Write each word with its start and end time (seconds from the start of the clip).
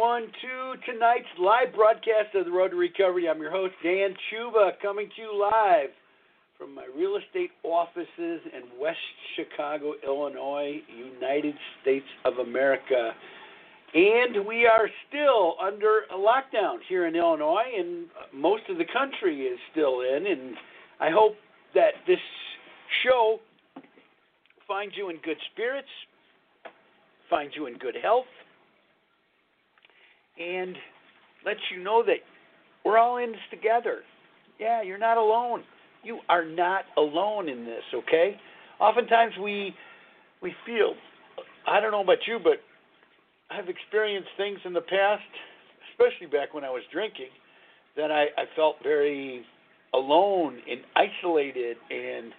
everyone, 0.00 0.32
to 0.40 0.92
tonight's 0.92 1.28
live 1.38 1.74
broadcast 1.74 2.34
of 2.34 2.46
The 2.46 2.50
Road 2.50 2.70
to 2.70 2.76
Recovery. 2.76 3.28
I'm 3.28 3.38
your 3.38 3.50
host, 3.50 3.74
Dan 3.82 4.14
Chuba, 4.32 4.70
coming 4.80 5.10
to 5.14 5.22
you 5.22 5.38
live 5.38 5.90
from 6.56 6.74
my 6.74 6.86
real 6.96 7.16
estate 7.16 7.50
offices 7.64 8.08
in 8.18 8.62
West 8.80 8.96
Chicago, 9.36 9.92
Illinois, 10.02 10.80
United 10.88 11.54
States 11.82 12.06
of 12.24 12.38
America. 12.38 13.10
And 13.92 14.46
we 14.46 14.64
are 14.64 14.88
still 15.08 15.56
under 15.60 16.04
a 16.10 16.16
lockdown 16.16 16.78
here 16.88 17.06
in 17.06 17.14
Illinois, 17.14 17.70
and 17.76 18.06
most 18.32 18.62
of 18.70 18.78
the 18.78 18.86
country 18.90 19.42
is 19.42 19.58
still 19.70 20.00
in. 20.00 20.26
And 20.26 20.54
I 20.98 21.10
hope 21.10 21.34
that 21.74 21.92
this 22.06 22.20
show 23.04 23.38
finds 24.66 24.94
you 24.96 25.10
in 25.10 25.16
good 25.22 25.38
spirits, 25.52 25.88
finds 27.28 27.54
you 27.54 27.66
in 27.66 27.76
good 27.76 27.96
health 28.02 28.24
and 30.40 30.76
lets 31.44 31.60
you 31.70 31.82
know 31.82 32.02
that 32.04 32.18
we're 32.84 32.98
all 32.98 33.18
in 33.18 33.32
this 33.32 33.40
together. 33.50 34.00
Yeah, 34.58 34.82
you're 34.82 34.98
not 34.98 35.16
alone. 35.16 35.62
You 36.02 36.20
are 36.28 36.44
not 36.44 36.84
alone 36.96 37.48
in 37.48 37.64
this, 37.64 37.82
okay? 37.94 38.36
Oftentimes 38.80 39.34
we 39.42 39.74
we 40.42 40.54
feel 40.64 40.94
I 41.66 41.80
don't 41.80 41.92
know 41.92 42.02
about 42.02 42.26
you, 42.26 42.38
but 42.42 42.62
I've 43.50 43.68
experienced 43.68 44.30
things 44.36 44.58
in 44.64 44.72
the 44.72 44.80
past, 44.80 45.22
especially 45.92 46.26
back 46.26 46.54
when 46.54 46.64
I 46.64 46.70
was 46.70 46.82
drinking, 46.92 47.30
that 47.96 48.10
I, 48.10 48.24
I 48.40 48.44
felt 48.56 48.76
very 48.82 49.44
alone 49.92 50.58
and 50.70 50.80
isolated 50.96 51.76
and 51.90 52.32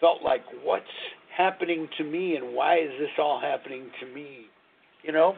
felt 0.00 0.22
like 0.22 0.42
what's 0.64 0.84
happening 1.36 1.88
to 1.98 2.04
me 2.04 2.36
and 2.36 2.54
why 2.54 2.78
is 2.78 2.90
this 2.98 3.10
all 3.18 3.40
happening 3.40 3.90
to 4.00 4.06
me? 4.14 4.46
You 5.02 5.12
know? 5.12 5.34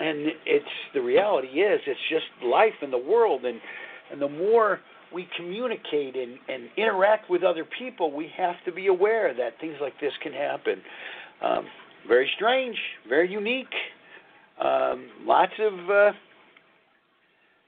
And 0.00 0.28
it's 0.46 0.64
the 0.94 1.00
reality 1.00 1.48
is 1.48 1.80
it's 1.86 2.00
just 2.10 2.24
life 2.44 2.74
in 2.82 2.90
the 2.90 2.98
world 2.98 3.44
and 3.44 3.60
and 4.10 4.20
the 4.20 4.28
more 4.28 4.80
we 5.12 5.28
communicate 5.36 6.16
and, 6.16 6.38
and 6.48 6.68
interact 6.76 7.30
with 7.30 7.42
other 7.42 7.66
people, 7.78 8.12
we 8.12 8.30
have 8.36 8.56
to 8.64 8.72
be 8.72 8.86
aware 8.86 9.34
that 9.34 9.58
things 9.60 9.76
like 9.80 9.98
this 10.00 10.12
can 10.22 10.32
happen. 10.32 10.80
Um, 11.42 11.66
very 12.06 12.30
strange, 12.36 12.76
very 13.08 13.30
unique. 13.30 13.72
Um, 14.62 15.08
lots 15.24 15.52
of 15.58 15.72
uh, 15.90 16.12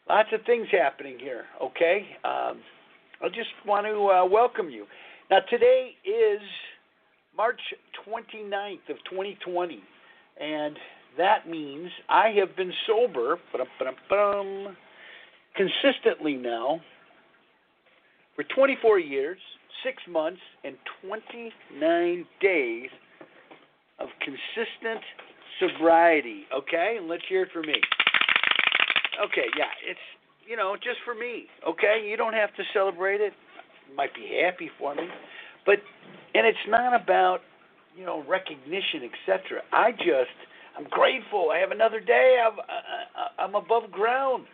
lots 0.09 0.29
of 0.32 0.41
things 0.47 0.67
happening 0.71 1.19
here. 1.19 1.44
Okay, 1.62 2.06
um, 2.25 2.61
I 3.23 3.29
just 3.29 3.50
want 3.67 3.87
to 3.87 4.11
uh, 4.11 4.25
welcome 4.25 4.71
you. 4.71 4.87
Now 5.31 5.38
today 5.50 5.93
is 6.05 6.41
March 7.37 7.61
29th 8.06 8.91
of 8.91 8.97
2020, 9.11 9.81
and 10.41 10.76
that 11.19 11.49
means 11.49 11.90
I 12.08 12.31
have 12.38 12.56
been 12.56 12.72
sober 12.87 13.38
consistently 15.56 16.34
now 16.34 16.81
for 18.34 18.44
24 18.55 18.99
years, 18.99 19.38
6 19.84 19.96
months, 20.08 20.40
and 20.64 20.76
29 21.06 22.26
days 22.40 22.90
of 24.00 24.08
consistent 24.20 25.00
sobriety. 25.61 26.44
Okay? 26.56 26.96
And 26.99 27.08
let's 27.08 27.22
hear 27.28 27.43
it 27.43 27.49
for 27.52 27.62
me. 27.62 27.81
Okay, 29.25 29.46
yeah, 29.56 29.70
it's, 29.88 30.00
you 30.49 30.56
know, 30.56 30.75
just 30.75 30.99
for 31.05 31.14
me. 31.14 31.46
Okay? 31.69 32.05
You 32.08 32.16
don't 32.16 32.34
have 32.34 32.52
to 32.56 32.62
celebrate 32.72 33.20
it. 33.20 33.32
You 33.88 33.96
might 33.96 34.14
be 34.14 34.40
happy 34.43 34.70
for 34.78 34.94
me. 34.94 35.05
But, 35.64 35.76
and 36.34 36.46
it's 36.46 36.58
not 36.69 37.00
about, 37.00 37.40
you 37.96 38.05
know, 38.05 38.25
recognition, 38.28 39.02
etc. 39.05 39.62
I 39.72 39.93
just, 39.93 40.34
I'm 40.76 40.87
grateful. 40.91 41.50
I 41.55 41.59
have 41.59 41.71
another 41.71 42.00
day. 42.00 42.38
I'm, 42.44 42.59
uh, 42.59 42.62
uh, 42.62 43.43
I'm 43.43 43.55
above 43.55 43.91
ground 43.91 44.47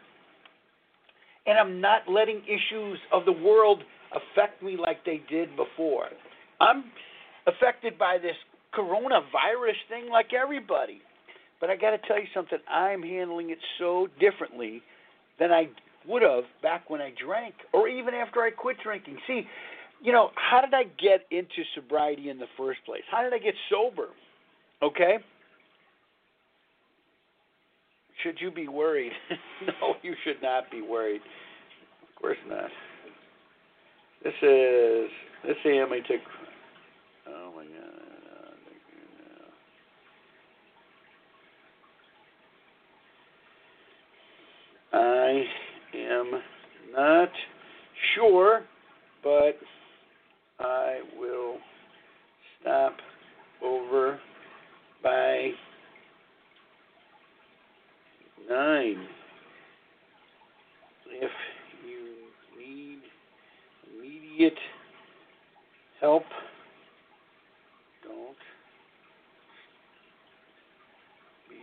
and 1.47 1.59
I'm 1.59 1.81
not 1.81 2.03
letting 2.09 2.43
issues 2.45 2.99
of 3.13 3.25
the 3.25 3.33
world 3.33 3.83
affect 4.13 4.63
me 4.63 4.77
like 4.77 5.05
they 5.05 5.23
did 5.31 5.51
before. 5.57 6.07
I'm 6.61 6.85
affected 7.47 7.99
by 7.99 8.19
this 8.19 8.37
coronavirus 8.75 9.79
thing 9.89 10.11
like 10.11 10.33
everybody. 10.33 11.01
But 11.61 11.71
I 11.71 11.77
got 11.77 11.91
to 11.91 11.99
tell 12.07 12.19
you 12.19 12.29
something, 12.35 12.59
I'm 12.69 13.03
handling 13.03 13.51
it 13.51 13.59
so 13.79 14.09
differently 14.19 14.83
than 15.39 15.51
I 15.51 15.69
would 16.07 16.23
have 16.23 16.45
back 16.63 16.89
when 16.89 17.01
I 17.01 17.13
drank 17.23 17.55
or 17.73 17.89
even 17.89 18.15
after 18.15 18.41
I 18.41 18.51
quit 18.51 18.77
drinking. 18.83 19.19
See, 19.27 19.43
you 20.03 20.13
know, 20.13 20.31
how 20.37 20.63
did 20.63 20.73
I 20.73 20.85
get 20.85 21.27
into 21.31 21.63
sobriety 21.75 22.31
in 22.31 22.39
the 22.39 22.47
first 22.57 22.81
place? 22.87 23.03
How 23.11 23.23
did 23.23 23.35
I 23.35 23.39
get 23.39 23.55
sober? 23.71 24.09
Okay? 24.83 25.19
Should 28.23 28.41
you 28.41 28.51
be 28.51 28.69
worried? 28.69 29.13
no, 29.67 29.95
you 30.03 30.15
should 30.25 30.43
not 30.43 30.71
be 30.71 30.83
worried. 30.83 31.21
Of 32.03 32.21
course 32.21 32.39
not. 32.49 32.71
This 34.23 34.35
is 34.43 35.11
this 35.47 35.57
AM 35.65 35.93
I 35.93 36.01
took. 36.01 36.21
Oh 37.29 37.53
my 37.57 37.65
God. 37.65 38.11
I 44.93 45.45
am 45.95 46.43
not 46.93 47.29
sure, 48.15 48.63
but 49.23 49.57
I 50.59 51.01
will 51.19 51.59
stop 52.61 52.97
over 53.63 54.19
by 55.03 55.53
nine. 58.50 59.06
If 61.06 61.31
you 61.87 62.14
need 62.58 62.99
immediate 63.97 64.58
help, 66.00 66.25
don't 68.02 68.37
be 71.49 71.56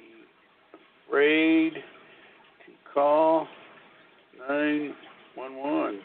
afraid 1.08 1.74
to 1.74 2.94
call 2.94 3.48
911. 4.48 6.00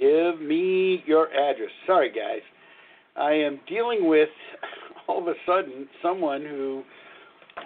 Give 0.00 0.40
me 0.40 1.04
your 1.06 1.26
address. 1.28 1.70
Sorry, 1.86 2.10
guys. 2.10 2.40
I 3.16 3.32
am 3.32 3.60
dealing 3.68 4.08
with 4.08 4.28
all 5.08 5.20
of 5.20 5.28
a 5.28 5.34
sudden 5.46 5.88
someone 6.02 6.42
who, 6.42 6.82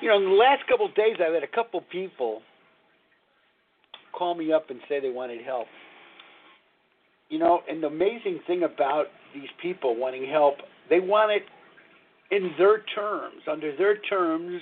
you 0.02 0.08
know, 0.08 0.16
in 0.16 0.24
the 0.24 0.30
last 0.30 0.66
couple 0.68 0.86
of 0.86 0.94
days, 0.94 1.16
I've 1.20 1.34
had 1.34 1.42
a 1.42 1.54
couple 1.54 1.80
people 1.92 2.42
call 4.16 4.34
me 4.34 4.52
up 4.52 4.70
and 4.70 4.80
say 4.88 5.00
they 5.00 5.10
wanted 5.10 5.44
help. 5.44 5.66
You 7.28 7.38
know, 7.38 7.60
and 7.68 7.82
the 7.82 7.88
amazing 7.88 8.40
thing 8.46 8.62
about 8.62 9.06
these 9.34 9.48
people 9.60 9.96
wanting 9.96 10.28
help, 10.30 10.54
they 10.88 11.00
want 11.00 11.32
it 11.32 11.42
in 12.34 12.52
their 12.56 12.82
terms, 12.94 13.42
under 13.50 13.76
their 13.76 13.98
terms, 13.98 14.60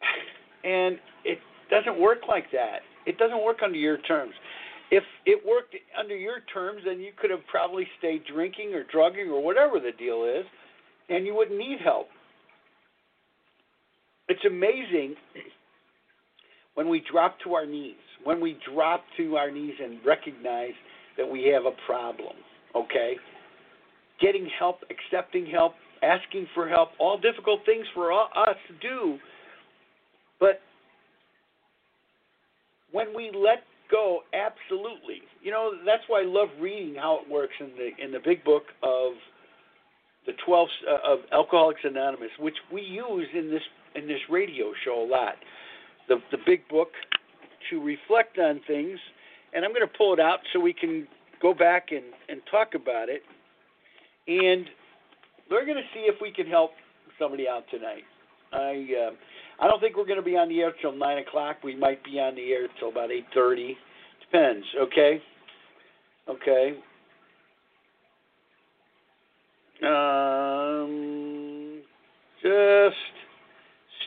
and 0.64 0.98
it 1.24 1.38
doesn't 1.70 2.00
work 2.00 2.18
like 2.28 2.50
that. 2.52 2.80
It 3.06 3.18
doesn't 3.18 3.42
work 3.42 3.58
under 3.62 3.78
your 3.78 3.98
terms 3.98 4.32
if 4.90 5.04
it 5.24 5.40
worked 5.46 5.74
under 5.98 6.16
your 6.16 6.40
terms, 6.52 6.82
then 6.84 7.00
you 7.00 7.12
could 7.20 7.30
have 7.30 7.46
probably 7.50 7.86
stayed 7.98 8.22
drinking 8.32 8.74
or 8.74 8.84
drugging 8.90 9.28
or 9.28 9.42
whatever 9.42 9.78
the 9.78 9.92
deal 9.96 10.24
is, 10.24 10.44
and 11.08 11.26
you 11.26 11.34
wouldn't 11.34 11.58
need 11.58 11.78
help. 11.82 12.08
It's 14.28 14.44
amazing 14.44 15.14
when 16.74 16.88
we 16.88 17.02
drop 17.10 17.36
to 17.44 17.54
our 17.54 17.66
knees, 17.66 17.96
when 18.24 18.40
we 18.40 18.58
drop 18.72 19.04
to 19.16 19.36
our 19.36 19.50
knees 19.50 19.74
and 19.82 19.98
recognize 20.04 20.74
that 21.16 21.28
we 21.28 21.44
have 21.52 21.64
a 21.66 21.74
problem, 21.86 22.36
okay? 22.74 23.14
Getting 24.20 24.48
help, 24.58 24.78
accepting 24.90 25.46
help, 25.46 25.74
asking 26.02 26.46
for 26.54 26.68
help, 26.68 26.90
all 26.98 27.18
difficult 27.18 27.60
things 27.66 27.84
for 27.94 28.12
us 28.12 28.56
to 28.68 28.88
do. 28.88 29.18
But 30.38 30.60
when 32.92 33.14
we 33.14 33.30
let 33.34 33.64
go 33.90 34.20
absolutely. 34.32 35.22
You 35.42 35.50
know, 35.50 35.72
that's 35.84 36.02
why 36.06 36.22
I 36.22 36.24
love 36.24 36.48
reading 36.60 36.94
how 36.94 37.20
it 37.24 37.30
works 37.30 37.54
in 37.60 37.70
the 37.76 38.04
in 38.04 38.12
the 38.12 38.20
big 38.24 38.44
book 38.44 38.64
of 38.82 39.12
the 40.26 40.32
12 40.44 40.68
uh, 40.88 41.12
of 41.12 41.18
Alcoholics 41.32 41.80
Anonymous, 41.84 42.30
which 42.38 42.56
we 42.72 42.82
use 42.82 43.28
in 43.34 43.50
this 43.50 43.62
in 43.94 44.06
this 44.06 44.20
radio 44.28 44.72
show 44.84 45.02
a 45.02 45.08
lot. 45.08 45.34
The 46.08 46.16
the 46.30 46.38
big 46.46 46.68
book 46.68 46.90
to 47.70 47.82
reflect 47.82 48.38
on 48.38 48.60
things, 48.66 48.98
and 49.54 49.64
I'm 49.64 49.72
going 49.72 49.86
to 49.86 49.98
pull 49.98 50.12
it 50.14 50.20
out 50.20 50.40
so 50.52 50.60
we 50.60 50.72
can 50.72 51.06
go 51.40 51.54
back 51.54 51.88
and 51.90 52.04
and 52.28 52.40
talk 52.50 52.74
about 52.74 53.08
it. 53.08 53.22
And 54.28 54.66
we're 55.50 55.64
going 55.64 55.78
to 55.78 55.88
see 55.94 56.00
if 56.00 56.16
we 56.20 56.32
can 56.32 56.46
help 56.46 56.72
somebody 57.18 57.48
out 57.48 57.64
tonight. 57.70 58.04
I 58.52 58.86
uh, 59.08 59.10
I 59.60 59.68
don't 59.68 59.80
think 59.80 59.96
we're 59.96 60.06
going 60.06 60.16
to 60.18 60.24
be 60.24 60.36
on 60.36 60.48
the 60.48 60.60
air 60.60 60.72
till 60.80 60.92
nine 60.92 61.18
o'clock. 61.18 61.56
We 61.62 61.76
might 61.76 62.02
be 62.02 62.18
on 62.18 62.34
the 62.34 62.52
air 62.52 62.68
till 62.78 62.88
about 62.88 63.10
eight 63.10 63.26
thirty. 63.34 63.76
Depends. 64.22 64.66
Okay. 64.80 65.22
Okay. 66.28 66.74
Um, 69.82 71.80
just 72.42 72.96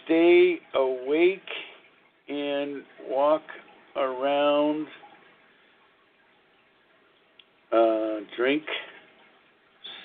stay 0.05 0.59
awake 0.75 1.41
and 2.29 2.83
walk 3.09 3.41
around. 3.95 4.87
Uh, 7.71 8.19
drink 8.37 8.63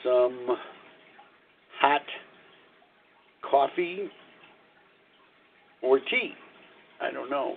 some 0.02 0.56
hot 1.80 2.02
coffee 3.48 4.10
or 5.82 5.98
tea. 5.98 6.32
I 7.00 7.10
don't 7.10 7.30
know. 7.30 7.54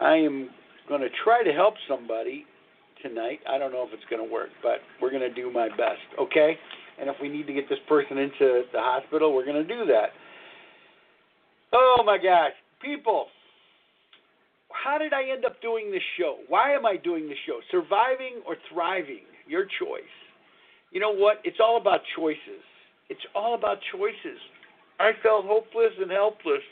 I 0.00 0.14
am 0.16 0.50
going 0.88 1.00
to 1.00 1.08
try 1.24 1.42
to 1.44 1.52
help 1.52 1.74
somebody 1.88 2.44
tonight. 3.02 3.40
I 3.48 3.58
don't 3.58 3.72
know 3.72 3.86
if 3.86 3.92
it's 3.92 4.04
going 4.10 4.26
to 4.26 4.30
work, 4.30 4.50
but 4.62 4.78
we're 5.00 5.10
going 5.10 5.22
to 5.22 5.32
do 5.32 5.50
my 5.52 5.68
best, 5.68 6.02
okay? 6.18 6.56
And 7.00 7.08
if 7.08 7.16
we 7.20 7.28
need 7.28 7.46
to 7.46 7.52
get 7.52 7.68
this 7.68 7.78
person 7.88 8.18
into 8.18 8.62
the 8.72 8.80
hospital, 8.80 9.34
we're 9.34 9.46
going 9.46 9.66
to 9.66 9.68
do 9.68 9.86
that. 9.86 10.10
Oh 11.72 12.02
my 12.04 12.18
gosh, 12.18 12.52
people, 12.82 13.26
how 14.70 14.98
did 14.98 15.12
I 15.12 15.30
end 15.30 15.44
up 15.44 15.62
doing 15.62 15.90
this 15.90 16.02
show? 16.18 16.38
Why 16.48 16.74
am 16.74 16.84
I 16.84 16.96
doing 16.96 17.28
this 17.28 17.38
show? 17.46 17.60
Surviving 17.70 18.42
or 18.46 18.56
thriving? 18.72 19.30
your 19.50 19.64
choice. 19.64 20.14
You 20.92 21.00
know 21.00 21.12
what? 21.12 21.42
It's 21.44 21.58
all 21.60 21.76
about 21.76 22.00
choices. 22.16 22.62
It's 23.10 23.20
all 23.34 23.54
about 23.54 23.78
choices. 23.92 24.38
I 24.98 25.10
felt 25.22 25.44
hopeless 25.44 25.92
and 26.00 26.10
helpless. 26.10 26.62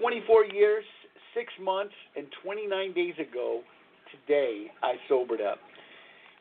24 0.00 0.46
years, 0.46 0.84
6 1.34 1.52
months, 1.62 1.94
and 2.16 2.26
29 2.42 2.92
days 2.92 3.14
ago 3.18 3.60
today, 4.10 4.66
I 4.82 4.94
sobered 5.08 5.40
up. 5.40 5.58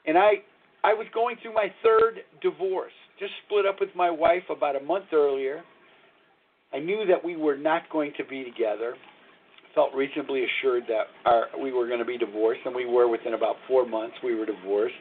And 0.06 0.18
I 0.18 0.44
I 0.84 0.94
was 0.94 1.08
going 1.16 1.36
through 1.42 1.56
my 1.56 1.74
third 1.82 2.20
divorce. 2.44 2.94
Just 3.20 3.32
split 3.46 3.66
up 3.66 3.78
with 3.80 3.90
my 3.96 4.12
wife 4.12 4.44
about 4.56 4.76
a 4.76 4.80
month 4.80 5.06
earlier. 5.14 5.64
I 6.72 6.78
knew 6.78 7.06
that 7.08 7.26
we 7.26 7.36
were 7.36 7.58
not 7.58 7.90
going 7.92 8.14
to 8.18 8.24
be 8.24 8.44
together. 8.44 8.96
Felt 9.74 9.96
reasonably 9.96 10.46
assured 10.46 10.84
that 10.88 11.06
our, 11.26 11.48
we 11.60 11.72
were 11.72 11.88
going 11.88 12.00
to 12.00 12.06
be 12.06 12.20
divorced, 12.20 12.62
and 12.66 12.76
we 12.76 12.86
were 12.86 13.08
within 13.08 13.34
about 13.34 13.56
four 13.68 13.88
months. 13.88 14.16
We 14.24 14.36
were 14.36 14.46
divorced. 14.46 14.94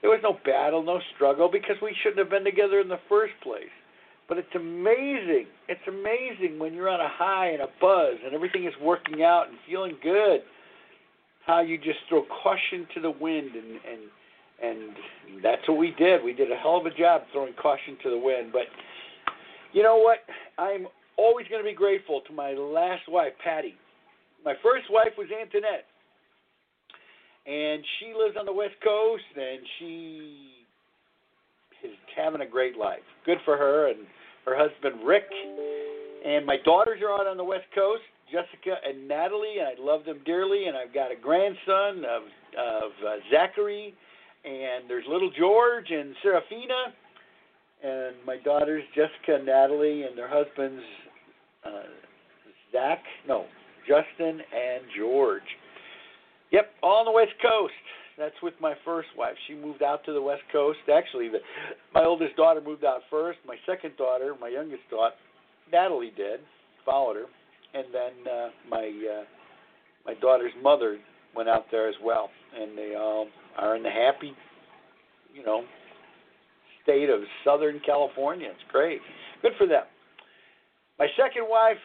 There 0.00 0.08
was 0.08 0.20
no 0.22 0.38
battle, 0.46 0.82
no 0.82 0.98
struggle, 1.14 1.50
because 1.52 1.76
we 1.82 1.94
shouldn't 2.02 2.18
have 2.18 2.30
been 2.30 2.44
together 2.44 2.80
in 2.80 2.88
the 2.88 3.00
first 3.08 3.34
place. 3.42 3.74
But 4.32 4.38
it's 4.38 4.54
amazing. 4.54 5.44
It's 5.68 5.86
amazing 5.86 6.58
when 6.58 6.72
you're 6.72 6.88
on 6.88 7.00
a 7.00 7.08
high 7.10 7.48
and 7.48 7.60
a 7.60 7.68
buzz, 7.78 8.16
and 8.24 8.32
everything 8.32 8.64
is 8.64 8.72
working 8.80 9.22
out 9.22 9.48
and 9.50 9.58
feeling 9.68 9.92
good. 10.02 10.40
How 11.44 11.60
you 11.60 11.76
just 11.76 11.98
throw 12.08 12.24
caution 12.42 12.86
to 12.94 13.00
the 13.02 13.10
wind, 13.10 13.50
and 13.54 13.76
and 13.84 14.00
and 14.62 15.42
that's 15.42 15.60
what 15.68 15.76
we 15.76 15.94
did. 15.98 16.24
We 16.24 16.32
did 16.32 16.50
a 16.50 16.56
hell 16.56 16.78
of 16.78 16.86
a 16.86 16.94
job 16.96 17.24
throwing 17.30 17.52
caution 17.60 17.98
to 18.04 18.08
the 18.08 18.16
wind. 18.16 18.52
But 18.54 18.62
you 19.74 19.82
know 19.82 19.98
what? 19.98 20.20
I'm 20.56 20.86
always 21.18 21.46
going 21.48 21.62
to 21.62 21.68
be 21.68 21.76
grateful 21.76 22.22
to 22.26 22.32
my 22.32 22.52
last 22.52 23.02
wife, 23.08 23.34
Patty. 23.44 23.74
My 24.46 24.54
first 24.62 24.86
wife 24.88 25.12
was 25.18 25.28
Antoinette, 25.28 25.84
and 27.44 27.84
she 28.00 28.14
lives 28.18 28.36
on 28.40 28.46
the 28.46 28.52
West 28.54 28.80
Coast, 28.82 29.24
and 29.36 29.60
she 29.78 30.52
is 31.84 31.92
having 32.16 32.40
a 32.40 32.46
great 32.46 32.78
life. 32.78 33.04
Good 33.26 33.38
for 33.44 33.58
her 33.58 33.90
and 33.90 33.98
her 34.44 34.56
husband 34.56 35.06
Rick. 35.06 35.24
And 36.24 36.46
my 36.46 36.56
daughters 36.64 37.00
are 37.02 37.12
out 37.12 37.26
on 37.26 37.36
the 37.36 37.44
West 37.44 37.66
Coast, 37.74 38.02
Jessica 38.30 38.76
and 38.86 39.08
Natalie, 39.08 39.56
and 39.58 39.68
I 39.68 39.74
love 39.82 40.04
them 40.04 40.20
dearly. 40.24 40.66
And 40.66 40.76
I've 40.76 40.94
got 40.94 41.10
a 41.10 41.16
grandson 41.16 42.04
of 42.04 42.22
of 42.52 42.92
uh, 43.06 43.16
Zachary, 43.30 43.94
and 44.44 44.88
there's 44.88 45.04
little 45.08 45.30
George 45.36 45.90
and 45.90 46.14
Serafina, 46.22 46.92
and 47.82 48.14
my 48.26 48.36
daughters 48.44 48.82
Jessica 48.94 49.36
and 49.36 49.46
Natalie, 49.46 50.02
and 50.02 50.16
their 50.16 50.28
husbands 50.28 50.82
uh, 51.64 51.88
Zach, 52.72 53.02
no, 53.26 53.46
Justin 53.86 54.40
and 54.40 54.84
George. 54.96 55.42
Yep, 56.50 56.70
all 56.82 56.98
on 56.98 57.04
the 57.06 57.12
West 57.12 57.32
Coast. 57.40 57.72
That's 58.18 58.34
with 58.42 58.54
my 58.60 58.74
first 58.84 59.08
wife. 59.16 59.34
She 59.46 59.54
moved 59.54 59.82
out 59.82 60.04
to 60.04 60.12
the 60.12 60.20
West 60.20 60.42
Coast. 60.52 60.78
Actually, 60.94 61.28
the, 61.28 61.38
my 61.94 62.04
oldest 62.04 62.36
daughter 62.36 62.60
moved 62.60 62.84
out 62.84 63.00
first. 63.10 63.38
My 63.46 63.56
second 63.66 63.96
daughter, 63.96 64.34
my 64.40 64.48
youngest 64.48 64.82
daughter, 64.90 65.14
Natalie 65.72 66.12
did, 66.16 66.40
followed 66.84 67.16
her, 67.16 67.24
and 67.74 67.86
then 67.92 68.32
uh, 68.32 68.48
my 68.68 68.86
uh, 68.86 69.24
my 70.04 70.14
daughter's 70.20 70.52
mother 70.62 70.98
went 71.34 71.48
out 71.48 71.66
there 71.70 71.88
as 71.88 71.94
well, 72.04 72.28
and 72.58 72.76
they 72.76 72.94
all 72.98 73.28
are 73.56 73.76
in 73.76 73.82
the 73.82 73.90
happy, 73.90 74.34
you 75.34 75.44
know, 75.44 75.64
state 76.82 77.08
of 77.08 77.20
Southern 77.44 77.80
California. 77.84 78.48
It's 78.50 78.70
great. 78.70 79.00
Good 79.40 79.52
for 79.56 79.66
them. 79.66 79.84
My 80.98 81.06
second 81.16 81.44
wife, 81.48 81.80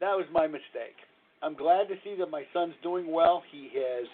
that 0.00 0.14
was 0.14 0.26
my 0.32 0.46
mistake. 0.46 0.98
I'm 1.42 1.54
glad 1.54 1.88
to 1.88 1.94
see 2.04 2.16
that 2.18 2.30
my 2.30 2.42
son's 2.52 2.74
doing 2.82 3.10
well. 3.10 3.42
He 3.50 3.70
has 3.74 4.06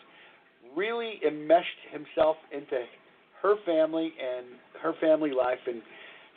really 0.77 1.21
enmeshed 1.27 1.81
himself 1.91 2.37
into 2.53 2.85
her 3.43 3.55
family 3.67 4.13
and 4.19 4.47
her 4.83 4.95
family 5.01 5.31
life. 5.31 5.59
And 5.67 5.83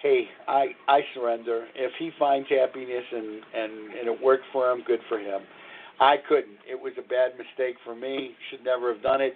hey 0.02 0.26
i 0.48 0.68
i 0.88 1.02
surrender. 1.14 1.68
If 1.76 1.92
he 1.98 2.12
finds 2.20 2.48
happiness 2.50 3.04
and 3.12 3.42
and 3.56 3.72
and 3.98 4.08
it 4.08 4.22
worked 4.22 4.46
for 4.52 4.72
him 4.72 4.84
good 4.86 5.00
for 5.10 5.20
him. 5.20 5.42
I 6.00 6.18
couldn't. 6.30 6.60
It 6.70 6.80
was 6.80 6.94
a 7.00 7.02
bad 7.02 7.32
mistake 7.40 7.76
for 7.84 7.96
me. 7.96 8.36
Should 8.52 8.64
never 8.64 8.94
have 8.94 9.02
done 9.02 9.22
it. 9.22 9.34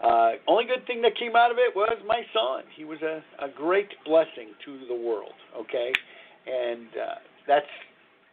Uh 0.00 0.32
only 0.46 0.64
good 0.64 0.86
thing 0.86 1.00
that 1.02 1.16
came 1.16 1.36
out 1.36 1.50
of 1.50 1.58
it 1.58 1.74
was 1.74 1.96
my 2.06 2.22
son. 2.34 2.64
He 2.76 2.84
was 2.84 3.00
a 3.02 3.22
a 3.42 3.48
great 3.48 3.90
blessing 4.04 4.52
to 4.64 4.86
the 4.88 4.94
world 4.94 5.34
okay? 5.56 5.92
And 6.46 6.88
uh 6.96 7.14
that's 7.46 7.70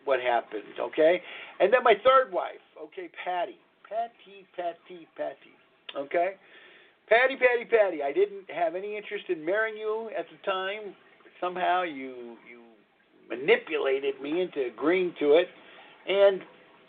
what 0.06 0.20
happened 0.20 0.64
okay? 0.80 1.22
And 1.60 1.72
then 1.72 1.84
my 1.84 1.94
third 2.04 2.34
wife 2.34 2.64
okay 2.82 3.10
patty. 3.24 3.60
Patty 3.88 4.48
patty 4.56 5.08
patty 5.18 5.56
Okay? 5.98 6.36
Patty, 7.12 7.36
Patty, 7.36 7.66
Patty, 7.66 8.02
I 8.02 8.14
didn't 8.14 8.50
have 8.50 8.76
any 8.76 8.96
interest 8.96 9.26
in 9.28 9.44
marrying 9.44 9.78
you 9.78 10.10
at 10.18 10.26
the 10.32 10.50
time. 10.50 10.96
Somehow 11.42 11.84
you 11.84 12.38
you 12.50 12.62
manipulated 13.30 14.22
me 14.22 14.42
into 14.42 14.68
agreeing 14.68 15.14
to 15.20 15.34
it. 15.34 15.48
And 16.08 16.42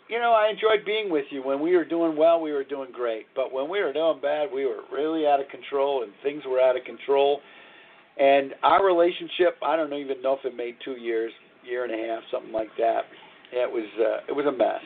you 0.09 0.19
know, 0.19 0.31
I 0.31 0.49
enjoyed 0.49 0.85
being 0.85 1.09
with 1.09 1.25
you. 1.29 1.41
When 1.43 1.59
we 1.59 1.75
were 1.75 1.85
doing 1.85 2.15
well, 2.15 2.39
we 2.39 2.51
were 2.51 2.63
doing 2.63 2.89
great. 2.93 3.25
But 3.35 3.51
when 3.51 3.69
we 3.69 3.81
were 3.81 3.91
doing 3.91 4.19
bad, 4.21 4.49
we 4.53 4.65
were 4.65 4.81
really 4.91 5.25
out 5.27 5.39
of 5.39 5.47
control 5.49 6.03
and 6.03 6.11
things 6.21 6.43
were 6.45 6.61
out 6.61 6.77
of 6.77 6.83
control. 6.83 7.41
And 8.17 8.53
our 8.63 8.85
relationship, 8.85 9.57
I 9.61 9.75
don't 9.75 9.93
even 9.93 10.21
know 10.21 10.37
if 10.37 10.45
it 10.45 10.55
made 10.55 10.75
2 10.85 10.91
years, 10.91 11.31
year 11.65 11.83
and 11.83 11.93
a 11.93 12.07
half, 12.07 12.23
something 12.31 12.51
like 12.51 12.69
that. 12.77 13.05
It 13.51 13.69
was 13.69 13.85
uh, 13.99 14.23
it 14.29 14.33
was 14.33 14.45
a 14.45 14.51
mess. 14.51 14.81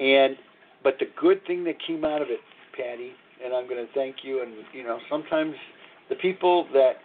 And 0.00 0.36
but 0.82 0.98
the 0.98 1.06
good 1.20 1.44
thing 1.46 1.64
that 1.64 1.76
came 1.86 2.04
out 2.04 2.22
of 2.22 2.28
it 2.30 2.40
Patty, 2.78 3.10
and 3.44 3.52
I'm 3.52 3.68
going 3.68 3.84
to 3.84 3.92
thank 3.92 4.16
you. 4.22 4.42
And 4.42 4.52
you 4.72 4.84
know, 4.84 4.98
sometimes 5.10 5.54
the 6.08 6.16
people 6.16 6.66
that 6.72 7.02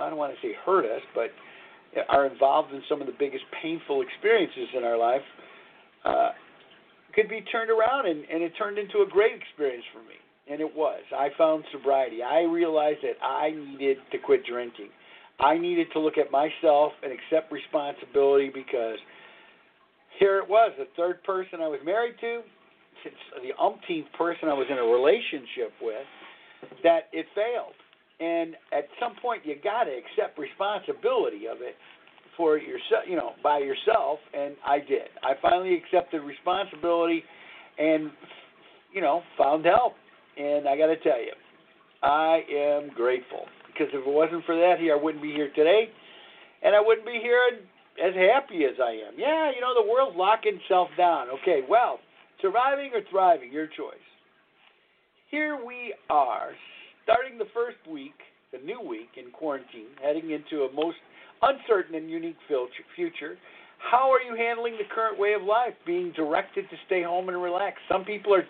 I 0.00 0.08
don't 0.08 0.18
want 0.18 0.32
to 0.34 0.40
say 0.46 0.54
hurt 0.64 0.84
us, 0.84 1.02
but 1.14 1.30
are 2.08 2.26
involved 2.26 2.72
in 2.72 2.82
some 2.88 3.00
of 3.00 3.06
the 3.06 3.12
biggest 3.18 3.44
painful 3.62 4.02
experiences 4.02 4.68
in 4.76 4.82
our 4.84 4.96
life 4.96 5.20
uh, 6.04 6.30
could 7.14 7.28
be 7.28 7.42
turned 7.52 7.70
around, 7.70 8.08
and, 8.08 8.24
and 8.32 8.42
it 8.42 8.52
turned 8.58 8.78
into 8.78 8.98
a 9.00 9.06
great 9.08 9.32
experience 9.36 9.84
for 9.92 10.00
me. 10.00 10.16
And 10.50 10.60
it 10.60 10.74
was. 10.74 11.02
I 11.16 11.28
found 11.38 11.64
sobriety. 11.70 12.22
I 12.22 12.40
realized 12.40 12.98
that 13.02 13.22
I 13.24 13.50
needed 13.50 13.98
to 14.10 14.18
quit 14.18 14.44
drinking. 14.44 14.88
I 15.38 15.56
needed 15.56 15.86
to 15.92 16.00
look 16.00 16.18
at 16.18 16.32
myself 16.32 16.92
and 17.02 17.12
accept 17.12 17.52
responsibility 17.52 18.50
because 18.52 18.98
here 20.18 20.38
it 20.38 20.48
was, 20.48 20.72
the 20.78 20.88
third 20.96 21.22
person 21.24 21.60
I 21.62 21.68
was 21.68 21.80
married 21.84 22.14
to, 22.20 22.40
the 23.42 23.52
umpteenth 23.62 24.06
person 24.16 24.48
I 24.48 24.54
was 24.54 24.66
in 24.70 24.78
a 24.78 24.84
relationship 24.84 25.72
with 25.80 26.06
that 26.82 27.08
it 27.12 27.26
failed. 27.34 27.74
And 28.20 28.54
at 28.72 28.86
some 29.00 29.14
point, 29.20 29.42
you 29.44 29.56
got 29.62 29.84
to 29.84 29.90
accept 29.90 30.38
responsibility 30.38 31.48
of 31.50 31.58
it 31.60 31.74
for 32.36 32.56
yourself, 32.56 33.04
you 33.08 33.16
know, 33.16 33.32
by 33.42 33.58
yourself. 33.58 34.18
And 34.32 34.54
I 34.64 34.78
did. 34.78 35.10
I 35.22 35.34
finally 35.42 35.74
accepted 35.74 36.22
responsibility, 36.22 37.24
and 37.78 38.10
you 38.92 39.00
know, 39.00 39.22
found 39.36 39.64
help. 39.64 39.94
And 40.36 40.68
I 40.68 40.76
got 40.76 40.86
to 40.86 40.96
tell 40.96 41.20
you, 41.20 41.32
I 42.02 42.42
am 42.50 42.90
grateful 42.94 43.46
because 43.66 43.88
if 43.92 44.06
it 44.06 44.10
wasn't 44.10 44.44
for 44.44 44.54
that, 44.56 44.76
here 44.78 44.96
I 44.96 45.02
wouldn't 45.02 45.22
be 45.22 45.32
here 45.32 45.50
today, 45.54 45.88
and 46.62 46.74
I 46.74 46.80
wouldn't 46.80 47.06
be 47.06 47.18
here 47.20 47.40
as 48.00 48.14
happy 48.14 48.64
as 48.64 48.78
I 48.82 48.92
am. 49.08 49.14
Yeah, 49.18 49.50
you 49.54 49.60
know, 49.60 49.74
the 49.74 49.88
world's 49.90 50.16
locking 50.16 50.58
itself 50.62 50.88
down. 50.96 51.28
Okay, 51.42 51.60
well, 51.68 51.98
Surviving 52.42 52.90
or 52.92 53.00
thriving, 53.08 53.52
your 53.52 53.68
choice. 53.68 54.02
Here 55.30 55.56
we 55.64 55.94
are, 56.10 56.50
starting 57.04 57.38
the 57.38 57.46
first 57.54 57.78
week, 57.88 58.18
the 58.52 58.58
new 58.58 58.80
week 58.80 59.14
in 59.16 59.30
quarantine, 59.30 59.94
heading 60.02 60.32
into 60.32 60.64
a 60.64 60.72
most 60.72 60.98
uncertain 61.40 61.94
and 61.94 62.10
unique 62.10 62.36
future. 62.96 63.38
How 63.78 64.10
are 64.10 64.20
you 64.20 64.36
handling 64.36 64.74
the 64.74 64.92
current 64.92 65.18
way 65.18 65.34
of 65.34 65.42
life, 65.42 65.74
being 65.86 66.12
directed 66.14 66.68
to 66.68 66.76
stay 66.86 67.02
home 67.02 67.28
and 67.28 67.40
relax? 67.40 67.78
Some 67.90 68.04
people 68.04 68.34
are 68.34 68.44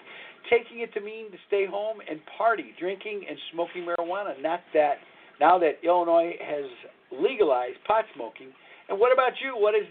taking 0.50 0.80
it 0.80 0.92
to 0.94 1.00
mean 1.00 1.30
to 1.30 1.38
stay 1.46 1.66
home 1.66 1.98
and 2.08 2.18
party, 2.36 2.72
drinking 2.80 3.22
and 3.28 3.38
smoking 3.52 3.86
marijuana. 3.86 4.40
Not 4.40 4.60
that 4.74 4.94
now 5.38 5.58
that 5.58 5.84
Illinois 5.84 6.32
has 6.40 6.64
legalized 7.12 7.78
pot 7.86 8.04
smoking. 8.14 8.48
And 8.88 8.98
what 8.98 9.12
about 9.12 9.32
you? 9.44 9.52
What 9.56 9.74
is 9.74 9.86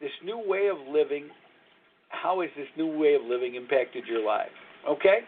this 0.00 0.10
new 0.24 0.42
way 0.44 0.68
of 0.68 0.78
living 0.92 1.28
how 2.12 2.40
has 2.40 2.50
this 2.56 2.68
new 2.76 2.86
way 2.86 3.14
of 3.14 3.22
living 3.22 3.56
impacted 3.56 4.06
your 4.06 4.24
life? 4.24 4.52
Okay? 4.88 5.20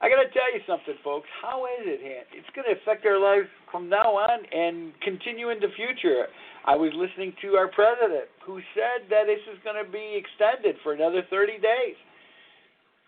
I 0.00 0.08
got 0.08 0.22
to 0.22 0.30
tell 0.30 0.46
you 0.54 0.62
something, 0.66 0.94
folks. 1.02 1.26
How 1.42 1.66
is 1.66 1.82
it? 1.98 2.26
It's 2.30 2.46
going 2.54 2.66
to 2.70 2.80
affect 2.80 3.04
our 3.04 3.18
lives 3.18 3.48
from 3.72 3.88
now 3.88 4.14
on 4.14 4.46
and 4.52 4.92
continue 5.02 5.50
in 5.50 5.58
the 5.58 5.74
future. 5.74 6.30
I 6.64 6.76
was 6.76 6.92
listening 6.94 7.34
to 7.42 7.56
our 7.58 7.66
president 7.66 8.30
who 8.46 8.60
said 8.78 9.10
that 9.10 9.26
this 9.26 9.42
is 9.50 9.58
going 9.64 9.82
to 9.82 9.90
be 9.90 10.14
extended 10.14 10.76
for 10.84 10.92
another 10.92 11.22
30 11.28 11.58
days. 11.58 11.98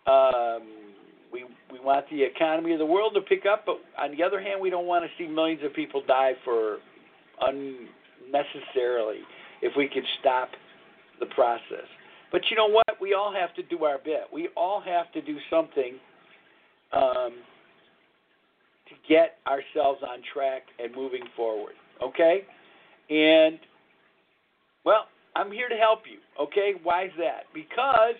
Um, 0.08 0.90
we 1.32 1.44
we 1.70 1.78
want 1.78 2.06
the 2.10 2.24
economy 2.24 2.72
of 2.72 2.80
the 2.80 2.86
world 2.86 3.14
to 3.14 3.20
pick 3.20 3.46
up, 3.46 3.62
but 3.64 3.78
on 3.96 4.16
the 4.16 4.24
other 4.24 4.40
hand, 4.42 4.60
we 4.60 4.70
don't 4.70 4.86
want 4.86 5.04
to 5.04 5.10
see 5.16 5.30
millions 5.30 5.62
of 5.62 5.72
people 5.72 6.02
die 6.04 6.32
for 6.44 6.78
unnecessarily. 7.40 9.20
If 9.62 9.74
we 9.76 9.86
could 9.86 10.02
stop 10.18 10.48
the 11.20 11.26
process. 11.26 11.86
But 12.32 12.42
you 12.50 12.56
know 12.56 12.68
what? 12.68 13.00
We 13.00 13.14
all 13.14 13.32
have 13.32 13.54
to 13.56 13.62
do 13.62 13.84
our 13.84 13.98
bit. 13.98 14.22
We 14.32 14.48
all 14.56 14.80
have 14.80 15.12
to 15.12 15.22
do 15.22 15.36
something 15.48 15.94
um, 16.92 17.32
to 18.88 18.94
get 19.08 19.36
ourselves 19.46 20.00
on 20.08 20.18
track 20.32 20.62
and 20.78 20.94
moving 20.94 21.24
forward. 21.36 21.74
Okay? 22.02 22.42
And, 23.08 23.58
well, 24.84 25.06
I'm 25.34 25.50
here 25.50 25.68
to 25.68 25.76
help 25.76 26.00
you. 26.10 26.18
Okay? 26.42 26.72
Why 26.82 27.06
is 27.06 27.12
that? 27.18 27.44
Because 27.54 28.14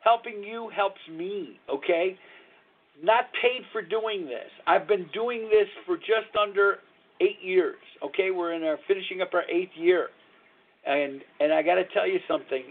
helping 0.00 0.42
you 0.42 0.70
helps 0.74 1.00
me. 1.10 1.58
Okay? 1.72 2.16
Not 3.02 3.26
paid 3.40 3.62
for 3.72 3.82
doing 3.82 4.26
this. 4.26 4.50
I've 4.66 4.86
been 4.86 5.06
doing 5.12 5.48
this 5.50 5.68
for 5.86 5.96
just 5.96 6.36
under 6.40 6.78
eight 7.20 7.38
years. 7.42 7.76
Okay, 8.04 8.30
we're 8.30 8.52
in 8.52 8.62
our 8.62 8.78
finishing 8.86 9.22
up 9.22 9.32
our 9.32 9.44
eighth 9.50 9.70
year, 9.74 10.08
and 10.86 11.20
and 11.38 11.52
I 11.52 11.62
got 11.62 11.76
to 11.76 11.84
tell 11.94 12.06
you 12.06 12.18
something. 12.28 12.64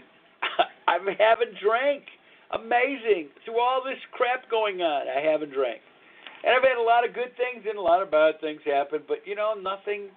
I 0.90 0.98
haven't 0.98 1.54
drank. 1.62 2.02
Amazing. 2.50 3.28
Through 3.44 3.60
all 3.60 3.82
this 3.84 3.98
crap 4.10 4.50
going 4.50 4.80
on, 4.80 5.06
I 5.06 5.20
haven't 5.30 5.52
drank. 5.52 5.80
And 6.42 6.54
I've 6.54 6.62
had 6.62 6.78
a 6.78 6.82
lot 6.82 7.06
of 7.06 7.14
good 7.14 7.30
things 7.36 7.64
and 7.68 7.78
a 7.78 7.80
lot 7.80 8.02
of 8.02 8.10
bad 8.10 8.40
things 8.40 8.60
happen, 8.64 9.00
but 9.06 9.18
you 9.24 9.36
know, 9.36 9.54
nothing 9.54 10.08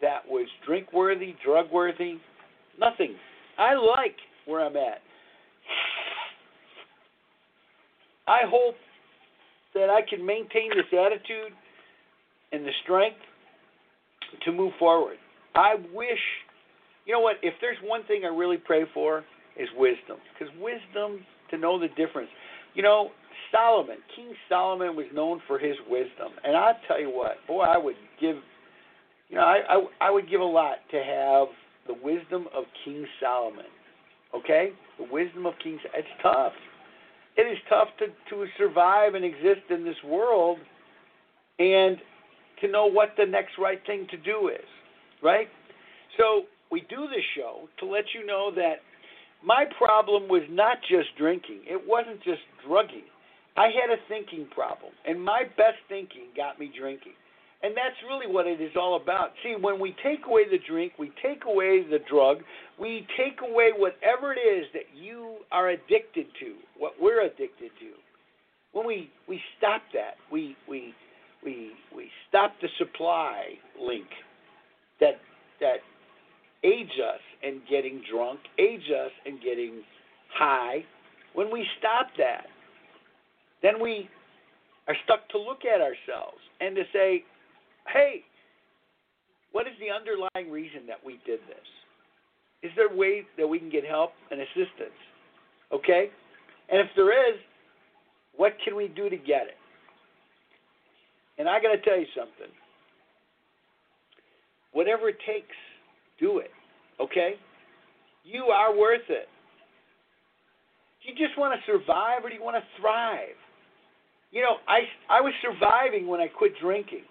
that 0.00 0.20
was 0.26 0.46
drink 0.64 0.92
worthy, 0.92 1.34
drug 1.44 1.70
worthy, 1.70 2.18
nothing. 2.78 3.16
I 3.58 3.74
like 3.74 4.16
where 4.46 4.64
I'm 4.64 4.76
at. 4.76 5.02
I 8.28 8.40
hope 8.46 8.76
that 9.74 9.90
I 9.90 10.00
can 10.08 10.24
maintain 10.24 10.70
this 10.70 10.86
attitude 10.92 11.52
and 12.52 12.64
the 12.64 12.72
strength 12.84 13.18
to 14.44 14.52
move 14.52 14.72
forward. 14.78 15.16
I 15.54 15.74
wish, 15.92 16.18
you 17.04 17.12
know 17.12 17.20
what, 17.20 17.36
if 17.42 17.54
there's 17.60 17.76
one 17.82 18.04
thing 18.06 18.22
I 18.24 18.28
really 18.28 18.56
pray 18.56 18.84
for 18.94 19.24
is 19.58 19.68
wisdom. 19.76 20.18
Because 20.32 20.52
wisdom 20.60 21.24
to 21.50 21.58
know 21.58 21.78
the 21.78 21.88
difference. 21.88 22.28
You 22.74 22.82
know, 22.82 23.10
Solomon, 23.52 23.98
King 24.14 24.32
Solomon 24.48 24.96
was 24.96 25.06
known 25.14 25.40
for 25.46 25.58
his 25.58 25.76
wisdom. 25.88 26.32
And 26.44 26.56
I'll 26.56 26.78
tell 26.88 27.00
you 27.00 27.10
what, 27.10 27.36
boy, 27.46 27.62
I 27.62 27.78
would 27.78 27.96
give, 28.20 28.36
you 29.28 29.36
know, 29.36 29.42
I, 29.42 29.60
I, 29.68 30.08
I 30.08 30.10
would 30.10 30.28
give 30.28 30.40
a 30.40 30.44
lot 30.44 30.76
to 30.90 30.96
have 30.96 31.48
the 31.86 31.94
wisdom 32.02 32.46
of 32.54 32.64
King 32.84 33.06
Solomon. 33.20 33.66
Okay? 34.34 34.70
The 34.98 35.06
wisdom 35.10 35.46
of 35.46 35.54
King 35.62 35.78
It's 35.94 36.08
tough. 36.22 36.52
It 37.36 37.42
is 37.42 37.58
tough 37.68 37.88
to, 37.98 38.06
to 38.30 38.46
survive 38.58 39.14
and 39.14 39.24
exist 39.24 39.70
in 39.70 39.84
this 39.84 39.96
world 40.04 40.58
and 41.58 41.98
to 42.60 42.68
know 42.68 42.86
what 42.86 43.10
the 43.18 43.26
next 43.26 43.52
right 43.58 43.78
thing 43.86 44.06
to 44.10 44.16
do 44.16 44.48
is, 44.48 44.64
right? 45.22 45.48
So 46.18 46.44
we 46.70 46.80
do 46.88 47.06
this 47.08 47.24
show 47.36 47.68
to 47.80 47.86
let 47.86 48.04
you 48.14 48.26
know 48.26 48.50
that 48.54 48.76
my 49.46 49.64
problem 49.78 50.28
was 50.28 50.42
not 50.50 50.78
just 50.90 51.16
drinking, 51.16 51.60
it 51.64 51.80
wasn't 51.86 52.22
just 52.22 52.42
drugging. 52.66 53.06
I 53.56 53.68
had 53.68 53.88
a 53.88 53.96
thinking 54.08 54.46
problem, 54.54 54.92
and 55.06 55.22
my 55.22 55.44
best 55.56 55.78
thinking 55.88 56.28
got 56.36 56.58
me 56.58 56.70
drinking. 56.78 57.14
And 57.62 57.74
that's 57.74 57.96
really 58.06 58.30
what 58.30 58.46
it 58.46 58.60
is 58.60 58.72
all 58.76 59.00
about. 59.00 59.32
See, 59.42 59.54
when 59.58 59.80
we 59.80 59.96
take 60.02 60.26
away 60.26 60.42
the 60.50 60.58
drink, 60.58 60.92
we 60.98 61.10
take 61.22 61.44
away 61.46 61.82
the 61.88 62.00
drug, 62.10 62.42
we 62.78 63.06
take 63.16 63.40
away 63.40 63.70
whatever 63.74 64.34
it 64.34 64.38
is 64.38 64.66
that 64.74 64.84
you 64.94 65.36
are 65.50 65.70
addicted 65.70 66.26
to, 66.40 66.54
what 66.76 66.92
we're 67.00 67.22
addicted 67.22 67.70
to. 67.80 67.92
When 68.72 68.86
we, 68.86 69.10
we 69.26 69.40
stop 69.56 69.80
that, 69.94 70.16
we, 70.30 70.54
we 70.68 70.94
we 71.46 71.70
we 71.94 72.10
stop 72.28 72.52
the 72.60 72.68
supply 72.76 73.54
link 73.80 74.06
that 75.00 75.20
that 75.60 75.78
aids 76.66 76.90
us 76.98 77.20
in 77.42 77.60
getting 77.70 78.02
drunk, 78.10 78.40
age 78.58 78.90
us 78.90 79.12
in 79.24 79.36
getting 79.36 79.82
high. 80.34 80.84
When 81.34 81.52
we 81.52 81.64
stop 81.78 82.08
that, 82.18 82.46
then 83.62 83.80
we 83.80 84.08
are 84.88 84.96
stuck 85.04 85.28
to 85.30 85.38
look 85.38 85.60
at 85.64 85.80
ourselves 85.80 86.38
and 86.60 86.74
to 86.74 86.82
say, 86.92 87.24
hey, 87.92 88.24
what 89.52 89.66
is 89.66 89.74
the 89.78 89.94
underlying 89.94 90.52
reason 90.52 90.86
that 90.88 90.98
we 91.04 91.20
did 91.24 91.40
this? 91.48 91.66
Is 92.62 92.72
there 92.76 92.92
a 92.92 92.96
way 92.96 93.22
that 93.38 93.46
we 93.46 93.58
can 93.58 93.70
get 93.70 93.84
help 93.84 94.10
and 94.30 94.40
assistance? 94.40 94.98
Okay? 95.72 96.10
And 96.68 96.80
if 96.80 96.88
there 96.96 97.12
is, 97.30 97.38
what 98.36 98.52
can 98.64 98.76
we 98.76 98.88
do 98.88 99.08
to 99.08 99.16
get 99.16 99.46
it? 99.46 99.56
And 101.38 101.48
I 101.48 101.60
got 101.60 101.72
to 101.72 101.80
tell 101.82 101.98
you 101.98 102.06
something. 102.16 102.52
Whatever 104.72 105.08
it 105.08 105.18
takes, 105.26 105.54
do 106.18 106.38
it. 106.38 106.50
Okay? 107.00 107.34
You 108.24 108.44
are 108.44 108.76
worth 108.76 109.08
it. 109.08 109.28
Do 111.02 111.12
you 111.12 111.26
just 111.26 111.38
want 111.38 111.54
to 111.54 111.60
survive 111.70 112.24
or 112.24 112.30
do 112.30 112.34
you 112.34 112.42
want 112.42 112.56
to 112.56 112.80
thrive? 112.80 113.38
You 114.32 114.42
know, 114.42 114.56
I, 114.66 114.80
I 115.08 115.20
was 115.20 115.32
surviving 115.40 116.08
when 116.08 116.20
I 116.20 116.26
quit 116.26 116.52
drinking. 116.60 117.06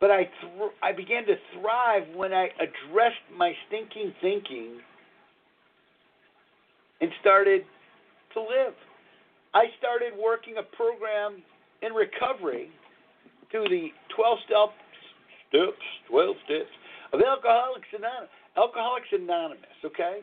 But 0.00 0.10
I, 0.10 0.24
th- 0.24 0.72
I 0.82 0.92
began 0.92 1.26
to 1.26 1.34
thrive 1.54 2.02
when 2.14 2.32
I 2.32 2.48
addressed 2.58 3.24
my 3.36 3.52
stinking 3.68 4.12
thinking 4.20 4.80
and 7.00 7.10
started 7.20 7.62
to 8.34 8.40
live. 8.40 8.74
I 9.54 9.66
started 9.78 10.12
working 10.18 10.54
a 10.58 10.76
program 10.76 11.42
in 11.82 11.92
recovery 11.92 12.70
through 13.50 13.68
the 13.68 13.88
12 14.16 14.38
steps, 14.46 14.80
steps 15.48 15.86
12 16.10 16.36
steps 16.44 16.74
of 17.12 17.20
Alcoholics 17.20 17.88
Anonymous. 17.96 18.43
Alcoholics 18.56 19.08
Anonymous, 19.12 19.78
okay? 19.84 20.20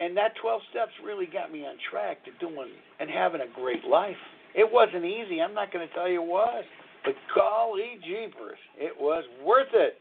And 0.00 0.16
that 0.16 0.32
12 0.40 0.60
steps 0.70 0.92
really 1.04 1.26
got 1.26 1.52
me 1.52 1.64
on 1.66 1.76
track 1.90 2.24
to 2.24 2.32
doing 2.40 2.72
and 2.98 3.10
having 3.10 3.40
a 3.40 3.50
great 3.54 3.84
life. 3.84 4.20
It 4.54 4.68
wasn't 4.70 5.04
easy. 5.04 5.40
I'm 5.40 5.54
not 5.54 5.72
going 5.72 5.86
to 5.86 5.94
tell 5.94 6.08
you 6.08 6.22
it 6.22 6.26
was. 6.26 6.64
But 7.04 7.14
golly 7.34 8.00
jeepers, 8.04 8.58
it 8.76 8.92
was 8.98 9.24
worth 9.44 9.72
it. 9.72 9.96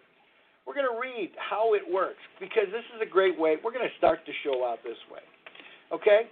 We're 0.66 0.74
going 0.74 0.92
to 0.92 1.00
read 1.00 1.32
how 1.38 1.74
it 1.74 1.82
works 1.82 2.22
because 2.40 2.68
this 2.72 2.84
is 2.96 3.02
a 3.02 3.10
great 3.10 3.40
way. 3.40 3.56
We're 3.64 3.72
going 3.72 3.88
to 3.88 3.98
start 3.98 4.20
the 4.28 4.34
show 4.44 4.68
out 4.68 4.80
this 4.84 5.00
way. 5.12 5.24
Okay? 5.92 6.28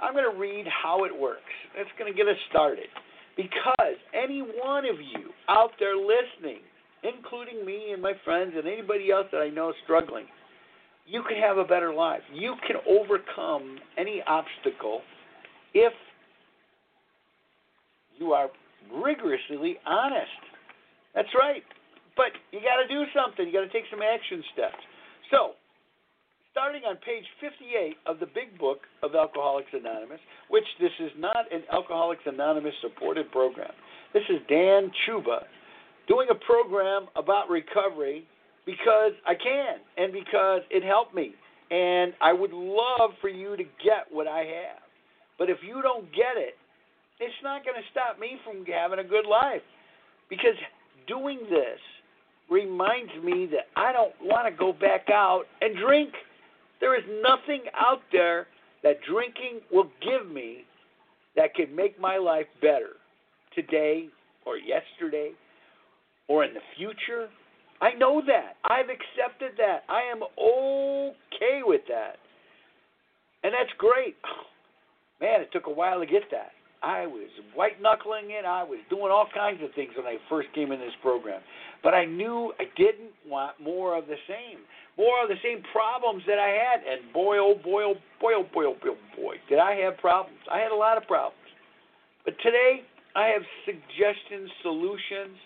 I'm 0.00 0.14
going 0.14 0.30
to 0.30 0.38
read 0.38 0.66
how 0.66 1.04
it 1.04 1.12
works. 1.12 1.52
It's 1.76 1.90
going 1.98 2.10
to 2.10 2.16
get 2.16 2.26
us 2.26 2.38
started. 2.50 2.88
Because 3.36 3.98
any 4.12 4.40
one 4.40 4.84
of 4.84 4.96
you 5.00 5.30
out 5.48 5.72
there 5.78 5.96
listening, 5.96 6.62
including 7.02 7.64
me 7.64 7.92
and 7.92 8.02
my 8.02 8.12
friends 8.24 8.52
and 8.56 8.66
anybody 8.66 9.10
else 9.10 9.26
that 9.32 9.38
I 9.38 9.48
know 9.48 9.70
is 9.70 9.76
struggling, 9.84 10.26
you 11.06 11.22
can 11.28 11.36
have 11.38 11.58
a 11.58 11.64
better 11.64 11.92
life. 11.92 12.22
You 12.32 12.54
can 12.66 12.76
overcome 12.88 13.78
any 13.98 14.22
obstacle 14.26 15.02
if 15.74 15.92
you 18.18 18.32
are 18.32 18.48
rigorously 18.94 19.78
honest. 19.86 20.30
That's 21.14 21.28
right. 21.38 21.62
But 22.16 22.32
you 22.52 22.60
got 22.60 22.82
to 22.82 22.88
do 22.88 23.04
something. 23.14 23.46
You 23.46 23.52
got 23.52 23.66
to 23.66 23.72
take 23.72 23.88
some 23.90 24.02
action 24.02 24.42
steps. 24.52 24.78
So, 25.30 25.52
starting 26.52 26.82
on 26.84 26.96
page 26.96 27.24
58 27.40 27.96
of 28.06 28.20
the 28.20 28.26
big 28.26 28.58
book 28.58 28.80
of 29.02 29.14
Alcoholics 29.14 29.70
Anonymous, 29.72 30.20
which 30.50 30.66
this 30.80 30.92
is 31.00 31.10
not 31.18 31.50
an 31.50 31.62
Alcoholics 31.72 32.22
Anonymous 32.26 32.74
supported 32.82 33.30
program. 33.32 33.72
This 34.12 34.24
is 34.28 34.38
Dan 34.48 34.92
Chuba 35.08 35.44
doing 36.08 36.28
a 36.30 36.34
program 36.34 37.06
about 37.16 37.48
recovery 37.48 38.26
because 38.66 39.12
I 39.26 39.34
can 39.34 39.78
and 39.96 40.12
because 40.12 40.62
it 40.70 40.84
helped 40.84 41.14
me. 41.14 41.34
And 41.70 42.12
I 42.20 42.32
would 42.32 42.52
love 42.52 43.12
for 43.20 43.28
you 43.28 43.56
to 43.56 43.64
get 43.64 44.06
what 44.10 44.26
I 44.26 44.40
have. 44.40 44.82
But 45.38 45.48
if 45.48 45.58
you 45.66 45.80
don't 45.82 46.10
get 46.12 46.36
it, 46.36 46.54
it's 47.18 47.34
not 47.42 47.64
going 47.64 47.76
to 47.76 47.88
stop 47.90 48.18
me 48.18 48.36
from 48.44 48.64
having 48.66 48.98
a 48.98 49.04
good 49.04 49.26
life. 49.26 49.62
Because 50.28 50.56
doing 51.06 51.38
this 51.48 51.78
reminds 52.50 53.12
me 53.24 53.46
that 53.46 53.68
I 53.76 53.92
don't 53.92 54.14
want 54.22 54.46
to 54.46 54.56
go 54.56 54.72
back 54.72 55.08
out 55.10 55.44
and 55.60 55.76
drink. 55.76 56.12
There 56.80 56.96
is 56.96 57.04
nothing 57.22 57.62
out 57.74 58.02
there 58.12 58.46
that 58.82 58.98
drinking 59.08 59.60
will 59.72 59.90
give 60.02 60.30
me 60.30 60.64
that 61.36 61.54
could 61.54 61.74
make 61.74 61.98
my 61.98 62.18
life 62.18 62.46
better 62.60 62.96
today 63.54 64.08
or 64.44 64.56
yesterday 64.58 65.32
or 66.32 66.44
in 66.44 66.54
the 66.54 66.64
future. 66.78 67.28
I 67.82 67.92
know 67.92 68.22
that. 68.24 68.56
I've 68.64 68.88
accepted 68.88 69.52
that. 69.58 69.84
I 69.92 70.08
am 70.08 70.22
okay 70.24 71.60
with 71.60 71.82
that. 71.88 72.16
And 73.44 73.52
that's 73.52 73.68
great. 73.76 74.16
Man, 75.20 75.42
it 75.42 75.52
took 75.52 75.66
a 75.66 75.70
while 75.70 76.00
to 76.00 76.06
get 76.06 76.22
that. 76.30 76.56
I 76.82 77.06
was 77.06 77.28
white 77.54 77.80
knuckling 77.82 78.32
it. 78.32 78.48
I 78.48 78.64
was 78.64 78.80
doing 78.88 79.12
all 79.12 79.28
kinds 79.32 79.62
of 79.62 79.70
things 79.74 79.92
when 79.94 80.06
I 80.06 80.16
first 80.30 80.48
came 80.54 80.72
in 80.72 80.80
this 80.80 80.96
program. 81.02 81.42
But 81.82 81.92
I 81.92 82.06
knew 82.06 82.52
I 82.58 82.64
didn't 82.80 83.12
want 83.28 83.60
more 83.60 83.96
of 83.96 84.06
the 84.06 84.18
same. 84.26 84.64
More 84.96 85.22
of 85.22 85.28
the 85.28 85.38
same 85.44 85.62
problems 85.70 86.24
that 86.26 86.40
I 86.40 86.48
had. 86.48 86.80
And 86.80 87.12
boy, 87.12 87.36
oh 87.38 87.54
boy, 87.62 87.92
oh 87.92 88.00
boy, 88.20 88.32
oh 88.40 88.48
boy, 88.52 88.64
oh 88.64 88.76
boy, 88.80 88.96
oh 88.96 89.20
boy, 89.20 89.34
did 89.48 89.58
I 89.60 89.76
have 89.84 89.98
problems. 89.98 90.40
I 90.50 90.58
had 90.58 90.72
a 90.72 90.80
lot 90.80 90.96
of 90.96 91.04
problems. 91.06 91.36
But 92.24 92.34
today, 92.42 92.82
I 93.14 93.28
have 93.28 93.42
suggestions, 93.68 94.50
solutions. 94.62 95.36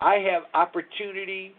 I 0.00 0.16
have 0.32 0.44
opportunity. 0.54 1.52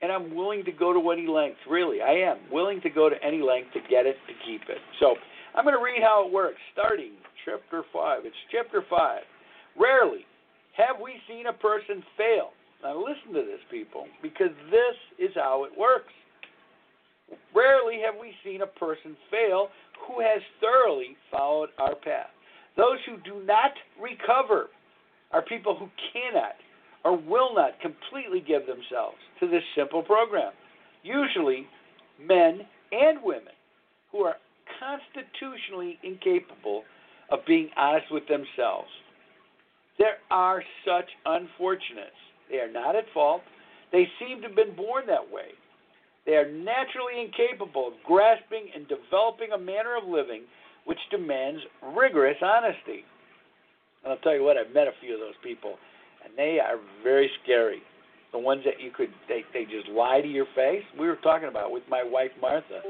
And 0.00 0.12
I'm 0.12 0.34
willing 0.36 0.64
to 0.64 0.70
go 0.70 0.92
to 0.92 1.10
any 1.10 1.26
length. 1.26 1.58
Really, 1.68 2.00
I 2.00 2.12
am 2.30 2.38
willing 2.52 2.80
to 2.82 2.90
go 2.90 3.08
to 3.08 3.16
any 3.20 3.42
length 3.42 3.72
to 3.72 3.80
get 3.90 4.06
it, 4.06 4.14
to 4.28 4.34
keep 4.46 4.62
it. 4.68 4.78
So 5.00 5.16
I'm 5.56 5.64
going 5.64 5.74
to 5.74 5.82
read 5.82 6.02
how 6.02 6.24
it 6.24 6.32
works, 6.32 6.58
starting 6.72 7.12
chapter 7.44 7.82
5. 7.92 8.24
It's 8.24 8.36
chapter 8.52 8.84
5. 8.88 9.22
Rarely 9.76 10.24
have 10.76 11.02
we 11.02 11.14
seen 11.26 11.46
a 11.48 11.52
person 11.52 12.04
fail? 12.16 12.50
Now, 12.80 12.94
listen 12.96 13.34
to 13.34 13.42
this, 13.42 13.58
people, 13.72 14.06
because 14.22 14.54
this 14.70 14.94
is 15.18 15.34
how 15.34 15.64
it 15.64 15.72
works. 15.76 16.14
Rarely 17.52 17.98
have 18.06 18.14
we 18.20 18.30
seen 18.44 18.62
a 18.62 18.70
person 18.78 19.16
fail 19.32 19.66
who 20.06 20.20
has 20.20 20.40
thoroughly 20.60 21.16
followed 21.28 21.70
our 21.78 21.96
path. 21.96 22.30
Those 22.76 22.98
who 23.04 23.16
do 23.26 23.44
not 23.44 23.72
recover 24.00 24.70
are 25.32 25.42
people 25.42 25.74
who 25.76 25.88
cannot 26.12 26.54
or 27.04 27.16
will 27.16 27.54
not 27.54 27.80
completely 27.80 28.40
give 28.40 28.66
themselves 28.66 29.16
to 29.40 29.48
this 29.48 29.62
simple 29.76 30.02
program. 30.02 30.52
Usually, 31.02 31.66
men 32.20 32.60
and 32.92 33.18
women 33.22 33.54
who 34.12 34.24
are 34.24 34.36
constitutionally 34.80 35.98
incapable 36.02 36.82
of 37.30 37.40
being 37.46 37.70
honest 37.76 38.06
with 38.10 38.24
themselves. 38.28 38.88
There 39.98 40.18
are 40.30 40.62
such 40.84 41.08
unfortunates. 41.26 42.18
They 42.50 42.56
are 42.58 42.70
not 42.70 42.96
at 42.96 43.04
fault. 43.12 43.42
They 43.92 44.06
seem 44.18 44.40
to 44.40 44.48
have 44.48 44.56
been 44.56 44.76
born 44.76 45.06
that 45.06 45.30
way. 45.30 45.56
They 46.26 46.32
are 46.34 46.50
naturally 46.50 47.24
incapable 47.24 47.88
of 47.88 47.94
grasping 48.04 48.68
and 48.74 48.86
developing 48.88 49.52
a 49.52 49.58
manner 49.58 49.96
of 49.96 50.08
living 50.08 50.42
which 50.84 50.98
demands 51.10 51.60
rigorous 51.96 52.36
honesty. 52.42 53.04
And 54.04 54.12
I'll 54.12 54.18
tell 54.18 54.34
you 54.34 54.42
what, 54.42 54.56
I've 54.56 54.72
met 54.72 54.86
a 54.86 54.96
few 55.00 55.14
of 55.14 55.20
those 55.20 55.36
people, 55.42 55.76
and 56.28 56.36
they 56.36 56.58
are 56.60 56.78
very 57.02 57.30
scary. 57.42 57.82
The 58.32 58.38
ones 58.38 58.62
that 58.64 58.80
you 58.80 58.90
could, 58.90 59.08
they, 59.26 59.42
they 59.54 59.64
just 59.64 59.88
lie 59.88 60.20
to 60.20 60.28
your 60.28 60.46
face. 60.54 60.82
We 60.98 61.06
were 61.06 61.16
talking 61.16 61.48
about 61.48 61.70
with 61.70 61.82
my 61.88 62.02
wife 62.04 62.30
Martha. 62.40 62.82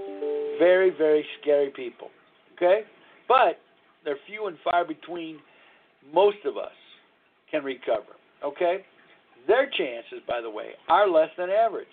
Very, 0.59 0.91
very 0.91 1.25
scary 1.41 1.71
people. 1.71 2.09
Okay? 2.57 2.83
But 3.29 3.61
they're 4.05 4.19
few 4.27 4.47
and 4.47 4.57
far 4.65 4.85
between. 4.85 5.39
Most 6.13 6.39
of 6.45 6.57
us 6.57 6.73
can 7.51 7.63
recover. 7.63 8.17
Okay? 8.45 8.85
Their 9.47 9.69
chances, 9.71 10.21
by 10.27 10.41
the 10.41 10.51
way, 10.51 10.71
are 10.89 11.09
less 11.09 11.31
than 11.39 11.51
average. 11.51 11.87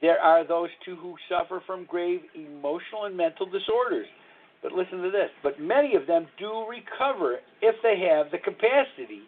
There 0.00 0.18
are 0.18 0.46
those 0.46 0.68
too 0.84 0.96
who 0.96 1.14
suffer 1.28 1.62
from 1.66 1.86
grave 1.86 2.20
emotional 2.34 3.04
and 3.04 3.16
mental 3.16 3.46
disorders. 3.46 4.06
But 4.62 4.72
listen 4.72 5.02
to 5.02 5.10
this. 5.10 5.30
But 5.42 5.60
many 5.60 5.94
of 5.94 6.06
them 6.06 6.26
do 6.38 6.66
recover 6.68 7.36
if 7.60 7.76
they 7.82 8.00
have 8.08 8.30
the 8.30 8.38
capacity 8.38 9.22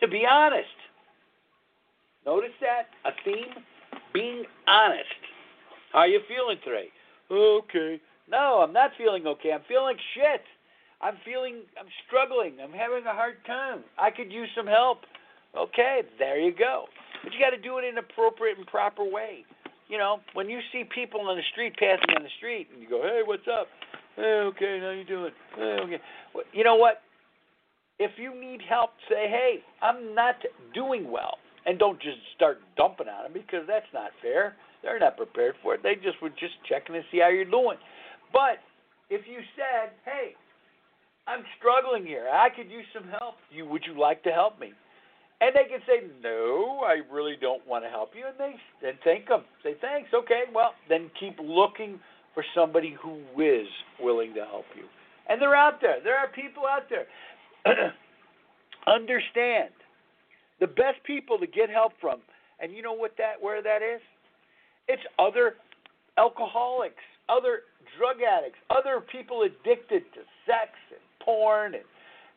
to 0.00 0.08
be 0.08 0.24
honest. 0.28 0.66
Notice 2.26 2.54
that? 2.60 2.88
A 3.04 3.12
theme? 3.24 3.64
Being 4.12 4.44
honest. 4.66 5.22
How 5.92 6.00
are 6.00 6.08
you 6.08 6.20
feeling 6.28 6.58
today? 6.64 6.88
Okay. 7.30 8.00
No, 8.30 8.60
I'm 8.62 8.72
not 8.72 8.90
feeling 8.98 9.26
okay. 9.26 9.52
I'm 9.52 9.62
feeling 9.68 9.96
shit. 10.14 10.42
I'm 11.00 11.14
feeling, 11.24 11.62
I'm 11.78 11.86
struggling. 12.06 12.58
I'm 12.62 12.72
having 12.72 13.06
a 13.06 13.14
hard 13.14 13.36
time. 13.46 13.84
I 13.98 14.10
could 14.10 14.32
use 14.32 14.48
some 14.56 14.66
help. 14.66 14.98
Okay, 15.56 16.02
there 16.18 16.38
you 16.38 16.52
go. 16.52 16.86
But 17.22 17.32
you 17.32 17.38
got 17.40 17.50
to 17.50 17.60
do 17.60 17.78
it 17.78 17.84
in 17.84 17.96
an 17.96 18.04
appropriate 18.04 18.58
and 18.58 18.66
proper 18.66 19.04
way. 19.04 19.44
You 19.88 19.96
know, 19.96 20.20
when 20.34 20.50
you 20.50 20.60
see 20.72 20.84
people 20.84 21.20
on 21.22 21.36
the 21.36 21.42
street 21.52 21.74
passing 21.78 22.14
on 22.14 22.22
the 22.22 22.28
street, 22.36 22.68
and 22.72 22.82
you 22.82 22.88
go, 22.88 23.00
"Hey, 23.02 23.22
what's 23.24 23.48
up?" 23.48 23.68
Hey, 24.16 24.42
okay, 24.52 24.80
how 24.80 24.90
you 24.90 25.04
doing? 25.04 25.32
Hey, 25.56 25.78
okay. 25.84 26.00
Well, 26.34 26.44
you 26.52 26.62
know 26.62 26.76
what? 26.76 27.02
If 27.98 28.12
you 28.16 28.34
need 28.34 28.62
help, 28.62 28.90
say, 29.08 29.28
"Hey, 29.28 29.64
I'm 29.82 30.14
not 30.14 30.36
doing 30.72 31.10
well," 31.10 31.38
and 31.66 31.78
don't 31.78 32.00
just 32.00 32.18
start 32.34 32.60
dumping 32.76 33.08
on 33.08 33.24
them 33.24 33.32
because 33.32 33.66
that's 33.66 33.92
not 33.92 34.12
fair. 34.22 34.56
They're 34.82 34.98
not 34.98 35.16
prepared 35.16 35.56
for 35.62 35.74
it. 35.74 35.82
They 35.82 35.96
just 35.96 36.20
were 36.22 36.30
just 36.30 36.54
checking 36.68 36.94
to 36.94 37.02
see 37.10 37.18
how 37.18 37.28
you're 37.28 37.44
doing. 37.44 37.78
But 38.32 38.60
if 39.10 39.26
you 39.26 39.42
said, 39.56 39.90
"Hey, 40.04 40.36
I'm 41.26 41.44
struggling 41.58 42.06
here. 42.06 42.28
I 42.30 42.50
could 42.50 42.70
use 42.70 42.86
some 42.94 43.08
help. 43.08 43.36
You 43.50 43.66
would 43.66 43.84
you 43.84 43.94
like 43.94 44.22
to 44.22 44.32
help 44.32 44.58
me?" 44.60 44.72
And 45.40 45.54
they 45.54 45.64
can 45.64 45.82
say, 45.86 46.02
"No, 46.22 46.82
I 46.84 47.02
really 47.10 47.36
don't 47.36 47.66
want 47.66 47.84
to 47.84 47.90
help 47.90 48.14
you," 48.14 48.26
and 48.26 48.38
they 48.38 48.54
then 48.80 48.98
thank 49.02 49.26
them. 49.26 49.44
Say 49.62 49.74
thanks. 49.74 50.14
Okay, 50.14 50.44
well 50.52 50.74
then 50.88 51.10
keep 51.18 51.38
looking 51.40 52.00
for 52.34 52.44
somebody 52.54 52.90
who 52.92 53.18
is 53.42 53.68
willing 53.98 54.34
to 54.34 54.44
help 54.44 54.66
you. 54.76 54.88
And 55.28 55.42
they're 55.42 55.54
out 55.54 55.80
there. 55.80 56.00
There 56.00 56.16
are 56.16 56.28
people 56.28 56.66
out 56.66 56.88
there. 56.88 57.06
Understand 58.86 59.70
the 60.60 60.66
best 60.66 61.02
people 61.04 61.38
to 61.38 61.46
get 61.46 61.70
help 61.70 61.92
from, 62.00 62.20
and 62.60 62.72
you 62.72 62.82
know 62.82 62.92
what 62.92 63.12
that 63.18 63.34
where 63.40 63.62
that 63.62 63.82
is? 63.82 64.00
It's 64.88 65.02
other 65.18 65.54
alcoholics, 66.16 67.02
other 67.28 67.60
drug 67.98 68.16
addicts, 68.22 68.58
other 68.70 69.04
people 69.12 69.42
addicted 69.42 70.02
to 70.14 70.20
sex 70.46 70.72
and 70.90 71.00
porn 71.24 71.74
and 71.74 71.84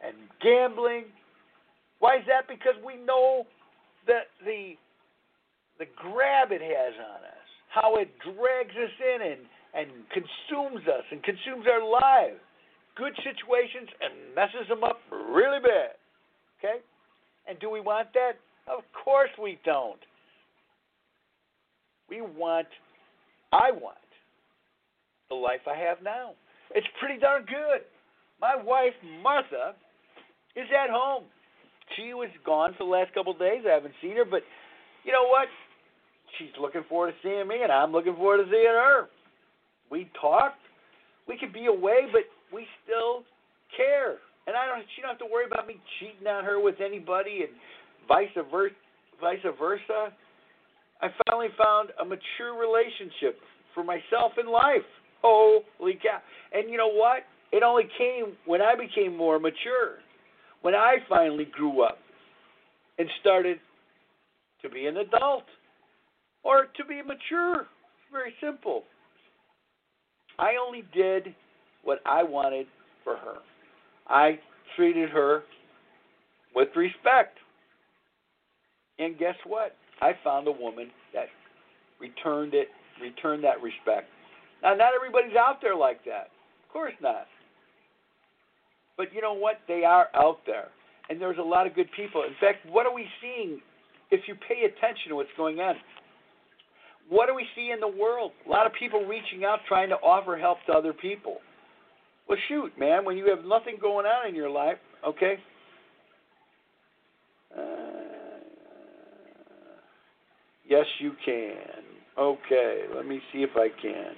and 0.03 0.15
gambling 0.41 1.05
why 2.01 2.17
is 2.17 2.25
that? 2.25 2.49
Because 2.49 2.73
we 2.83 2.97
know 2.97 3.45
that 4.07 4.33
the 4.43 4.73
the 5.77 5.85
grab 5.95 6.51
it 6.51 6.61
has 6.61 6.93
on 6.97 7.21
us, 7.23 7.47
how 7.69 7.95
it 7.95 8.09
drags 8.25 8.73
us 8.73 8.95
in 8.99 9.21
and 9.21 9.41
and 9.73 9.89
consumes 10.09 10.85
us 10.89 11.05
and 11.11 11.23
consumes 11.23 11.65
our 11.69 11.85
lives. 11.85 12.41
Good 13.01 13.17
situations 13.25 13.89
and 13.97 14.35
messes 14.35 14.69
them 14.69 14.83
up 14.83 14.99
really 15.09 15.57
bad. 15.57 15.97
Okay? 16.59 16.85
And 17.49 17.59
do 17.59 17.71
we 17.71 17.81
want 17.81 18.13
that? 18.13 18.37
Of 18.69 18.83
course 18.93 19.31
we 19.41 19.57
don't. 19.65 19.97
We 22.07 22.21
want, 22.21 22.67
I 23.51 23.71
want, 23.71 23.97
the 25.29 25.35
life 25.35 25.61
I 25.65 25.75
have 25.81 25.97
now. 26.03 26.33
It's 26.75 26.85
pretty 26.99 27.19
darn 27.19 27.45
good. 27.45 27.81
My 28.39 28.53
wife, 28.55 28.93
Martha, 29.23 29.73
is 30.55 30.67
at 30.69 30.91
home 30.91 31.23
she 31.97 32.13
was 32.13 32.29
gone 32.45 32.75
for 32.77 32.85
the 32.85 32.91
last 32.91 33.15
couple 33.15 33.33
of 33.33 33.39
days. 33.39 33.63
I 33.67 33.73
haven't 33.73 33.95
seen 33.99 34.15
her, 34.15 34.25
but 34.25 34.43
you 35.03 35.11
know 35.11 35.25
what? 35.27 35.47
She's 36.37 36.53
looking 36.61 36.83
forward 36.87 37.13
to 37.13 37.17
seeing 37.23 37.47
me, 37.47 37.63
and 37.63 37.71
I'm 37.71 37.91
looking 37.91 38.15
forward 38.15 38.45
to 38.45 38.51
seeing 38.51 38.65
her. 38.65 39.09
We 39.89 40.07
talked. 40.21 40.61
We 41.27 41.37
could 41.39 41.51
be 41.51 41.65
away, 41.65 42.05
but 42.11 42.21
we 42.53 42.67
still 42.83 43.23
care. 43.75 44.19
And 44.47 44.55
I 44.55 44.65
don't. 44.65 44.83
She 44.95 45.01
don't 45.01 45.11
have 45.11 45.19
to 45.19 45.31
worry 45.31 45.45
about 45.45 45.67
me 45.67 45.79
cheating 45.99 46.27
on 46.27 46.43
her 46.43 46.59
with 46.59 46.81
anybody, 46.83 47.45
and 47.47 47.53
vice 48.07 48.33
versa. 48.51 48.75
Vice 49.19 49.45
versa. 49.59 50.13
I 51.01 51.07
finally 51.25 51.49
found 51.57 51.89
a 51.99 52.05
mature 52.05 52.57
relationship 52.57 53.37
for 53.73 53.83
myself 53.83 54.33
in 54.39 54.51
life. 54.51 54.85
Holy 55.21 55.93
cow! 56.01 56.19
And 56.53 56.69
you 56.69 56.77
know 56.77 56.91
what? 56.91 57.23
It 57.51 57.63
only 57.63 57.87
came 57.97 58.33
when 58.45 58.61
I 58.61 58.73
became 58.75 59.15
more 59.15 59.37
mature 59.37 60.01
when 60.61 60.75
I 60.75 60.97
finally 61.09 61.45
grew 61.51 61.83
up 61.83 61.97
and 62.97 63.07
started 63.19 63.59
to 64.61 64.69
be 64.69 64.85
an 64.85 64.97
adult 64.97 65.43
or 66.43 66.67
to 66.77 66.85
be 66.85 67.01
mature. 67.01 67.67
Very 68.11 68.33
simple. 68.43 68.83
I 70.37 70.53
only 70.65 70.83
did 70.93 71.35
what 71.83 71.99
I 72.05 72.23
wanted 72.23 72.67
for 73.03 73.15
her. 73.15 73.35
I 74.07 74.39
treated 74.75 75.09
her 75.09 75.43
with 76.55 76.69
respect. 76.75 77.37
And 78.99 79.17
guess 79.17 79.35
what? 79.45 79.75
I 80.01 80.11
found 80.23 80.47
a 80.47 80.51
woman 80.51 80.89
that 81.13 81.27
returned 81.99 82.53
it, 82.53 82.67
returned 83.01 83.43
that 83.43 83.61
respect. 83.61 84.07
Now, 84.63 84.75
not 84.75 84.93
everybody's 84.95 85.35
out 85.35 85.57
there 85.61 85.75
like 85.75 86.03
that. 86.05 86.29
Of 86.67 86.73
course 86.73 86.93
not. 87.01 87.25
But 88.97 89.13
you 89.13 89.21
know 89.21 89.33
what? 89.33 89.59
They 89.67 89.83
are 89.83 90.07
out 90.15 90.39
there. 90.45 90.67
And 91.09 91.19
there's 91.19 91.37
a 91.39 91.43
lot 91.43 91.67
of 91.67 91.75
good 91.75 91.89
people. 91.95 92.23
In 92.23 92.35
fact, 92.39 92.59
what 92.69 92.85
are 92.85 92.93
we 92.93 93.05
seeing 93.21 93.59
if 94.11 94.21
you 94.27 94.35
pay 94.47 94.65
attention 94.65 95.09
to 95.09 95.15
what's 95.15 95.29
going 95.35 95.59
on? 95.59 95.75
What 97.09 97.27
do 97.27 97.35
we 97.35 97.45
see 97.55 97.71
in 97.71 97.79
the 97.79 97.87
world? 97.87 98.31
A 98.45 98.49
lot 98.49 98.65
of 98.65 98.73
people 98.73 99.05
reaching 99.05 99.43
out 99.43 99.59
trying 99.67 99.89
to 99.89 99.95
offer 99.95 100.37
help 100.37 100.59
to 100.67 100.73
other 100.73 100.93
people. 100.93 101.37
Well, 102.31 102.39
shoot, 102.47 102.71
man, 102.79 103.03
when 103.03 103.17
you 103.17 103.29
have 103.29 103.43
nothing 103.43 103.75
going 103.81 104.05
on 104.05 104.29
in 104.29 104.35
your 104.35 104.49
life, 104.49 104.77
okay? 105.05 105.37
Uh, 107.53 107.61
yes, 110.65 110.85
you 110.99 111.11
can. 111.25 111.57
Okay, 112.17 112.83
let 112.95 113.05
me 113.05 113.19
see 113.33 113.39
if 113.39 113.49
I 113.57 113.67
can. 113.81 114.13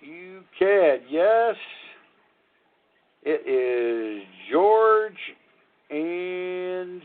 You 0.00 0.44
can, 0.58 1.00
yes. 1.10 1.56
It 3.22 3.46
is 3.46 4.26
George 4.50 5.12
and 5.90 7.02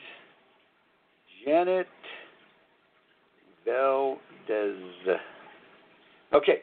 Janet 1.44 1.88
Valdez. 3.66 5.18
Okay, 6.34 6.62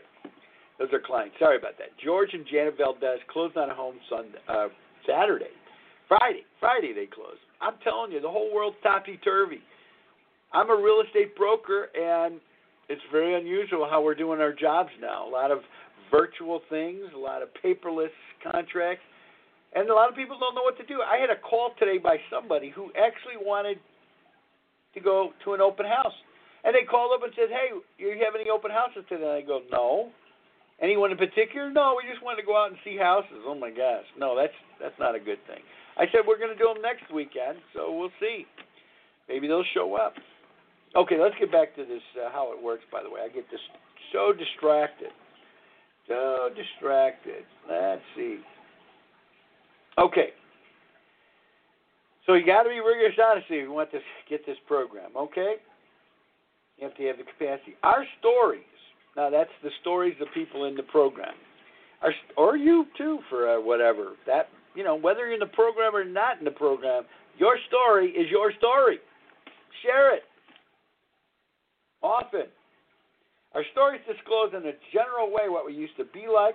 those 0.81 0.89
are 0.93 1.01
clients. 1.05 1.37
Sorry 1.39 1.59
about 1.59 1.79
that. 1.79 1.91
George 2.03 2.31
and 2.33 2.45
Janet 2.51 2.75
Valdez 2.79 3.21
closed 3.31 3.57
on 3.57 3.71
a 3.71 3.75
home 3.75 3.97
Sunday, 4.09 4.39
uh, 4.49 4.69
Saturday, 5.07 5.55
Friday. 6.09 6.43
Friday 6.59 6.93
they 6.95 7.07
closed. 7.07 7.41
I'm 7.61 7.75
telling 7.85 8.11
you, 8.13 8.21
the 8.21 8.31
whole 8.31 8.53
world's 8.53 8.79
topsy 8.83 9.19
turvy. 9.23 9.61
I'm 10.53 10.71
a 10.71 10.77
real 10.77 11.03
estate 11.07 11.37
broker, 11.37 11.89
and 11.95 12.41
it's 12.89 13.03
very 13.13 13.39
unusual 13.39 13.87
how 13.89 14.03
we're 14.03 14.17
doing 14.17 14.41
our 14.41 14.53
jobs 14.53 14.91
now. 15.01 15.29
A 15.29 15.31
lot 15.31 15.53
of 15.53 15.61
virtual 16.11 16.63
things, 16.69 17.03
a 17.15 17.19
lot 17.19 17.43
of 17.43 17.49
paperless 17.63 18.11
contracts 18.43 19.05
And 19.77 19.89
a 19.89 19.95
lot 19.95 20.09
of 20.09 20.17
people 20.17 20.39
don't 20.41 20.55
know 20.55 20.63
what 20.63 20.77
to 20.79 20.87
do. 20.87 21.03
I 21.03 21.19
had 21.19 21.31
a 21.31 21.39
call 21.39 21.71
today 21.79 21.99
by 21.99 22.17
somebody 22.33 22.71
who 22.75 22.91
actually 22.99 23.39
wanted 23.39 23.79
to 24.95 25.01
go 25.01 25.31
to 25.45 25.55
an 25.55 25.61
open 25.61 25.87
house. 25.87 26.15
And 26.65 26.75
they 26.75 26.83
called 26.83 27.13
up 27.15 27.23
and 27.23 27.33
said, 27.37 27.49
Hey, 27.49 27.71
do 27.71 28.05
you 28.05 28.19
have 28.25 28.35
any 28.35 28.51
open 28.51 28.71
houses 28.73 29.05
today? 29.09 29.23
And 29.23 29.33
I 29.33 29.43
go, 29.43 29.61
No. 29.71 30.11
Anyone 30.83 31.13
in 31.13 31.19
particular? 31.19 31.71
No, 31.71 31.97
we 31.97 32.09
just 32.11 32.25
wanted 32.25 32.41
to 32.41 32.47
go 32.47 32.57
out 32.57 32.71
and 32.71 32.79
see 32.85 32.97
houses. 32.97 33.45
Oh 33.45 33.55
my 33.55 33.71
gosh. 33.71 34.05
No, 34.19 34.35
that's 34.37 34.57
that's 34.81 34.97
not 34.99 35.15
a 35.15 35.21
good 35.21 35.39
thing. 35.47 35.61
I 35.97 36.07
said 36.13 36.25
we're 36.27 36.39
going 36.39 36.57
to 36.57 36.59
do 36.59 36.73
them 36.73 36.81
next 36.81 37.13
weekend, 37.13 37.59
so 37.75 37.93
we'll 37.93 38.15
see. 38.21 38.47
Maybe 39.29 39.47
they'll 39.47 39.69
show 39.75 39.95
up. 39.95 40.15
Okay, 40.97 41.21
let's 41.21 41.35
get 41.39 41.53
back 41.53 41.77
to 41.77 41.85
this 41.85 42.03
uh, 42.17 42.33
how 42.33 42.53
it 42.57 42.63
works 42.63 42.85
by 42.91 43.03
the 43.03 43.11
way. 43.11 43.21
I 43.25 43.29
get 43.29 43.45
this 43.51 43.61
so 44.13 44.33
distracted. 44.33 45.13
So 46.09 46.49
distracted. 46.57 47.45
Let's 47.69 48.03
see. 48.17 48.41
Okay. 49.99 50.31
So 52.27 52.35
you 52.35 52.47
got 52.47 52.63
to 52.63 52.69
be 52.69 52.81
rigorous 52.81 53.19
honesty 53.19 53.57
if 53.57 53.65
you 53.65 53.73
want 53.73 53.91
to 53.93 53.99
get 54.29 54.47
this 54.47 54.57
program, 54.67 55.11
okay? 55.17 55.57
You 56.79 56.87
have 56.89 56.97
to 56.97 57.05
have 57.05 57.17
the 57.19 57.25
capacity. 57.25 57.77
Our 57.83 58.05
stories, 58.19 58.80
now 59.17 59.31
that's 59.31 59.51
the 59.63 59.71
stories 59.81 60.15
of 60.21 60.29
people 60.35 60.65
in 60.67 60.75
the 60.75 60.83
program, 60.85 61.35
Our, 62.03 62.13
or 62.37 62.57
you 62.57 62.87
too 62.97 63.19
for 63.29 63.49
uh, 63.49 63.61
whatever. 63.61 64.13
That 64.27 64.49
you 64.75 64.85
know, 64.85 64.97
whether 64.97 65.21
you're 65.21 65.35
in 65.35 65.41
the 65.41 65.47
program 65.47 65.95
or 65.95 66.05
not 66.05 66.39
in 66.39 66.45
the 66.45 66.51
program, 66.51 67.05
your 67.39 67.57
story 67.69 68.11
is 68.11 68.31
your 68.31 68.53
story. 68.59 68.99
Share 69.83 70.15
it 70.15 70.23
often. 72.03 72.47
Our 73.55 73.65
stories 73.73 74.01
disclose 74.07 74.53
in 74.55 74.69
a 74.69 74.73
general 74.93 75.31
way 75.31 75.49
what 75.49 75.67
we 75.67 75.75
used 75.75 75.97
to 75.97 76.05
be 76.05 76.27
like, 76.33 76.55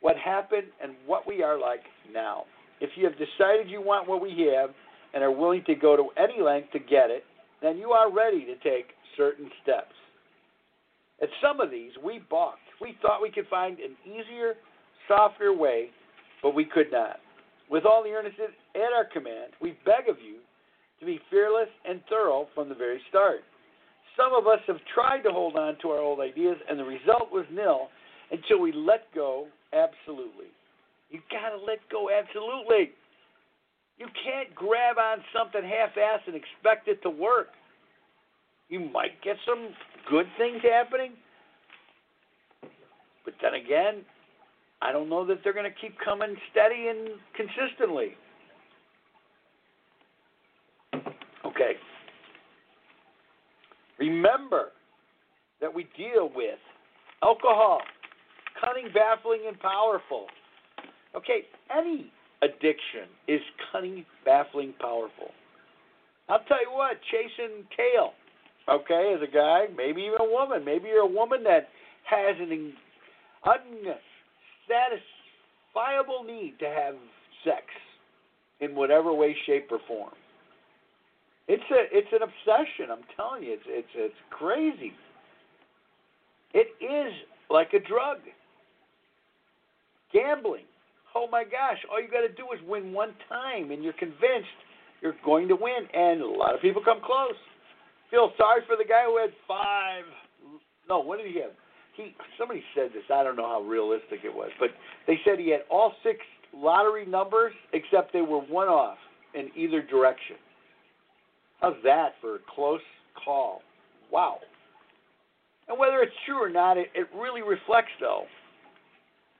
what 0.00 0.16
happened, 0.16 0.68
and 0.82 0.92
what 1.06 1.26
we 1.26 1.42
are 1.42 1.58
like 1.58 1.80
now. 2.12 2.44
If 2.80 2.90
you 2.96 3.04
have 3.04 3.14
decided 3.14 3.68
you 3.68 3.82
want 3.82 4.08
what 4.08 4.22
we 4.22 4.48
have 4.54 4.70
and 5.12 5.24
are 5.24 5.30
willing 5.30 5.64
to 5.66 5.74
go 5.74 5.96
to 5.96 6.08
any 6.16 6.40
length 6.40 6.70
to 6.72 6.78
get 6.78 7.10
it, 7.10 7.24
then 7.62 7.76
you 7.76 7.90
are 7.90 8.12
ready 8.12 8.44
to 8.46 8.54
take 8.56 8.94
certain 9.16 9.50
steps. 9.62 9.92
At 11.22 11.28
some 11.42 11.60
of 11.60 11.70
these, 11.70 11.92
we 12.02 12.20
balked. 12.30 12.58
We 12.80 12.96
thought 13.02 13.20
we 13.20 13.30
could 13.30 13.46
find 13.48 13.78
an 13.78 13.96
easier, 14.04 14.54
softer 15.06 15.54
way, 15.54 15.90
but 16.42 16.54
we 16.54 16.64
could 16.64 16.90
not. 16.90 17.20
With 17.70 17.84
all 17.84 18.02
the 18.02 18.10
earnestness 18.10 18.50
at 18.74 18.92
our 18.94 19.04
command, 19.04 19.52
we 19.60 19.78
beg 19.84 20.08
of 20.08 20.16
you 20.18 20.38
to 20.98 21.06
be 21.06 21.20
fearless 21.30 21.68
and 21.88 22.00
thorough 22.08 22.48
from 22.54 22.68
the 22.68 22.74
very 22.74 23.00
start. 23.08 23.40
Some 24.16 24.32
of 24.34 24.46
us 24.46 24.60
have 24.66 24.80
tried 24.94 25.22
to 25.22 25.30
hold 25.30 25.56
on 25.56 25.76
to 25.82 25.88
our 25.90 26.00
old 26.00 26.20
ideas, 26.20 26.56
and 26.68 26.78
the 26.78 26.84
result 26.84 27.30
was 27.30 27.44
nil 27.52 27.88
until 28.30 28.60
we 28.60 28.72
let 28.72 29.12
go 29.14 29.46
absolutely. 29.72 30.50
You 31.10 31.20
got 31.30 31.50
to 31.50 31.62
let 31.64 31.78
go 31.90 32.08
absolutely. 32.10 32.92
You 33.98 34.06
can't 34.24 34.54
grab 34.54 34.96
on 34.98 35.18
something 35.36 35.62
half 35.62 35.90
assed 35.96 36.26
and 36.26 36.36
expect 36.36 36.88
it 36.88 37.02
to 37.02 37.10
work. 37.10 37.48
You 38.68 38.80
might 38.80 39.20
get 39.22 39.36
some 39.46 39.68
good 40.10 40.26
things 40.36 40.60
happening, 40.62 41.12
but 43.24 43.34
then 43.40 43.54
again, 43.54 44.04
I 44.82 44.92
don't 44.92 45.08
know 45.08 45.26
that 45.26 45.38
they're 45.44 45.52
going 45.52 45.70
to 45.70 45.80
keep 45.80 45.94
coming 46.04 46.36
steady 46.50 46.88
and 46.88 47.10
consistently. 47.36 48.16
Okay. 51.44 51.72
Remember 53.98 54.72
that 55.60 55.72
we 55.72 55.86
deal 55.96 56.30
with 56.34 56.58
alcohol, 57.22 57.80
cunning, 58.64 58.88
baffling, 58.94 59.42
and 59.46 59.58
powerful. 59.60 60.26
Okay, 61.14 61.42
any 61.76 62.10
addiction 62.42 63.08
is 63.28 63.40
cunning, 63.70 64.06
baffling, 64.24 64.72
powerful. 64.80 65.30
I'll 66.28 66.44
tell 66.44 66.62
you 66.62 66.72
what, 66.72 66.92
chasing 67.10 67.64
tail, 67.76 68.12
okay, 68.70 69.14
as 69.16 69.22
a 69.22 69.28
guy, 69.32 69.66
maybe 69.76 70.02
even 70.02 70.18
a 70.20 70.30
woman, 70.30 70.64
maybe 70.64 70.88
you're 70.88 71.02
a 71.02 71.06
woman 71.06 71.42
that 71.44 71.68
has 72.04 72.36
an 72.40 72.74
unsatisfiable 73.44 76.26
need 76.26 76.58
to 76.58 76.66
have 76.66 76.96
sex 77.44 77.64
in 78.60 78.74
whatever 78.74 79.12
way, 79.12 79.36
shape, 79.46 79.68
or 79.70 79.78
form. 79.88 80.12
It's 81.48 81.64
a 81.72 81.86
it's 81.90 82.12
an 82.12 82.22
obsession. 82.22 82.90
I'm 82.92 83.04
telling 83.16 83.42
you, 83.42 83.54
it's 83.54 83.66
it's 83.66 83.88
it's 83.94 84.14
crazy. 84.30 84.92
It 86.52 86.68
is 86.82 87.12
like 87.48 87.72
a 87.72 87.80
drug. 87.80 88.18
Gambling. 90.12 90.66
Oh 91.14 91.26
my 91.30 91.44
gosh! 91.44 91.78
All 91.90 92.00
you 92.00 92.08
got 92.08 92.20
to 92.20 92.28
do 92.28 92.52
is 92.54 92.60
win 92.68 92.92
one 92.92 93.14
time, 93.28 93.70
and 93.72 93.82
you're 93.82 93.94
convinced 93.94 94.54
you're 95.02 95.16
going 95.24 95.48
to 95.48 95.56
win. 95.56 95.88
And 95.92 96.20
a 96.20 96.28
lot 96.28 96.54
of 96.54 96.60
people 96.60 96.82
come 96.84 97.00
close. 97.04 97.34
Feel 98.10 98.32
sorry 98.36 98.62
for 98.66 98.76
the 98.76 98.84
guy 98.84 99.04
who 99.06 99.18
had 99.18 99.30
five. 99.46 100.04
No, 100.88 100.98
what 101.00 101.18
did 101.18 101.32
he 101.32 101.40
have? 101.40 101.52
He 101.96 102.14
somebody 102.38 102.62
said 102.74 102.90
this. 102.92 103.04
I 103.12 103.22
don't 103.22 103.36
know 103.36 103.48
how 103.48 103.62
realistic 103.62 104.20
it 104.24 104.34
was, 104.34 104.50
but 104.58 104.70
they 105.06 105.18
said 105.24 105.38
he 105.38 105.50
had 105.50 105.62
all 105.70 105.92
six 106.02 106.18
lottery 106.52 107.06
numbers 107.06 107.52
except 107.72 108.12
they 108.12 108.22
were 108.22 108.40
one 108.40 108.68
off 108.68 108.98
in 109.34 109.50
either 109.56 109.82
direction. 109.82 110.36
How's 111.60 111.76
that 111.84 112.14
for 112.20 112.36
a 112.36 112.38
close 112.54 112.80
call? 113.24 113.62
Wow. 114.10 114.38
And 115.68 115.78
whether 115.78 116.02
it's 116.02 116.12
true 116.26 116.42
or 116.42 116.50
not, 116.50 116.76
it, 116.76 116.88
it 116.94 117.06
really 117.14 117.42
reflects 117.42 117.92
though. 118.00 118.24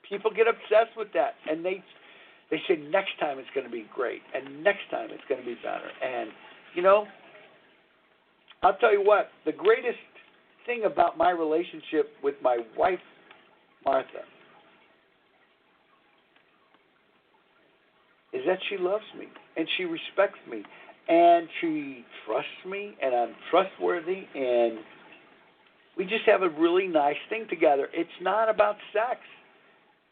People 0.08 0.30
get 0.30 0.46
obsessed 0.46 0.96
with 0.96 1.08
that, 1.14 1.34
and 1.48 1.64
they 1.64 1.82
they 2.50 2.58
say 2.68 2.76
next 2.90 3.18
time 3.18 3.38
it's 3.38 3.48
going 3.54 3.66
to 3.66 3.72
be 3.72 3.86
great, 3.94 4.22
and 4.34 4.62
next 4.62 4.90
time 4.90 5.08
it's 5.10 5.22
going 5.28 5.40
to 5.40 5.46
be 5.46 5.56
better. 5.56 5.90
And 6.02 6.30
you 6.74 6.82
know, 6.82 7.06
I'll 8.62 8.76
tell 8.76 8.92
you 8.92 9.02
what, 9.02 9.28
the 9.46 9.52
greatest 9.52 9.98
thing 10.66 10.84
about 10.84 11.16
my 11.16 11.30
relationship 11.30 12.10
with 12.22 12.34
my 12.42 12.58
wife, 12.76 12.98
Martha, 13.84 14.24
is 18.32 18.42
that 18.46 18.58
she 18.68 18.76
loves 18.76 19.04
me 19.18 19.26
and 19.56 19.66
she 19.76 19.84
respects 19.84 20.38
me 20.48 20.62
and 21.08 21.48
she 21.60 22.04
trusts 22.26 22.50
me 22.68 22.96
and 23.02 23.14
I'm 23.14 23.34
trustworthy 23.50 24.24
and 24.34 24.78
we 25.96 26.04
just 26.04 26.24
have 26.26 26.42
a 26.42 26.48
really 26.48 26.86
nice 26.86 27.16
thing 27.28 27.46
together. 27.48 27.88
It's 27.92 28.08
not 28.22 28.48
about 28.48 28.76
sex. 28.92 29.20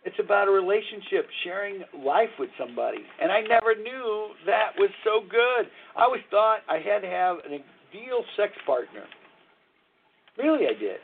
It's 0.04 0.16
about 0.18 0.48
a 0.48 0.50
relationship, 0.50 1.28
sharing 1.44 1.82
life 2.04 2.30
with 2.38 2.50
somebody. 2.58 2.98
And 3.20 3.30
I 3.30 3.40
never 3.42 3.74
knew 3.74 4.28
that 4.46 4.70
was 4.78 4.90
so 5.04 5.20
good. 5.28 5.70
I 5.96 6.04
always 6.04 6.22
thought 6.30 6.60
I 6.68 6.78
had 6.78 7.00
to 7.00 7.08
have 7.08 7.38
an 7.44 7.52
ideal 7.90 8.24
sex 8.36 8.52
partner. 8.66 9.04
Really, 10.36 10.66
I 10.66 10.78
did. 10.78 10.98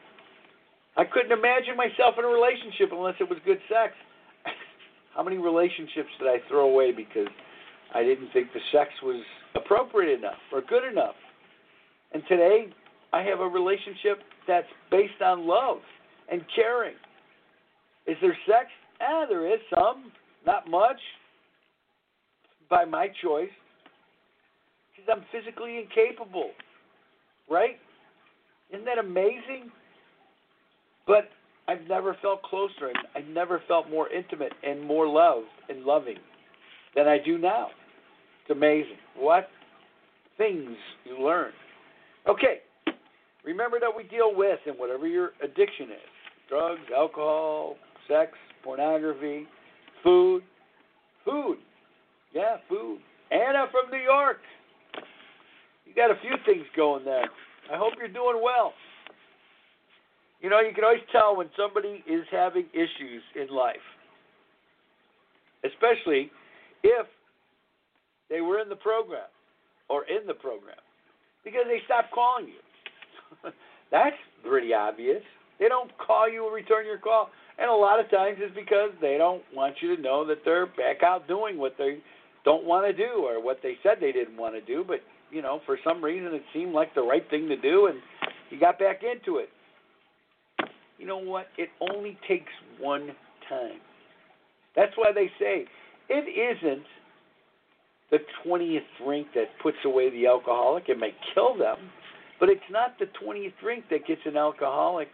I 0.97 1.05
couldn't 1.05 1.33
imagine 1.33 1.77
myself 1.77 2.15
in 2.19 2.25
a 2.25 2.29
relationship 2.29 2.91
unless 2.93 3.15
it 3.21 3.29
was 3.29 3.39
good 3.45 3.59
sex. 3.69 3.95
How 5.15 5.23
many 5.23 5.39
relationships 5.39 6.11
did 6.19 6.29
I 6.29 6.39
throw 6.49 6.71
away 6.71 6.93
because 6.93 7.29
I 7.93 8.03
didn't 8.03 8.31
think 8.33 8.53
the 8.53 8.61
sex 8.71 8.91
was 9.03 9.23
appropriate 9.55 10.19
enough 10.19 10.39
or 10.53 10.63
good 10.63 10.85
enough? 10.85 11.17
And 12.13 12.23
today, 12.29 12.69
I 13.13 13.23
have 13.23 13.41
a 13.41 13.49
relationship 13.49 14.19
that's 14.47 14.69
based 14.91 15.21
on 15.21 15.47
love 15.47 15.79
and 16.31 16.43
caring. 16.55 16.95
Is 18.07 18.17
there 18.21 18.37
sex? 18.47 18.69
Ah, 19.01 19.25
there 19.29 19.53
is 19.53 19.61
some, 19.75 20.13
not 20.47 20.71
much, 20.71 20.99
by 22.71 22.85
my 22.85 23.09
choice, 23.23 23.51
because 24.91 25.11
I'm 25.11 25.25
physically 25.33 25.79
incapable, 25.79 26.51
right? 27.51 27.77
Isn't 28.73 28.85
that 28.85 28.99
amazing? 28.99 29.71
But 31.07 31.29
I've 31.69 31.87
never 31.89 32.17
felt 32.23 32.43
closer 32.43 32.89
and 32.89 32.99
I've 33.15 33.33
never 33.33 33.63
felt 33.69 33.91
more 33.91 34.09
intimate 34.11 34.53
and 34.63 34.83
more 34.83 35.07
loved 35.07 35.47
and 35.69 35.85
loving 35.85 36.17
than 36.95 37.09
I 37.09 37.19
do 37.25 37.39
now. 37.39 37.69
It's 38.43 38.51
amazing. 38.57 38.97
What 39.17 39.49
things 40.37 40.77
you 41.05 41.23
learn. 41.25 41.53
Okay, 42.29 42.61
remember 43.45 43.79
that 43.81 43.91
we 43.95 44.05
deal 44.05 44.35
with 44.35 44.59
and 44.67 44.79
whatever 44.79 45.07
your 45.07 45.33
addiction 45.43 45.87
is 45.91 46.11
drugs, 46.49 46.81
alcohol, 46.95 47.77
sex, 48.09 48.33
pornography, 48.63 49.47
food. 50.03 50.43
Food. 51.25 51.57
Yeah, 52.35 52.57
food. 52.69 52.99
Anna 53.31 53.67
from 53.71 53.91
New 53.91 54.03
York. 54.05 54.39
You 55.95 56.03
got 56.03 56.11
a 56.11 56.21
few 56.21 56.35
things 56.45 56.67
going 56.77 57.05
there. 57.05 57.29
I 57.73 57.77
hope 57.77 57.95
you're 57.99 58.09
doing 58.09 58.41
well. 58.43 58.73
You 60.41 60.51
know, 60.51 60.61
you 60.61 60.75
can 60.75 60.85
always 60.85 61.01
tell 61.13 61.37
when 61.37 61.49
somebody 61.57 62.05
is 62.07 62.25
having 62.31 62.67
issues 62.75 63.23
in 63.35 63.55
life, 63.55 63.77
especially 65.65 66.31
if 66.83 67.07
they 68.29 68.41
were 68.41 68.61
in 68.61 68.69
the 68.69 68.77
program 68.77 69.31
or 69.89 70.05
in 70.05 70.27
the 70.27 70.35
program, 70.35 70.77
because 71.45 71.63
they 71.67 71.79
stop 71.87 72.11
calling 72.13 72.49
you. 72.49 73.51
That's 73.91 74.17
pretty 74.47 74.75
obvious. 74.75 75.23
They 75.61 75.69
don't 75.69 75.91
call 75.97 76.29
you 76.29 76.45
or 76.45 76.53
return 76.53 76.85
your 76.85 76.99
call. 76.99 77.31
And 77.57 77.71
a 77.71 77.75
lot 77.75 78.01
of 78.01 78.11
times 78.11 78.39
it's 78.41 78.55
because 78.55 78.91
they 79.01 79.17
don't 79.17 79.43
want 79.55 79.77
you 79.81 79.95
to 79.95 80.03
know 80.03 80.27
that 80.27 80.39
they're 80.45 80.67
back 80.67 81.03
out 81.05 81.29
doing 81.29 81.57
what 81.57 81.77
they 81.79 81.99
don't 82.45 82.65
want 82.65 82.85
to 82.85 82.93
do 82.93 83.25
or 83.25 83.43
what 83.43 83.61
they 83.63 83.77
said 83.83 83.99
they 84.01 84.13
didn't 84.13 84.37
want 84.37 84.55
to 84.55 84.61
do, 84.61 84.85
but 84.87 85.01
you 85.35 85.43
know, 85.43 85.61
for 85.67 85.77
some 85.85 86.03
reason 86.03 86.33
it 86.33 86.43
seemed 86.55 86.73
like 86.73 86.95
the 86.95 87.03
right 87.03 87.29
thing 87.29 87.49
to 87.49 87.57
do 87.57 87.87
and 87.87 87.99
you 88.51 88.61
got 88.61 88.79
back 88.79 89.01
into 89.03 89.39
it. 89.39 89.49
You 90.97 91.07
know 91.07 91.19
what? 91.19 91.47
It 91.59 91.71
only 91.81 92.17
takes 92.29 92.53
one 92.81 93.09
time. 93.49 93.81
That's 94.77 94.93
why 94.97 95.11
they 95.13 95.29
say 95.41 95.65
it 96.09 96.59
isn't 96.63 96.85
the 98.11 98.19
20th 98.47 98.79
drink 99.05 99.27
that 99.35 99.47
puts 99.61 99.79
away 99.85 100.11
the 100.11 100.27
alcoholic. 100.29 100.85
It 100.89 100.99
may 100.99 101.11
kill 101.35 101.59
them, 101.59 101.79
but 102.39 102.49
it's 102.49 102.61
not 102.71 102.97
the 103.01 103.07
20th 103.23 103.55
drink 103.61 103.85
that 103.91 104.07
gets 104.07 104.21
an 104.25 104.37
alcoholic. 104.37 105.09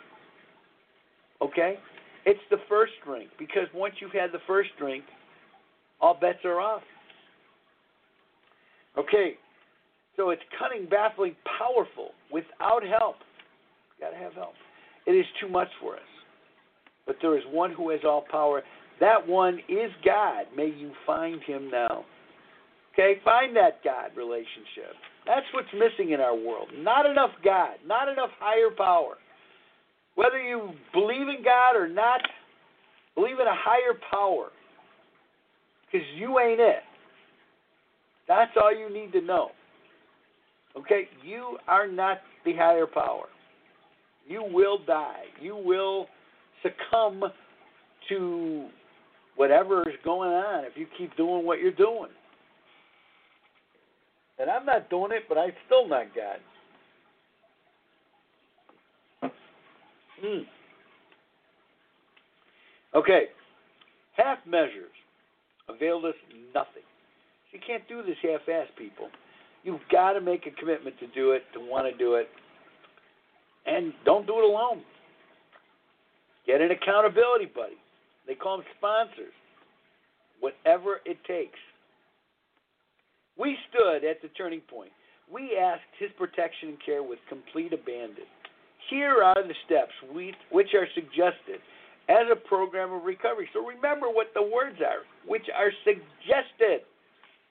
Okay? 1.41 1.79
It's 2.27 2.41
the 2.51 2.59
first 2.69 2.93
drink 3.07 3.31
because 3.39 3.69
once 3.75 3.95
you've 4.01 4.13
had 4.13 4.33
the 4.33 4.41
first 4.47 4.69
drink, 4.79 5.05
all 5.99 6.19
bets 6.21 6.41
are 6.45 6.61
off. 6.61 6.83
Okay, 8.99 9.35
so 10.21 10.29
it's 10.29 10.43
cunning, 10.59 10.87
baffling, 10.87 11.35
powerful, 11.59 12.11
without 12.31 12.83
help. 12.85 13.17
Got 13.99 14.11
to 14.11 14.17
have 14.17 14.35
help. 14.35 14.53
It 15.07 15.13
is 15.13 15.25
too 15.41 15.49
much 15.49 15.69
for 15.81 15.95
us. 15.95 16.03
But 17.07 17.17
there 17.23 17.39
is 17.39 17.45
one 17.51 17.73
who 17.73 17.89
has 17.89 18.01
all 18.05 18.25
power. 18.31 18.63
That 19.01 19.27
one 19.27 19.61
is 19.67 19.91
God. 20.05 20.45
May 20.55 20.67
you 20.67 20.93
find 21.07 21.43
him 21.45 21.71
now. 21.71 22.05
Okay, 22.93 23.15
find 23.25 23.57
that 23.57 23.83
God 23.83 24.11
relationship. 24.15 24.93
That's 25.27 25.47
what's 25.55 25.69
missing 25.73 26.13
in 26.13 26.21
our 26.21 26.35
world. 26.35 26.69
Not 26.77 27.07
enough 27.07 27.31
God, 27.43 27.77
not 27.87 28.09
enough 28.09 28.31
higher 28.39 28.75
power. 28.77 29.15
Whether 30.17 30.43
you 30.43 30.73
believe 30.93 31.29
in 31.29 31.43
God 31.43 31.77
or 31.77 31.89
not, 31.89 32.21
believe 33.15 33.41
in 33.41 33.47
a 33.47 33.57
higher 33.57 33.99
power. 34.11 34.49
Because 35.87 36.07
you 36.17 36.39
ain't 36.39 36.61
it. 36.61 36.83
That's 38.29 38.51
all 38.63 38.77
you 38.77 38.93
need 38.93 39.13
to 39.13 39.23
know. 39.23 39.53
Okay? 40.77 41.09
You 41.25 41.59
are 41.69 41.89
not 41.89 42.19
the 42.45 42.55
higher 42.55 42.87
power. 42.87 43.27
You 44.27 44.45
will 44.51 44.79
die. 44.87 45.25
You 45.41 45.57
will 45.57 46.07
succumb 46.63 47.25
to 48.09 48.69
whatever 49.37 49.89
is 49.89 49.97
going 50.05 50.31
on 50.31 50.65
if 50.65 50.73
you 50.77 50.87
keep 50.99 51.17
doing 51.17 51.45
what 51.45 51.61
you're 51.61 51.73
doing. 51.73 52.11
And 54.39 54.51
I'm 54.51 54.65
not 54.65 54.89
doing 54.89 55.13
it, 55.13 55.25
but 55.29 55.37
I'm 55.37 55.53
still 55.67 55.89
not 55.89 56.07
God. 56.15 56.39
Hmm. 60.23 60.43
Okay. 62.95 63.25
Half 64.17 64.39
measures 64.47 64.93
availed 65.69 66.05
us 66.05 66.15
nothing. 66.55 66.83
You 67.53 67.59
can't 67.67 67.87
do 67.89 68.03
this 68.03 68.17
half 68.23 68.49
ass, 68.49 68.69
people. 68.77 69.09
You've 69.63 69.81
got 69.93 70.13
to 70.13 70.21
make 70.21 70.47
a 70.47 70.51
commitment 70.51 70.99
to 71.01 71.07
do 71.09 71.33
it, 71.33 71.43
to 71.55 71.61
want 71.61 71.91
to 71.91 71.97
do 71.97 72.15
it. 72.15 72.29
And 73.67 73.93
don't 74.05 74.27
do 74.27 74.39
it 74.39 74.45
alone. 74.45 74.83
Get 76.47 76.61
an 76.61 76.71
accountability 76.71 77.47
buddy. 77.55 77.77
They 78.27 78.35
call 78.35 78.59
them 78.59 78.67
sponsors. 78.79 79.35
Whatever 80.41 81.01
it 81.05 81.19
takes. 81.27 81.59
We 83.39 83.57
stood 83.69 84.05
at 84.05 84.23
the 84.23 84.29
turning 84.29 84.61
point. 84.61 84.91
We 85.33 85.57
asked 85.57 85.83
his 85.99 86.11
protection 86.19 86.71
and 86.71 86.79
care 86.85 87.03
with 87.03 87.19
complete 87.29 87.73
abandon. 87.73 88.25
Here 88.89 89.23
are 89.23 89.47
the 89.47 89.55
steps 89.67 89.93
we, 90.13 90.35
which 90.51 90.75
are 90.75 90.89
suggested 90.95 91.61
as 92.09 92.27
a 92.33 92.37
program 92.37 92.93
of 92.93 93.05
recovery. 93.05 93.49
So 93.53 93.65
remember 93.65 94.09
what 94.09 94.29
the 94.35 94.43
words 94.43 94.81
are, 94.81 95.07
which 95.27 95.47
are 95.57 95.71
suggested. 95.85 96.83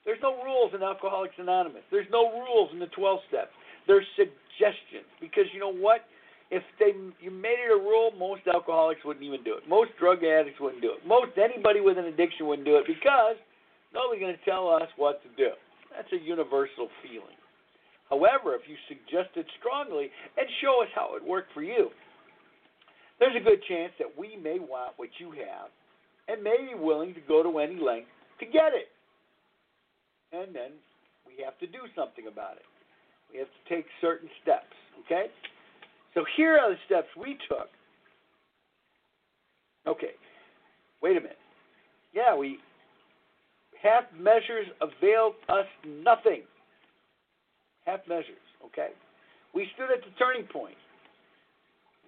There's 0.09 0.25
no 0.25 0.41
rules 0.41 0.73
in 0.73 0.81
Alcoholics 0.81 1.37
Anonymous. 1.37 1.85
There's 1.93 2.09
no 2.09 2.33
rules 2.33 2.73
in 2.73 2.81
the 2.81 2.89
12 2.97 3.29
steps. 3.29 3.53
There's 3.85 4.09
suggestions 4.17 5.05
because 5.21 5.45
you 5.53 5.61
know 5.61 5.69
what? 5.69 6.01
If 6.49 6.65
they 6.81 6.97
you 7.21 7.29
made 7.29 7.61
it 7.61 7.69
a 7.69 7.77
rule, 7.77 8.09
most 8.17 8.41
alcoholics 8.49 9.05
wouldn't 9.05 9.21
even 9.21 9.45
do 9.45 9.53
it. 9.53 9.69
Most 9.69 9.93
drug 10.01 10.25
addicts 10.25 10.57
wouldn't 10.57 10.81
do 10.81 10.97
it. 10.97 11.05
Most 11.05 11.37
anybody 11.37 11.77
with 11.77 12.01
an 12.01 12.09
addiction 12.09 12.49
wouldn't 12.49 12.65
do 12.65 12.81
it 12.81 12.89
because 12.89 13.37
nobody's 13.93 14.25
going 14.25 14.33
to 14.33 14.45
tell 14.49 14.65
us 14.65 14.89
what 14.97 15.21
to 15.21 15.29
do. 15.37 15.53
That's 15.93 16.09
a 16.09 16.17
universal 16.17 16.89
feeling. 17.05 17.37
However, 18.09 18.57
if 18.57 18.65
you 18.65 18.81
suggest 18.89 19.37
it 19.37 19.45
strongly 19.61 20.09
and 20.41 20.49
show 20.65 20.81
us 20.81 20.89
how 20.97 21.13
it 21.17 21.21
worked 21.21 21.53
for 21.53 21.61
you, 21.61 21.93
there's 23.21 23.37
a 23.37 23.45
good 23.45 23.61
chance 23.69 23.93
that 24.01 24.09
we 24.17 24.41
may 24.41 24.57
want 24.57 24.97
what 24.97 25.13
you 25.21 25.37
have 25.37 25.69
and 26.25 26.41
may 26.41 26.57
be 26.65 26.73
willing 26.73 27.13
to 27.13 27.21
go 27.29 27.45
to 27.45 27.61
any 27.61 27.77
length 27.77 28.09
to 28.41 28.49
get 28.49 28.73
it. 28.73 28.89
And 30.31 30.53
then 30.53 30.71
we 31.25 31.43
have 31.43 31.57
to 31.59 31.67
do 31.67 31.79
something 31.95 32.27
about 32.27 32.57
it. 32.57 32.65
We 33.31 33.39
have 33.39 33.47
to 33.47 33.75
take 33.75 33.85
certain 34.01 34.29
steps, 34.41 34.73
okay? 35.05 35.27
So 36.13 36.25
here 36.37 36.57
are 36.57 36.71
the 36.71 36.77
steps 36.85 37.07
we 37.17 37.37
took. 37.47 37.69
Okay, 39.87 40.13
wait 41.01 41.17
a 41.17 41.21
minute. 41.21 41.37
Yeah, 42.13 42.35
we 42.35 42.59
half 43.81 44.03
measures 44.19 44.67
availed 44.81 45.33
us 45.47 45.65
nothing. 45.87 46.43
Half 47.85 48.01
measures, 48.07 48.43
okay? 48.65 48.89
We 49.53 49.67
stood 49.75 49.89
at 49.91 50.03
the 50.03 50.11
turning 50.17 50.45
point. 50.45 50.75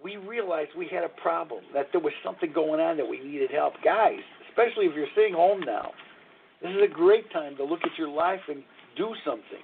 We 0.03 0.17
realized 0.17 0.71
we 0.77 0.89
had 0.91 1.03
a 1.03 1.21
problem, 1.21 1.63
that 1.73 1.87
there 1.91 2.01
was 2.01 2.13
something 2.25 2.51
going 2.53 2.79
on 2.79 2.97
that 2.97 3.07
we 3.07 3.19
needed 3.19 3.51
help. 3.51 3.73
Guys, 3.83 4.19
especially 4.49 4.85
if 4.85 4.95
you're 4.95 5.05
sitting 5.15 5.33
home 5.33 5.61
now, 5.61 5.91
this 6.61 6.71
is 6.71 6.81
a 6.83 6.93
great 6.93 7.31
time 7.31 7.55
to 7.57 7.63
look 7.63 7.81
at 7.83 7.97
your 7.97 8.09
life 8.09 8.41
and 8.47 8.63
do 8.97 9.13
something. 9.25 9.63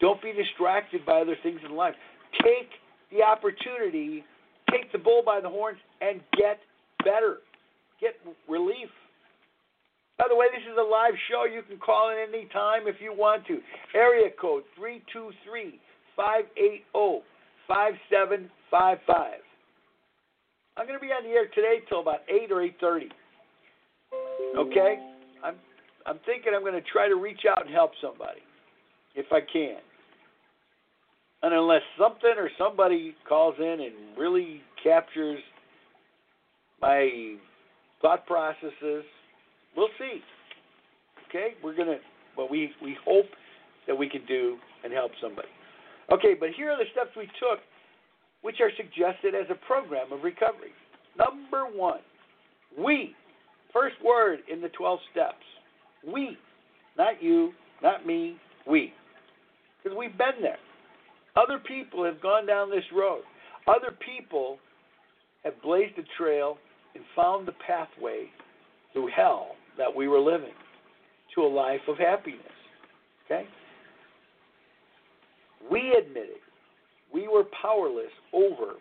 Don't 0.00 0.20
be 0.22 0.32
distracted 0.32 1.04
by 1.04 1.20
other 1.20 1.36
things 1.42 1.60
in 1.64 1.74
life. 1.74 1.94
Take 2.42 2.70
the 3.10 3.22
opportunity, 3.22 4.24
take 4.70 4.90
the 4.92 4.98
bull 4.98 5.22
by 5.24 5.40
the 5.40 5.48
horns, 5.48 5.78
and 6.00 6.20
get 6.36 6.60
better. 7.04 7.38
Get 8.00 8.14
relief. 8.48 8.88
By 10.18 10.26
the 10.28 10.36
way, 10.36 10.46
this 10.52 10.62
is 10.62 10.76
a 10.78 10.82
live 10.82 11.14
show. 11.30 11.44
You 11.44 11.62
can 11.62 11.78
call 11.78 12.10
in 12.10 12.16
any 12.28 12.46
time 12.52 12.82
if 12.86 12.96
you 13.00 13.12
want 13.12 13.46
to. 13.46 13.58
Area 13.94 14.30
code 14.40 14.64
323 14.76 15.80
580 16.16 17.22
5755. 17.68 19.40
I'm 20.76 20.86
going 20.86 20.98
to 20.98 21.04
be 21.04 21.12
on 21.12 21.24
the 21.24 21.30
air 21.30 21.46
today 21.54 21.82
till 21.88 22.00
about 22.00 22.20
8 22.28 22.50
or 22.52 22.62
8.30. 22.62 23.10
Okay? 24.58 25.07
I'm, 26.06 26.18
thinking 26.26 26.52
I'm 26.54 26.62
going 26.62 26.74
to 26.74 26.90
try 26.90 27.08
to 27.08 27.16
reach 27.16 27.40
out 27.48 27.64
and 27.64 27.74
help 27.74 27.92
somebody 28.00 28.40
if 29.14 29.26
I 29.32 29.40
can. 29.40 29.78
And 31.42 31.54
unless 31.54 31.82
something 31.98 32.34
or 32.36 32.50
somebody 32.58 33.14
calls 33.28 33.54
in 33.58 33.80
and 33.80 34.18
really 34.18 34.62
captures 34.82 35.38
my 36.80 37.36
thought 38.02 38.26
processes, 38.26 39.04
we'll 39.76 39.88
see. 39.98 40.20
Okay, 41.28 41.54
we're 41.62 41.76
gonna. 41.76 41.98
Well, 42.36 42.48
we 42.50 42.70
we 42.82 42.96
hope 43.04 43.26
that 43.86 43.96
we 43.96 44.08
can 44.08 44.24
do 44.26 44.56
and 44.82 44.92
help 44.92 45.12
somebody. 45.20 45.48
Okay, 46.12 46.34
but 46.38 46.50
here 46.56 46.70
are 46.70 46.76
the 46.78 46.90
steps 46.92 47.10
we 47.16 47.26
took, 47.38 47.60
which 48.42 48.56
are 48.60 48.70
suggested 48.76 49.34
as 49.34 49.46
a 49.50 49.66
program 49.66 50.12
of 50.12 50.22
recovery. 50.22 50.72
Number 51.16 51.64
one, 51.72 52.00
we. 52.76 53.14
First 53.72 53.96
word 54.02 54.40
in 54.50 54.60
the 54.60 54.70
12 54.70 54.98
steps. 55.12 55.44
We. 56.06 56.36
Not 56.96 57.22
you, 57.22 57.52
not 57.82 58.06
me, 58.06 58.36
we. 58.66 58.92
Because 59.82 59.96
we've 59.96 60.16
been 60.18 60.42
there. 60.42 60.58
Other 61.36 61.58
people 61.58 62.04
have 62.04 62.20
gone 62.20 62.46
down 62.46 62.70
this 62.70 62.84
road. 62.94 63.22
Other 63.66 63.94
people 64.04 64.58
have 65.44 65.54
blazed 65.62 65.98
a 65.98 66.02
trail 66.16 66.58
and 66.94 67.04
found 67.14 67.46
the 67.46 67.52
pathway 67.66 68.24
through 68.92 69.10
hell 69.14 69.52
that 69.76 69.94
we 69.94 70.08
were 70.08 70.18
living 70.18 70.54
to 71.34 71.42
a 71.42 71.46
life 71.46 71.80
of 71.86 71.98
happiness. 71.98 72.40
Okay? 73.26 73.46
We 75.70 75.94
admitted 75.96 76.40
we 77.12 77.28
were 77.28 77.44
powerless 77.62 78.12
over, 78.32 78.74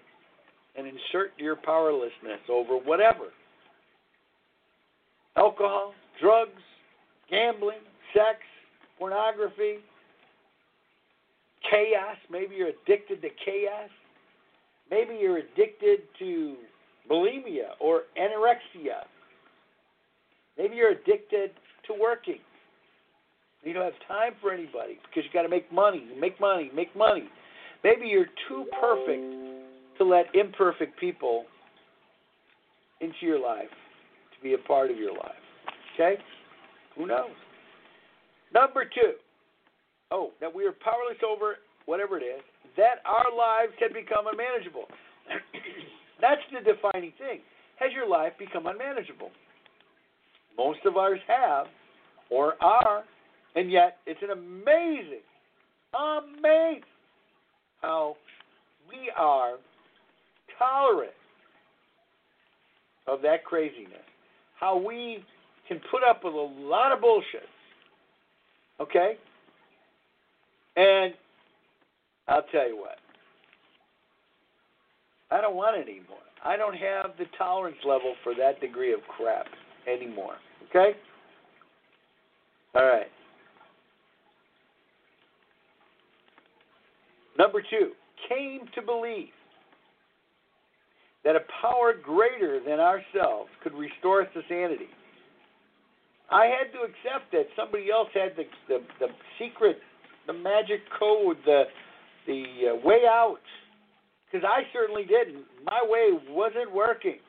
and 0.75 0.85
insert 0.85 1.31
your 1.37 1.55
powerlessness 1.55 2.41
over 2.49 2.77
whatever 2.77 3.31
alcohol, 5.37 5.93
drugs, 6.19 6.61
gambling, 7.29 7.79
sex, 8.13 8.39
pornography, 8.97 9.77
chaos. 11.69 12.17
Maybe 12.31 12.55
you're 12.55 12.69
addicted 12.69 13.21
to 13.21 13.29
chaos. 13.43 13.89
Maybe 14.89 15.17
you're 15.19 15.37
addicted 15.37 15.99
to 16.19 16.55
bulimia 17.09 17.71
or 17.79 18.03
anorexia. 18.19 19.03
Maybe 20.57 20.75
you're 20.75 20.91
addicted 20.91 21.51
to 21.87 21.93
working. 21.99 22.39
You 23.63 23.73
don't 23.73 23.83
have 23.83 24.07
time 24.07 24.33
for 24.41 24.53
anybody 24.53 24.97
because 25.09 25.23
you 25.25 25.33
got 25.33 25.43
to 25.43 25.49
make 25.49 25.71
money, 25.73 26.07
make 26.19 26.39
money, 26.39 26.71
make 26.73 26.95
money. 26.95 27.29
Maybe 27.83 28.07
you're 28.07 28.27
too 28.47 28.65
perfect 28.79 29.23
to 29.97 30.03
let 30.03 30.33
imperfect 30.33 30.99
people 30.99 31.45
into 33.01 33.17
your 33.21 33.39
life 33.39 33.69
to 33.69 34.43
be 34.43 34.53
a 34.53 34.57
part 34.57 34.91
of 34.91 34.97
your 34.97 35.11
life. 35.11 35.31
Okay? 35.93 36.15
Who 36.97 37.07
knows? 37.07 37.35
Number 38.53 38.85
two, 38.85 39.13
oh, 40.11 40.31
that 40.41 40.53
we 40.53 40.65
are 40.65 40.71
powerless 40.71 41.17
over 41.27 41.57
whatever 41.85 42.17
it 42.17 42.23
is, 42.23 42.41
that 42.75 43.01
our 43.05 43.35
lives 43.35 43.73
can 43.79 43.89
become 43.93 44.25
unmanageable. 44.27 44.85
That's 46.21 46.41
the 46.51 46.59
defining 46.59 47.13
thing. 47.17 47.39
Has 47.79 47.91
your 47.93 48.09
life 48.09 48.33
become 48.39 48.65
unmanageable? 48.65 49.31
Most 50.57 50.79
of 50.85 50.97
ours 50.97 51.19
have 51.27 51.67
or 52.29 52.55
are, 52.61 53.03
and 53.55 53.71
yet 53.71 53.97
it's 54.05 54.19
an 54.23 54.31
amazing, 54.31 55.23
amazing 55.93 56.81
how 57.81 58.15
we 58.89 59.11
are 59.15 59.57
tolerant 60.57 61.11
of 63.07 63.21
that 63.21 63.43
craziness. 63.45 63.93
How 64.59 64.75
we 64.77 65.23
can 65.67 65.79
put 65.91 66.03
up 66.03 66.23
with 66.23 66.33
a 66.33 66.37
lot 66.37 66.91
of 66.91 67.01
bullshit. 67.01 67.47
Okay? 68.79 69.17
And 70.75 71.13
I'll 72.27 72.45
tell 72.51 72.67
you 72.67 72.77
what. 72.77 72.97
I 75.31 75.41
don't 75.41 75.55
want 75.55 75.77
it 75.77 75.89
anymore. 75.89 76.17
I 76.45 76.55
don't 76.55 76.75
have 76.75 77.11
the 77.17 77.25
tolerance 77.37 77.77
level 77.85 78.13
for 78.23 78.33
that 78.35 78.61
degree 78.61 78.93
of 78.93 78.99
crap 79.07 79.47
anymore. 79.91 80.35
Okay? 80.69 80.97
All 82.75 82.85
right. 82.85 83.07
Number 87.37 87.61
two, 87.69 87.91
came 88.29 88.61
to 88.75 88.81
believe 88.81 89.29
that 91.23 91.35
a 91.35 91.41
power 91.61 91.93
greater 91.93 92.59
than 92.65 92.79
ourselves 92.79 93.49
could 93.63 93.73
restore 93.73 94.21
us 94.21 94.27
to 94.33 94.41
sanity. 94.47 94.87
I 96.29 96.45
had 96.45 96.71
to 96.73 96.79
accept 96.79 97.31
that 97.31 97.47
somebody 97.55 97.89
else 97.91 98.09
had 98.13 98.35
the 98.35 98.43
the, 98.67 98.79
the 98.99 99.07
secret, 99.39 99.79
the 100.27 100.33
magic 100.33 100.81
code, 100.99 101.37
the 101.45 101.63
the 102.25 102.43
uh, 102.71 102.75
way 102.87 103.03
out, 103.07 103.39
because 104.29 104.45
I 104.47 104.63
certainly 104.73 105.03
didn't. 105.03 105.45
My 105.65 105.81
way 105.83 106.11
wasn't 106.29 106.73
working. 106.73 107.19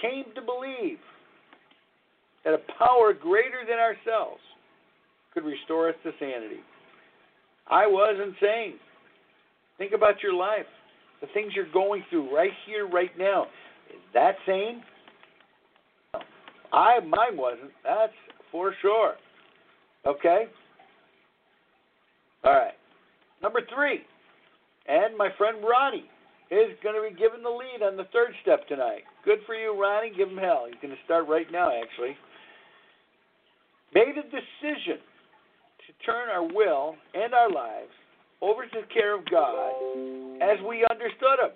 Came 0.00 0.24
to 0.34 0.40
believe 0.40 0.98
that 2.44 2.54
a 2.54 2.60
power 2.78 3.12
greater 3.12 3.64
than 3.68 3.78
ourselves 3.78 4.40
could 5.34 5.44
restore 5.44 5.90
us 5.90 5.94
to 6.04 6.12
sanity. 6.18 6.60
I 7.70 7.86
was 7.86 8.16
insane. 8.18 8.78
Think 9.76 9.92
about 9.92 10.22
your 10.22 10.34
life, 10.34 10.66
the 11.20 11.26
things 11.34 11.52
you're 11.54 11.70
going 11.72 12.02
through 12.10 12.34
right 12.34 12.50
here, 12.66 12.88
right 12.88 13.16
now. 13.18 13.44
Is 13.90 14.00
that 14.14 14.36
sane? 14.46 14.82
I 16.72 17.00
mine 17.00 17.36
wasn't. 17.36 17.70
That's 17.84 18.12
for 18.50 18.74
sure. 18.80 19.14
Okay. 20.06 20.44
All 22.44 22.52
right. 22.52 22.74
Number 23.42 23.60
three, 23.74 24.00
and 24.88 25.16
my 25.16 25.28
friend 25.36 25.58
Ronnie 25.62 26.08
is 26.50 26.76
going 26.82 26.94
to 26.94 27.08
be 27.08 27.18
given 27.18 27.42
the 27.42 27.50
lead 27.50 27.82
on 27.82 27.96
the 27.96 28.08
third 28.12 28.32
step 28.42 28.66
tonight. 28.68 29.02
Good 29.24 29.38
for 29.46 29.54
you, 29.54 29.80
Ronnie. 29.80 30.12
Give 30.16 30.28
him 30.28 30.36
hell. 30.36 30.66
He's 30.66 30.80
going 30.82 30.94
to 30.94 31.04
start 31.04 31.28
right 31.28 31.46
now, 31.52 31.70
actually. 31.70 32.16
Made 33.94 34.18
a 34.18 34.22
decision 34.22 34.98
to 35.86 36.06
turn 36.06 36.28
our 36.28 36.42
will 36.42 36.96
and 37.14 37.34
our 37.34 37.50
lives 37.50 37.92
over 38.40 38.64
to 38.64 38.80
the 38.80 38.92
care 38.92 39.16
of 39.16 39.24
God 39.30 39.72
as 40.42 40.58
we 40.66 40.86
understood 40.90 41.38
Him. 41.42 41.50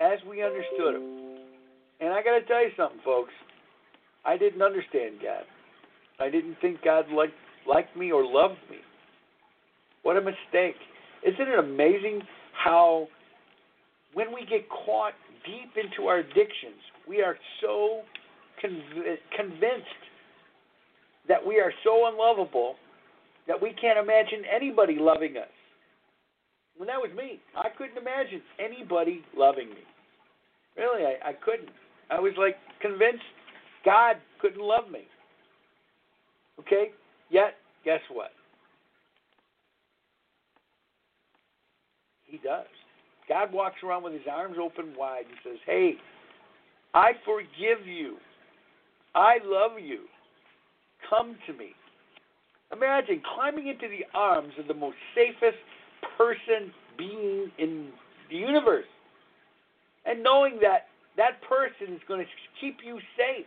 As 0.00 0.18
we 0.28 0.42
understood 0.42 0.94
Him. 0.96 1.28
And 2.00 2.12
I 2.12 2.22
got 2.22 2.38
to 2.38 2.44
tell 2.46 2.62
you 2.62 2.70
something, 2.76 3.00
folks. 3.04 3.32
I 4.24 4.36
didn't 4.36 4.62
understand 4.62 5.16
God. 5.22 5.44
I 6.20 6.30
didn't 6.30 6.56
think 6.60 6.82
God 6.84 7.06
liked, 7.12 7.32
liked 7.66 7.96
me 7.96 8.12
or 8.12 8.24
loved 8.24 8.60
me. 8.70 8.78
What 10.02 10.16
a 10.16 10.20
mistake. 10.20 10.76
Isn't 11.26 11.48
it 11.48 11.58
amazing 11.58 12.22
how 12.52 13.08
when 14.14 14.32
we 14.32 14.46
get 14.48 14.68
caught 14.68 15.14
deep 15.44 15.72
into 15.76 16.08
our 16.08 16.18
addictions, 16.18 16.80
we 17.08 17.22
are 17.22 17.36
so 17.60 18.02
conv- 18.64 19.18
convinced 19.36 20.02
that 21.28 21.44
we 21.44 21.60
are 21.60 21.72
so 21.84 22.08
unlovable 22.08 22.76
that 23.46 23.60
we 23.60 23.72
can't 23.80 23.98
imagine 23.98 24.42
anybody 24.54 24.96
loving 24.98 25.36
us. 25.36 25.48
When 26.78 26.86
that 26.86 26.96
was 26.96 27.10
me, 27.16 27.40
I 27.56 27.68
couldn't 27.76 27.98
imagine 27.98 28.40
anybody 28.58 29.22
loving 29.36 29.68
me. 29.68 29.82
Really, 30.76 31.04
I, 31.04 31.30
I 31.30 31.32
couldn't. 31.32 31.70
I 32.08 32.20
was 32.20 32.32
like 32.38 32.56
convinced 32.80 33.24
God 33.84 34.16
couldn't 34.40 34.62
love 34.62 34.90
me. 34.90 35.08
Okay? 36.60 36.92
Yet, 37.30 37.54
guess 37.84 38.00
what? 38.12 38.30
He 42.24 42.38
does. 42.38 42.66
God 43.28 43.52
walks 43.52 43.76
around 43.82 44.04
with 44.04 44.12
his 44.12 44.22
arms 44.30 44.56
open 44.60 44.94
wide 44.96 45.24
and 45.28 45.36
says, 45.42 45.58
Hey, 45.66 45.94
I 46.94 47.12
forgive 47.24 47.86
you. 47.86 48.16
I 49.14 49.38
love 49.44 49.72
you. 49.82 50.04
Come 51.10 51.36
to 51.46 51.52
me. 51.52 51.70
Imagine 52.72 53.20
climbing 53.34 53.66
into 53.66 53.88
the 53.88 54.04
arms 54.14 54.52
of 54.58 54.68
the 54.68 54.74
most 54.74 54.96
safest 55.14 55.58
person, 56.18 56.72
being 56.98 57.50
in 57.58 57.88
the 58.28 58.36
universe, 58.36 58.84
and 60.04 60.22
knowing 60.22 60.58
that 60.60 60.88
that 61.16 61.40
person 61.48 61.94
is 61.94 62.00
going 62.06 62.20
to 62.20 62.26
keep 62.60 62.78
you 62.84 62.98
safe. 63.16 63.46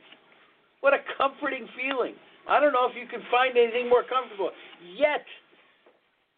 What 0.79 0.93
a 0.93 0.99
comforting 1.17 1.67
feeling. 1.75 2.15
I 2.49 2.59
don't 2.59 2.73
know 2.73 2.87
if 2.89 2.95
you 2.95 3.07
can 3.07 3.21
find 3.29 3.57
anything 3.57 3.89
more 3.89 4.03
comfortable. 4.03 4.51
Yet, 4.97 5.25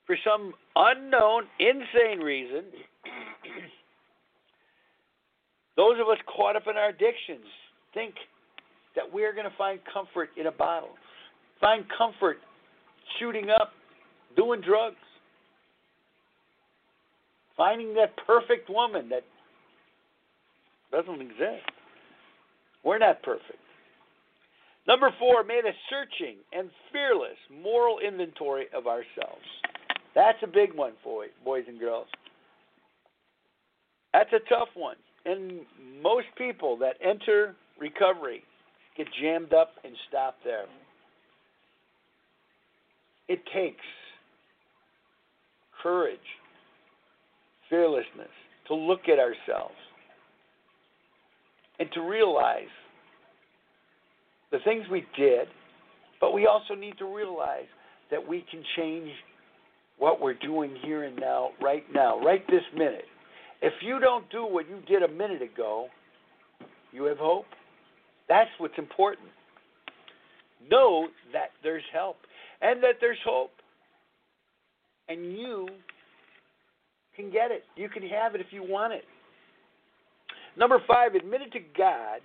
for 0.06 0.18
some 0.24 0.54
unknown, 0.76 1.44
insane 1.60 2.20
reason, 2.20 2.66
those 5.78 6.00
of 6.02 6.10
us 6.10 6.18
caught 6.28 6.56
up 6.56 6.64
in 6.70 6.76
our 6.76 6.90
addictions 6.90 7.46
think 7.94 8.16
that 8.96 9.12
we're 9.12 9.34
going 9.34 9.50
to 9.50 9.58
find 9.58 9.80
comfort 9.92 10.30
in 10.38 10.48
a 10.48 10.52
bottle, 10.52 10.92
find 11.62 11.86
comfort 11.98 12.38
shooting 13.20 13.50
up, 13.50 13.72
doing 14.36 14.62
drugs, 14.62 14.98
finding 17.58 17.94
that 17.96 18.16
perfect 18.26 18.70
woman 18.70 19.10
that 19.10 19.24
doesn't 20.92 21.22
exist. 21.22 21.70
We're 22.84 23.00
not 23.00 23.22
perfect. 23.24 23.60
Number 24.88 25.12
four, 25.18 25.44
made 25.44 25.64
a 25.66 25.72
searching 25.90 26.38
and 26.52 26.70
fearless 26.92 27.38
moral 27.64 28.00
inventory 28.00 28.66
of 28.76 28.86
ourselves. 28.86 29.46
That's 30.14 30.38
a 30.44 30.48
big 30.48 30.74
one, 30.74 30.94
boy, 31.04 31.28
boys 31.44 31.64
and 31.68 31.80
girls. 31.80 32.08
That's 34.12 34.32
a 34.34 34.40
tough 34.50 34.70
one. 34.76 34.98
And 35.26 35.62
most 36.02 36.28
people 36.38 36.78
that 36.78 36.98
enter 37.02 37.56
recovery 37.80 38.44
get 38.98 39.08
jammed 39.22 39.54
up 39.54 39.72
and 39.84 39.94
stop 40.10 40.36
there. 40.44 40.66
It 43.30 43.40
takes 43.54 43.86
courage, 45.82 46.20
fearlessness 47.74 48.30
to 48.68 48.76
look 48.76 49.10
at 49.12 49.18
ourselves 49.18 49.74
and 51.80 51.90
to 51.92 52.02
realize 52.02 52.70
the 54.52 54.60
things 54.64 54.86
we 54.92 55.04
did, 55.18 55.48
but 56.22 56.34
we 56.34 56.46
also 56.46 56.76
need 56.76 56.96
to 57.00 57.16
realize 57.16 57.66
that 58.12 58.28
we 58.28 58.46
can 58.52 58.64
change 58.78 59.10
what 59.98 60.22
we're 60.22 60.36
doing 60.36 60.76
here 60.86 61.04
and 61.06 61.16
now, 61.16 61.50
right 61.60 61.84
now, 61.92 62.20
right 62.20 62.46
this 62.48 62.62
minute. 62.76 63.06
If 63.64 63.74
you 63.82 64.00
don't 64.00 64.30
do 64.30 64.46
what 64.46 64.70
you 64.70 64.80
did 64.88 65.02
a 65.02 65.12
minute 65.12 65.42
ago, 65.42 65.88
you 66.92 67.06
have 67.06 67.18
hope. 67.18 67.46
That's 68.30 68.52
what's 68.60 68.78
important. 68.78 69.30
Know 70.70 71.08
that 71.32 71.50
there's 71.64 71.84
help 71.92 72.18
and 72.62 72.84
that 72.84 72.98
there's 73.02 73.18
hope. 73.26 73.52
And 75.10 75.34
you 75.34 75.68
can 77.16 77.32
get 77.32 77.52
it. 77.52 77.64
You 77.76 77.90
can 77.90 78.04
have 78.04 78.36
it 78.36 78.42
if 78.42 78.48
you 78.52 78.64
want 78.64 78.94
it. 78.94 79.04
Number 80.58 80.80
five, 80.88 81.16
admit 81.16 81.42
it 81.42 81.52
to 81.54 81.60
God, 81.78 82.22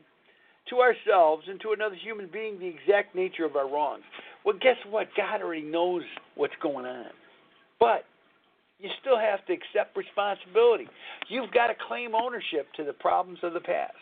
to 0.71 0.81
ourselves, 0.81 1.45
and 1.49 1.61
to 1.63 1.73
another 1.73 1.95
human 1.95 2.29
being 2.31 2.59
the 2.59 2.67
exact 2.67 3.15
nature 3.15 3.45
of 3.45 3.57
our 3.57 3.69
wrongs. 3.69 4.05
Well, 4.45 4.57
guess 4.61 4.77
what? 4.89 5.09
God 5.17 5.43
already 5.43 5.63
knows 5.63 6.03
what's 6.35 6.55
going 6.63 6.87
on. 6.87 7.11
But 7.81 8.05
you 8.79 8.91
still 9.01 9.19
have 9.19 9.45
to 9.47 9.53
accept 9.53 9.97
responsibility. 9.97 10.87
You've 11.29 11.51
got 11.53 11.69
to 11.69 11.75
claim 11.89 12.15
ownership 12.15 12.69
to 12.77 12.85
the 12.85 12.93
problems 12.93 13.39
of 13.43 13.55
the 13.55 13.61
past. 13.61 13.97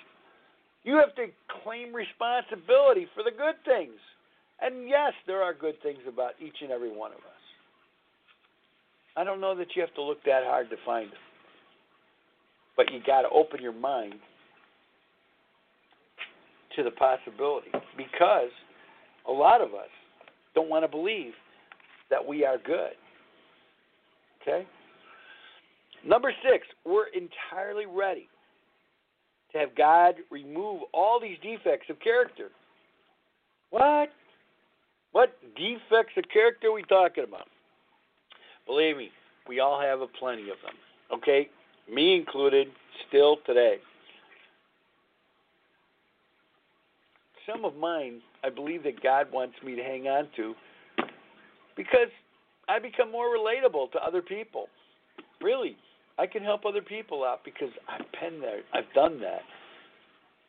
You 0.85 0.97
have 0.97 1.15
to 1.17 1.27
claim 1.65 1.95
responsibility 1.95 3.09
for 3.15 3.23
the 3.23 3.31
good 3.31 3.57
things. 3.65 3.99
And 4.61 4.89
yes, 4.89 5.13
there 5.27 5.43
are 5.43 5.53
good 5.53 5.81
things 5.83 6.01
about 6.09 6.33
each 6.41 6.57
and 6.63 6.71
every 6.71 6.95
one 6.95 7.13
of 7.13 7.19
us. 7.19 7.36
I 9.17 9.25
don't 9.25 9.41
know 9.41 9.55
that 9.57 9.69
you 9.75 9.83
have 9.83 9.95
to 9.95 10.03
look 10.03 10.23
that 10.25 10.45
hard 10.45 10.69
to 10.71 10.77
find 10.85 11.11
them. 11.11 11.19
But 12.77 12.93
you 12.93 13.01
got 13.07 13.23
to 13.23 13.29
open 13.31 13.63
your 13.63 13.73
mind 13.73 14.15
to 16.77 16.83
the 16.83 16.91
possibility 16.91 17.71
because 17.97 18.51
a 19.27 19.33
lot 19.33 19.63
of 19.63 19.69
us 19.69 19.89
don't 20.55 20.69
want 20.69 20.85
to 20.85 20.89
believe 20.89 21.33
that 22.11 22.25
we 22.25 22.45
are 22.45 22.59
good. 22.59 22.93
Okay? 24.43 24.67
Number 26.07 26.33
six, 26.43 26.67
we're 26.85 27.07
entirely 27.09 27.87
ready 27.87 28.29
to 29.53 29.59
have 29.59 29.75
God 29.75 30.17
remove 30.31 30.83
all 30.93 31.19
these 31.21 31.39
defects 31.43 31.87
of 31.89 31.99
character. 32.01 32.51
What? 33.71 34.11
What 35.13 35.39
defects 35.57 36.13
of 36.17 36.25
character 36.33 36.69
are 36.69 36.73
we 36.73 36.83
talking 36.83 37.25
about? 37.25 37.49
Believe 38.67 38.97
me, 38.97 39.11
we 39.49 39.61
all 39.61 39.81
have 39.81 40.01
a 40.01 40.07
plenty 40.07 40.43
of 40.43 40.57
them. 40.65 40.75
Okay? 41.13 41.49
Me 41.93 42.17
included, 42.17 42.69
still 43.09 43.39
today. 43.47 43.77
Some 47.51 47.65
of 47.65 47.77
mine, 47.77 48.21
I 48.43 48.51
believe 48.51 48.83
that 48.83 49.01
God 49.03 49.31
wants 49.33 49.55
me 49.65 49.77
to 49.77 49.83
hang 49.83 50.09
on 50.09 50.29
to 50.37 50.55
because 51.77 52.09
I 52.69 52.81
become 52.81 53.13
more 53.13 53.29
relatable 53.29 53.93
to 53.93 53.99
other 53.99 54.21
people. 54.21 54.67
Really, 55.41 55.77
I 56.19 56.27
can 56.27 56.43
help 56.43 56.65
other 56.67 56.83
people 56.83 57.23
out 57.23 57.45
because 57.45 57.69
I've 57.89 58.07
been 58.21 58.41
there, 58.41 58.61
I've 58.75 58.93
done 58.95 59.21
that, 59.21 59.43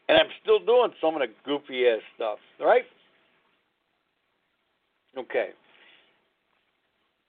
and 0.09 0.17
I'm 0.17 0.29
still 0.41 0.59
doing 0.59 0.91
some 0.99 1.13
of 1.15 1.21
the 1.21 1.27
goofy 1.45 1.87
ass 1.87 1.99
stuff. 2.15 2.39
Right? 2.59 2.85
Okay. 5.17 5.49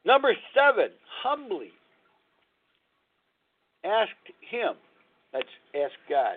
Number 0.09 0.35
seven, 0.55 0.89
humbly 1.23 1.71
asked 3.85 4.11
Him, 4.51 4.73
that's 5.35 5.45
ask 5.75 5.93
God, 6.09 6.37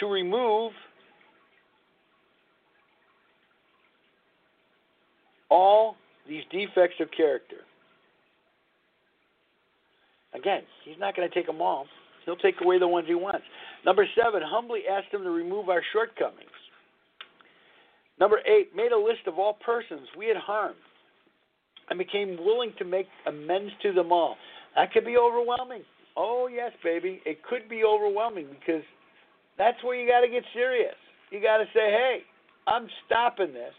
to 0.00 0.06
remove 0.06 0.72
all 5.48 5.96
these 6.28 6.42
defects 6.52 6.96
of 7.00 7.08
character. 7.16 7.56
Again, 10.34 10.60
He's 10.84 10.98
not 11.00 11.16
going 11.16 11.26
to 11.26 11.34
take 11.34 11.46
them 11.46 11.62
all. 11.62 11.86
He'll 12.26 12.36
take 12.36 12.56
away 12.62 12.78
the 12.78 12.86
ones 12.86 13.06
He 13.08 13.14
wants. 13.14 13.44
Number 13.86 14.06
seven, 14.14 14.42
humbly 14.44 14.80
asked 14.86 15.08
Him 15.10 15.22
to 15.22 15.30
remove 15.30 15.70
our 15.70 15.82
shortcomings. 15.90 16.50
Number 18.20 18.40
eight, 18.46 18.76
made 18.76 18.92
a 18.92 18.98
list 18.98 19.26
of 19.26 19.38
all 19.38 19.54
persons 19.54 20.06
we 20.14 20.26
had 20.26 20.36
harmed 20.36 20.76
and 21.90 21.98
became 21.98 22.36
willing 22.38 22.72
to 22.78 22.84
make 22.84 23.06
amends 23.26 23.72
to 23.82 23.92
them 23.92 24.12
all. 24.12 24.36
That 24.76 24.92
could 24.92 25.04
be 25.04 25.16
overwhelming. 25.16 25.82
Oh, 26.16 26.48
yes, 26.52 26.72
baby. 26.82 27.20
It 27.24 27.42
could 27.42 27.68
be 27.68 27.82
overwhelming 27.84 28.46
because 28.50 28.82
that's 29.56 29.82
where 29.82 30.00
you 30.00 30.08
got 30.08 30.20
to 30.20 30.28
get 30.28 30.42
serious. 30.52 30.94
You 31.30 31.40
got 31.40 31.58
to 31.58 31.64
say, 31.66 31.90
hey, 31.90 32.18
I'm 32.66 32.86
stopping 33.06 33.52
this, 33.52 33.74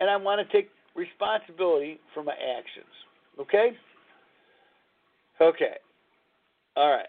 and 0.00 0.10
I 0.10 0.16
want 0.16 0.46
to 0.46 0.56
take 0.56 0.70
responsibility 0.94 2.00
for 2.12 2.22
my 2.22 2.32
actions. 2.32 2.86
Okay? 3.40 3.70
Okay. 5.40 5.74
All 6.76 6.90
right. 6.90 7.06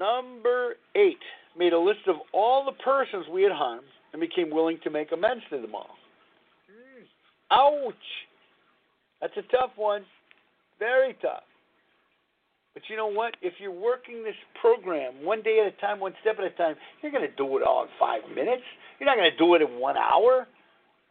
Number 0.00 0.74
eight 0.96 1.18
made 1.56 1.72
a 1.72 1.78
list 1.78 2.00
of 2.08 2.16
all 2.32 2.64
the 2.64 2.72
persons 2.82 3.26
we 3.32 3.42
had 3.42 3.52
harmed 3.52 3.86
and 4.12 4.20
became 4.20 4.50
willing 4.50 4.78
to 4.82 4.90
make 4.90 5.12
amends 5.12 5.44
to 5.50 5.60
them 5.60 5.74
all. 5.74 5.90
Ouch! 7.52 7.94
That's 9.20 9.36
a 9.36 9.42
tough 9.54 9.70
one. 9.76 10.02
Very 10.78 11.14
tough. 11.20 11.44
But 12.74 12.82
you 12.88 12.96
know 12.96 13.06
what? 13.06 13.36
If 13.42 13.54
you're 13.60 13.70
working 13.70 14.24
this 14.24 14.34
program 14.60 15.22
one 15.22 15.42
day 15.42 15.60
at 15.60 15.72
a 15.72 15.76
time, 15.80 16.00
one 16.00 16.14
step 16.22 16.36
at 16.38 16.44
a 16.44 16.56
time, 16.56 16.74
you're 17.02 17.12
going 17.12 17.28
to 17.28 17.36
do 17.36 17.58
it 17.58 17.62
all 17.62 17.82
in 17.82 17.88
five 18.00 18.22
minutes. 18.34 18.62
You're 18.98 19.06
not 19.06 19.16
going 19.16 19.30
to 19.30 19.36
do 19.36 19.54
it 19.54 19.60
in 19.60 19.78
one 19.78 19.96
hour. 19.96 20.48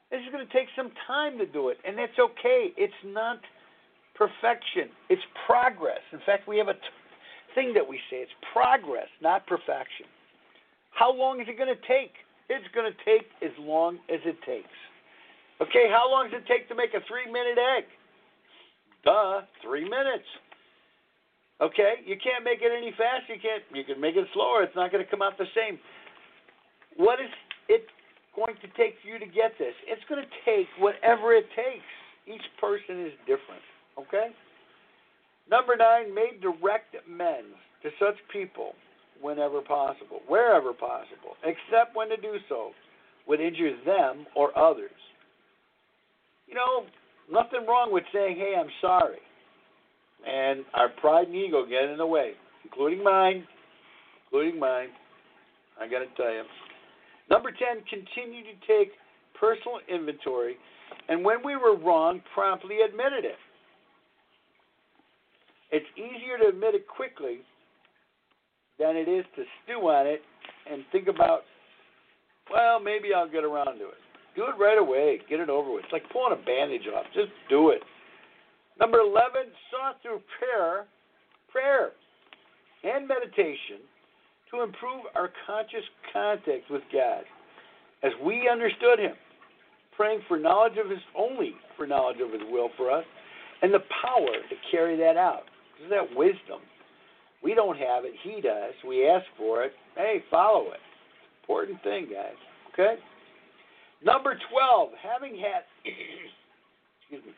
This 0.10 0.20
is 0.26 0.32
going 0.34 0.46
to 0.46 0.52
take 0.52 0.68
some 0.76 0.92
time 1.08 1.38
to 1.38 1.46
do 1.46 1.70
it, 1.70 1.78
and 1.86 1.98
that's 1.98 2.18
okay. 2.20 2.74
It's 2.76 2.94
not 3.06 3.39
perfection, 4.16 4.92
it's 5.10 5.22
progress. 5.48 6.02
In 6.12 6.20
fact, 6.26 6.48
we 6.48 6.58
have 6.58 6.68
a 6.68 6.74
t- 6.74 6.80
thing 7.56 7.74
that 7.74 7.88
we 7.88 7.98
say 8.10 8.18
it's 8.18 8.32
progress, 8.54 9.08
not 9.22 9.48
perfection. 9.48 10.06
How 10.92 11.14
long 11.14 11.39
is 11.39 11.48
it 11.48 11.58
going 11.58 11.74
to 11.74 11.82
take? 11.88 12.14
It's 12.50 12.68
going 12.76 12.92
to 12.92 12.98
take 13.06 13.26
as 13.42 13.56
long 13.58 14.00
as 14.14 14.20
it 14.26 14.36
takes. 14.46 14.76
Okay, 15.62 15.86
how 15.93 16.09
long 16.09 16.30
does 16.30 16.41
it 16.41 16.47
take 16.49 16.68
to 16.70 16.76
make 16.76 16.93
a 16.97 17.05
three 17.05 17.30
minute 17.32 17.57
egg? 17.62 17.86
Duh, 19.05 19.41
three 19.62 19.86
minutes. 19.86 20.26
Okay, 21.62 22.01
you 22.05 22.18
can't 22.18 22.43
make 22.43 22.66
it 22.66 22.74
any 22.74 22.89
faster. 22.97 23.38
You 23.38 23.41
can't. 23.41 23.64
You 23.70 23.86
can 23.86 24.01
make 24.01 24.16
it 24.18 24.26
slower. 24.34 24.64
It's 24.64 24.76
not 24.76 24.91
going 24.91 25.05
to 25.05 25.09
come 25.09 25.22
out 25.22 25.38
the 25.38 25.49
same. 25.53 25.78
What 26.97 27.22
is 27.22 27.30
it 27.70 27.86
going 28.36 28.55
to 28.62 28.68
take 28.74 28.97
for 29.01 29.07
you 29.07 29.20
to 29.20 29.30
get 29.30 29.53
this? 29.59 29.78
It's 29.86 30.01
going 30.09 30.26
to 30.26 30.32
take 30.45 30.66
whatever 30.82 31.34
it 31.34 31.45
takes. 31.53 31.86
Each 32.26 32.45
person 32.59 33.05
is 33.05 33.14
different. 33.30 33.62
Okay. 34.01 34.34
Number 35.49 35.78
nine, 35.78 36.14
made 36.14 36.41
direct 36.41 36.95
amends 37.05 37.53
to 37.84 37.89
such 37.99 38.18
people 38.34 38.74
whenever 39.22 39.62
possible, 39.62 40.22
wherever 40.28 40.74
possible, 40.74 41.38
except 41.45 41.93
when 41.93 42.09
to 42.09 42.18
do 42.18 42.38
so 42.49 42.72
would 43.28 43.39
injure 43.39 43.78
them 43.86 44.26
or 44.36 44.57
others. 44.57 44.97
You 46.52 46.58
know, 46.58 46.84
nothing 47.32 47.66
wrong 47.66 47.93
with 47.93 48.04
saying, 48.14 48.36
hey, 48.36 48.56
I'm 48.60 48.70
sorry. 48.82 49.20
And 50.28 50.66
our 50.74 50.89
pride 50.99 51.28
and 51.28 51.36
ego 51.36 51.66
get 51.66 51.89
in 51.89 51.97
the 51.97 52.06
way, 52.06 52.34
including 52.66 53.04
mine, 53.04 53.47
including 54.26 54.60
mine. 54.60 54.89
I 55.80 55.88
got 55.88 55.99
to 55.99 56.08
tell 56.18 56.32
you. 56.32 56.43
Number 57.30 57.52
10, 57.52 57.84
continue 57.89 58.43
to 58.43 58.68
take 58.68 58.91
personal 59.39 59.80
inventory, 59.88 60.58
and 61.08 61.24
when 61.24 61.38
we 61.43 61.56
were 61.56 61.78
wrong, 61.78 62.22
promptly 62.34 62.80
admitted 62.86 63.24
it. 63.24 63.39
It's 65.72 65.86
easier 65.95 66.38
to 66.38 66.49
admit 66.49 66.76
it 66.76 66.86
quickly 66.86 67.39
than 68.78 68.97
it 68.97 69.08
is 69.08 69.24
to 69.38 69.43
stew 69.64 69.80
on 69.88 70.06
it 70.06 70.22
and 70.70 70.84
think 70.91 71.08
about, 71.08 71.43
well, 72.52 72.82
maybe 72.82 73.14
I'll 73.16 73.30
get 73.30 73.45
around 73.45 73.80
to 73.80 73.88
it. 73.88 74.11
Do 74.36 74.44
it 74.44 74.62
right 74.62 74.78
away. 74.78 75.20
Get 75.30 75.40
it 75.40 75.50
over 75.50 75.72
with. 75.72 75.84
It's 75.84 75.94
like 75.94 76.10
pulling 76.12 76.34
a 76.34 76.46
bandage 76.46 76.88
off. 76.96 77.06
Just 77.14 77.32
do 77.50 77.70
it. 77.70 77.82
Number 78.80 79.00
11, 79.00 79.52
sought 79.70 80.02
through 80.02 80.22
prayer, 80.40 80.86
prayer 81.52 81.92
and 82.84 83.08
meditation 83.08 83.84
to 84.50 84.64
improve 84.64 85.06
our 85.16 85.30
conscious 85.46 85.86
contact 86.12 86.70
with 86.70 86.82
God 86.92 87.24
as 88.04 88.12
we 88.24 88.50
understood 88.52 89.00
Him, 89.00 89.16
praying 89.96 90.22
for 90.28 90.40
knowledge 90.40 90.78
of 90.84 90.90
His, 90.90 91.00
only 91.16 91.54
for 91.78 91.86
knowledge 91.86 92.18
of 92.22 92.32
His 92.32 92.42
will 92.50 92.70
for 92.78 92.92
us, 92.92 93.06
and 93.62 93.74
the 93.74 93.84
power 94.02 94.34
to 94.50 94.56
carry 94.72 94.98
that 94.98 95.18
out. 95.18 95.44
Is 95.84 95.90
that 95.90 96.16
wisdom? 96.16 96.62
We 97.44 97.54
don't 97.54 97.78
have 97.78 98.06
it. 98.06 98.14
He 98.24 98.42
does. 98.42 98.74
We 98.88 99.08
ask 99.08 99.26
for 99.38 99.64
it. 99.64 99.74
Hey, 99.96 100.24
follow 100.30 100.72
it. 100.72 100.80
Important 101.44 101.82
thing, 101.84 102.08
guys. 102.12 102.38
Okay? 102.74 102.96
Number 104.04 104.34
12, 104.49 104.89
having 104.97 105.38
had 105.38 105.62
excuse 105.86 107.22
me, 107.22 107.34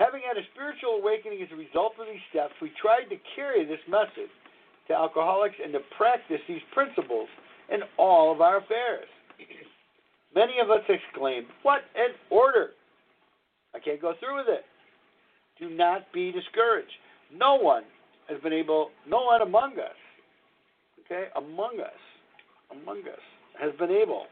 having 0.00 0.22
had 0.24 0.40
a 0.40 0.44
spiritual 0.56 1.00
awakening 1.04 1.42
as 1.42 1.52
a 1.52 1.56
result 1.56 1.92
of 2.00 2.08
these 2.08 2.24
steps, 2.30 2.56
we 2.62 2.72
tried 2.80 3.12
to 3.12 3.20
carry 3.36 3.64
this 3.68 3.82
message 3.88 4.32
to 4.88 4.94
alcoholics 4.94 5.56
and 5.62 5.72
to 5.72 5.80
practice 5.96 6.40
these 6.48 6.64
principles 6.72 7.28
in 7.68 7.80
all 7.98 8.32
of 8.32 8.40
our 8.40 8.58
affairs. 8.58 9.08
Many 10.34 10.60
of 10.62 10.70
us 10.70 10.84
exclaimed, 10.88 11.46
What 11.62 11.82
an 11.94 12.16
order! 12.30 12.72
I 13.74 13.78
can't 13.78 14.00
go 14.00 14.14
through 14.18 14.38
with 14.38 14.48
it. 14.48 14.64
Do 15.60 15.68
not 15.68 16.10
be 16.14 16.32
discouraged. 16.32 16.88
No 17.34 17.56
one 17.56 17.84
has 18.28 18.40
been 18.40 18.52
able, 18.52 18.90
no 19.06 19.24
one 19.24 19.42
among 19.42 19.72
us, 19.72 19.98
okay, 21.04 21.28
among 21.36 21.80
us, 21.80 22.00
among 22.70 23.00
us, 23.00 23.20
has 23.60 23.72
been 23.78 23.90
able 23.90 24.24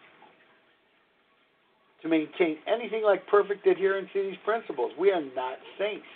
to 2.03 2.09
maintain 2.09 2.57
anything 2.67 3.03
like 3.05 3.27
perfect 3.27 3.67
adherence 3.67 4.09
to 4.13 4.23
these 4.23 4.39
principles. 4.45 4.93
We 4.99 5.11
are 5.11 5.23
not 5.35 5.59
saints. 5.79 6.07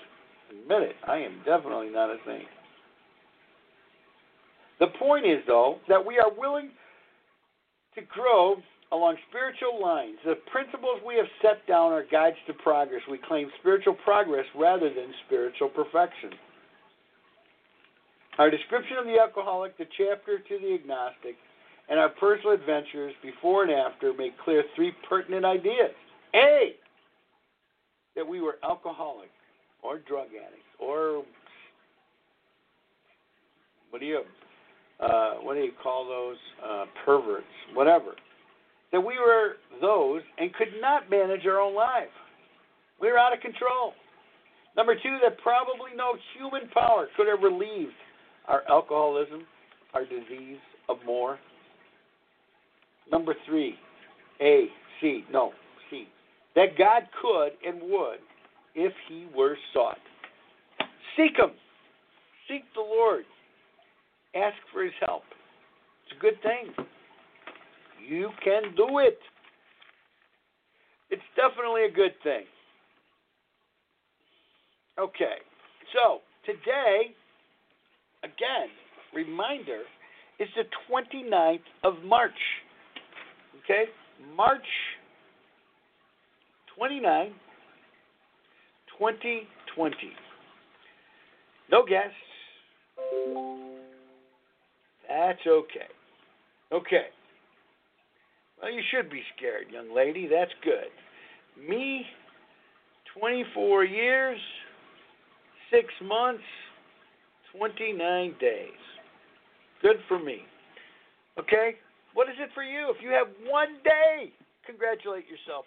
Admit 0.50 0.82
it. 0.82 0.96
I 1.06 1.18
am 1.18 1.38
definitely 1.44 1.90
not 1.90 2.10
a 2.10 2.16
saint. 2.26 2.48
The 4.80 4.88
point 4.98 5.26
is, 5.26 5.42
though, 5.46 5.78
that 5.88 6.04
we 6.04 6.18
are 6.18 6.30
willing 6.36 6.70
to 7.94 8.02
grow 8.02 8.56
along 8.92 9.16
spiritual 9.28 9.80
lines. 9.80 10.16
The 10.24 10.36
principles 10.50 11.00
we 11.06 11.16
have 11.16 11.26
set 11.42 11.66
down 11.66 11.92
are 11.92 12.04
guides 12.10 12.36
to 12.46 12.54
progress. 12.54 13.02
We 13.10 13.18
claim 13.18 13.48
spiritual 13.60 13.94
progress 14.04 14.46
rather 14.56 14.88
than 14.88 15.12
spiritual 15.26 15.68
perfection. 15.68 16.30
Our 18.38 18.50
description 18.50 18.96
of 18.96 19.04
the 19.04 19.18
alcoholic, 19.20 19.76
the 19.76 19.86
chapter 19.96 20.38
to 20.38 20.58
the 20.58 20.74
agnostic, 20.74 21.36
and 21.90 21.98
our 21.98 22.08
personal 22.08 22.52
adventures 22.52 23.12
before 23.22 23.64
and 23.64 23.72
after 23.72 24.14
make 24.14 24.38
clear 24.38 24.64
three 24.76 24.92
pertinent 25.08 25.44
ideas. 25.44 25.90
A, 26.34 26.76
that 28.14 28.26
we 28.26 28.40
were 28.40 28.58
alcoholic 28.62 29.30
or 29.82 29.98
drug 29.98 30.28
addicts 30.28 30.64
or 30.78 31.24
what 33.90 34.00
do 34.00 34.06
you 34.06 34.22
uh, 35.00 35.34
what 35.42 35.54
do 35.54 35.60
you 35.60 35.72
call 35.82 36.06
those 36.06 36.36
uh, 36.64 36.84
perverts, 37.04 37.46
whatever. 37.74 38.12
That 38.92 39.00
we 39.00 39.18
were 39.18 39.56
those 39.80 40.20
and 40.38 40.52
could 40.54 40.74
not 40.80 41.08
manage 41.08 41.46
our 41.46 41.58
own 41.58 41.74
life. 41.74 42.12
We 43.00 43.10
were 43.10 43.18
out 43.18 43.32
of 43.32 43.40
control. 43.40 43.94
Number 44.76 44.94
two, 44.94 45.18
that 45.22 45.38
probably 45.38 45.90
no 45.96 46.16
human 46.36 46.68
power 46.68 47.08
could 47.16 47.28
have 47.28 47.40
relieved 47.42 47.94
our 48.46 48.62
alcoholism, 48.68 49.42
our 49.94 50.04
disease 50.04 50.58
of 50.88 50.98
more. 51.06 51.38
Number 53.10 53.34
three, 53.46 53.74
A, 54.40 54.66
C, 55.00 55.24
no, 55.32 55.52
C, 55.90 56.06
that 56.54 56.78
God 56.78 57.02
could 57.20 57.50
and 57.66 57.80
would 57.82 58.18
if 58.74 58.92
he 59.08 59.26
were 59.36 59.56
sought. 59.72 59.98
Seek 61.16 61.36
him. 61.36 61.50
Seek 62.48 62.62
the 62.74 62.80
Lord. 62.80 63.24
Ask 64.34 64.56
for 64.72 64.84
his 64.84 64.92
help. 65.04 65.22
It's 66.04 66.16
a 66.16 66.20
good 66.20 66.40
thing. 66.42 66.86
You 68.08 68.30
can 68.44 68.74
do 68.76 68.98
it. 68.98 69.18
It's 71.10 71.22
definitely 71.34 71.84
a 71.84 71.90
good 71.90 72.14
thing. 72.22 72.44
Okay, 74.98 75.38
so 75.94 76.20
today, 76.44 77.14
again, 78.22 78.68
reminder, 79.14 79.82
is 80.38 80.48
the 80.56 80.64
29th 80.90 81.58
of 81.84 82.02
March. 82.04 82.32
Okay, 83.70 83.84
March 84.36 84.66
29, 86.76 87.32
2020. 88.98 89.96
No 91.70 91.84
guests. 91.86 92.10
That's 95.08 95.38
okay. 95.46 95.86
Okay. 96.72 97.06
Well, 98.60 98.72
you 98.72 98.82
should 98.90 99.08
be 99.08 99.22
scared, 99.36 99.66
young 99.72 99.94
lady. 99.94 100.26
That's 100.26 100.50
good. 100.64 100.90
Me, 101.68 102.04
24 103.20 103.84
years, 103.84 104.40
6 105.70 105.84
months, 106.02 106.42
29 107.56 108.34
days. 108.40 108.68
Good 109.80 109.98
for 110.08 110.18
me. 110.18 110.40
Okay? 111.38 111.76
What 112.14 112.28
is 112.28 112.34
it 112.38 112.50
for 112.54 112.62
you? 112.62 112.90
If 112.90 113.02
you 113.02 113.10
have 113.10 113.28
one 113.46 113.78
day, 113.84 114.32
congratulate 114.66 115.24
yourself. 115.28 115.64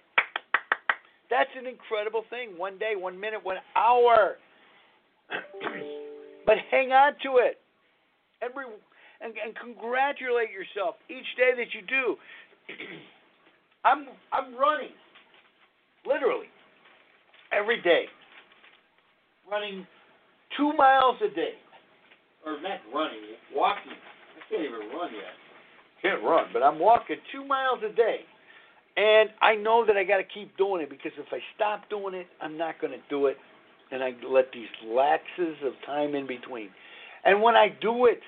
That's 1.30 1.50
an 1.58 1.66
incredible 1.68 2.24
thing. 2.30 2.58
One 2.58 2.78
day, 2.78 2.94
one 2.96 3.20
minute, 3.20 3.44
one 3.44 3.58
hour. 3.76 4.38
but 6.46 6.56
hang 6.70 6.92
on 6.92 7.14
to 7.24 7.38
it. 7.38 7.60
Every 8.42 8.66
and, 9.22 9.34
and 9.40 9.56
congratulate 9.56 10.52
yourself 10.52 10.96
each 11.10 11.26
day 11.38 11.56
that 11.56 11.74
you 11.74 11.82
do. 11.88 12.16
I'm 13.86 14.08
I'm 14.32 14.56
running, 14.56 14.96
literally, 16.06 16.48
every 17.52 17.82
day. 17.82 18.06
Running 19.50 19.88
two 20.58 20.74
miles 20.74 21.18
a 21.24 21.34
day, 21.34 21.56
or 22.46 22.62
not 22.62 22.80
running, 22.94 23.20
walking. 23.54 23.92
I 23.92 24.40
can't 24.50 24.64
even 24.64 24.92
run 24.96 25.12
yet. 25.14 25.43
Can't 26.04 26.22
run, 26.22 26.48
but 26.52 26.62
I'm 26.62 26.80
walking 26.80 27.16
two 27.32 27.46
miles 27.46 27.80
a 27.84 27.96
day. 27.96 28.20
And 28.96 29.30
I 29.42 29.56
know 29.56 29.86
that 29.88 29.98
I 29.98 30.04
got 30.04 30.18
to 30.18 30.24
keep 30.24 30.56
doing 30.58 30.82
it 30.84 30.90
because 30.90 31.14
if 31.18 31.26
I 31.32 31.40
stop 31.56 31.90
doing 31.90 32.14
it, 32.14 32.28
I'm 32.42 32.58
not 32.58 32.80
going 32.80 32.94
to 32.94 33.02
do 33.10 33.26
it. 33.28 33.38
And 33.90 34.04
I 34.04 34.12
let 34.30 34.52
these 34.54 34.70
lapses 34.86 35.56
of 35.66 35.74
time 35.86 36.14
in 36.14 36.28
between. 36.28 36.70
And 37.26 37.42
when 37.42 37.56
I 37.56 37.70
do 37.82 38.06
it, 38.06 38.20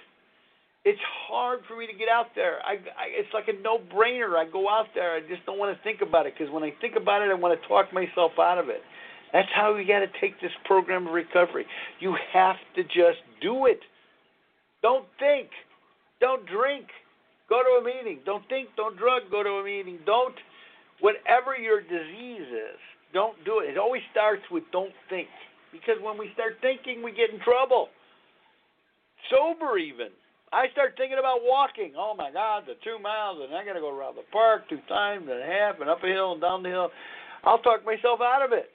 it's 0.85 1.01
hard 1.27 1.59
for 1.67 1.75
me 1.75 1.85
to 1.87 1.93
get 1.93 2.07
out 2.07 2.27
there. 2.35 2.59
I, 2.63 2.73
I 2.73 3.05
it's 3.09 3.33
like 3.33 3.47
a 3.47 3.61
no-brainer. 3.61 4.37
I 4.37 4.49
go 4.49 4.69
out 4.69 4.87
there. 4.95 5.15
I 5.15 5.19
just 5.21 5.45
don't 5.45 5.57
want 5.57 5.75
to 5.75 5.83
think 5.83 6.01
about 6.01 6.27
it 6.27 6.33
because 6.37 6.53
when 6.53 6.63
I 6.63 6.71
think 6.79 6.95
about 6.95 7.21
it, 7.21 7.29
I 7.29 7.33
want 7.33 7.59
to 7.59 7.67
talk 7.67 7.91
myself 7.91 8.33
out 8.39 8.57
of 8.57 8.69
it. 8.69 8.81
That's 9.33 9.49
how 9.53 9.75
you 9.75 9.85
got 9.85 9.99
to 9.99 10.11
take 10.21 10.39
this 10.39 10.51
program 10.65 11.07
of 11.07 11.13
recovery. 11.13 11.65
You 11.99 12.15
have 12.33 12.55
to 12.75 12.83
just 12.83 13.19
do 13.41 13.65
it. 13.65 13.79
Don't 14.81 15.05
think. 15.19 15.49
Don't 16.21 16.45
drink. 16.45 16.85
Go 17.49 17.61
to 17.61 17.81
a 17.81 17.83
meeting. 17.83 18.19
Don't 18.25 18.47
think. 18.49 18.69
Don't 18.75 18.97
drug. 18.97 19.23
Go 19.29 19.43
to 19.43 19.61
a 19.61 19.63
meeting. 19.63 19.99
Don't. 20.05 20.35
Whatever 21.01 21.57
your 21.57 21.81
disease 21.81 22.47
is, 22.47 22.79
don't 23.13 23.35
do 23.43 23.59
it. 23.59 23.71
It 23.71 23.77
always 23.77 24.01
starts 24.11 24.41
with 24.49 24.63
don't 24.71 24.93
think. 25.09 25.27
Because 25.71 26.01
when 26.01 26.17
we 26.17 26.31
start 26.33 26.57
thinking, 26.61 27.03
we 27.03 27.11
get 27.11 27.29
in 27.31 27.39
trouble. 27.41 27.89
Sober, 29.29 29.77
even. 29.77 30.07
I 30.53 30.71
start 30.71 30.95
thinking 30.95 31.19
about 31.19 31.43
walking. 31.43 31.93
Oh 31.97 32.15
my 32.15 32.31
God, 32.31 32.63
the 32.65 32.79
two 32.79 32.97
miles, 33.01 33.43
and 33.43 33.53
I 33.53 33.65
got 33.65 33.73
to 33.73 33.83
go 33.83 33.91
around 33.91 34.15
the 34.15 34.23
park 34.31 34.69
two 34.69 34.79
times 34.87 35.27
and 35.29 35.41
a 35.41 35.45
half, 35.45 35.81
and 35.81 35.89
up 35.89 36.03
a 36.03 36.07
hill 36.07 36.33
and 36.33 36.41
down 36.41 36.63
the 36.63 36.69
hill. 36.69 36.89
I'll 37.43 37.59
talk 37.59 37.83
myself 37.85 38.21
out 38.21 38.41
of 38.41 38.53
it. 38.53 38.71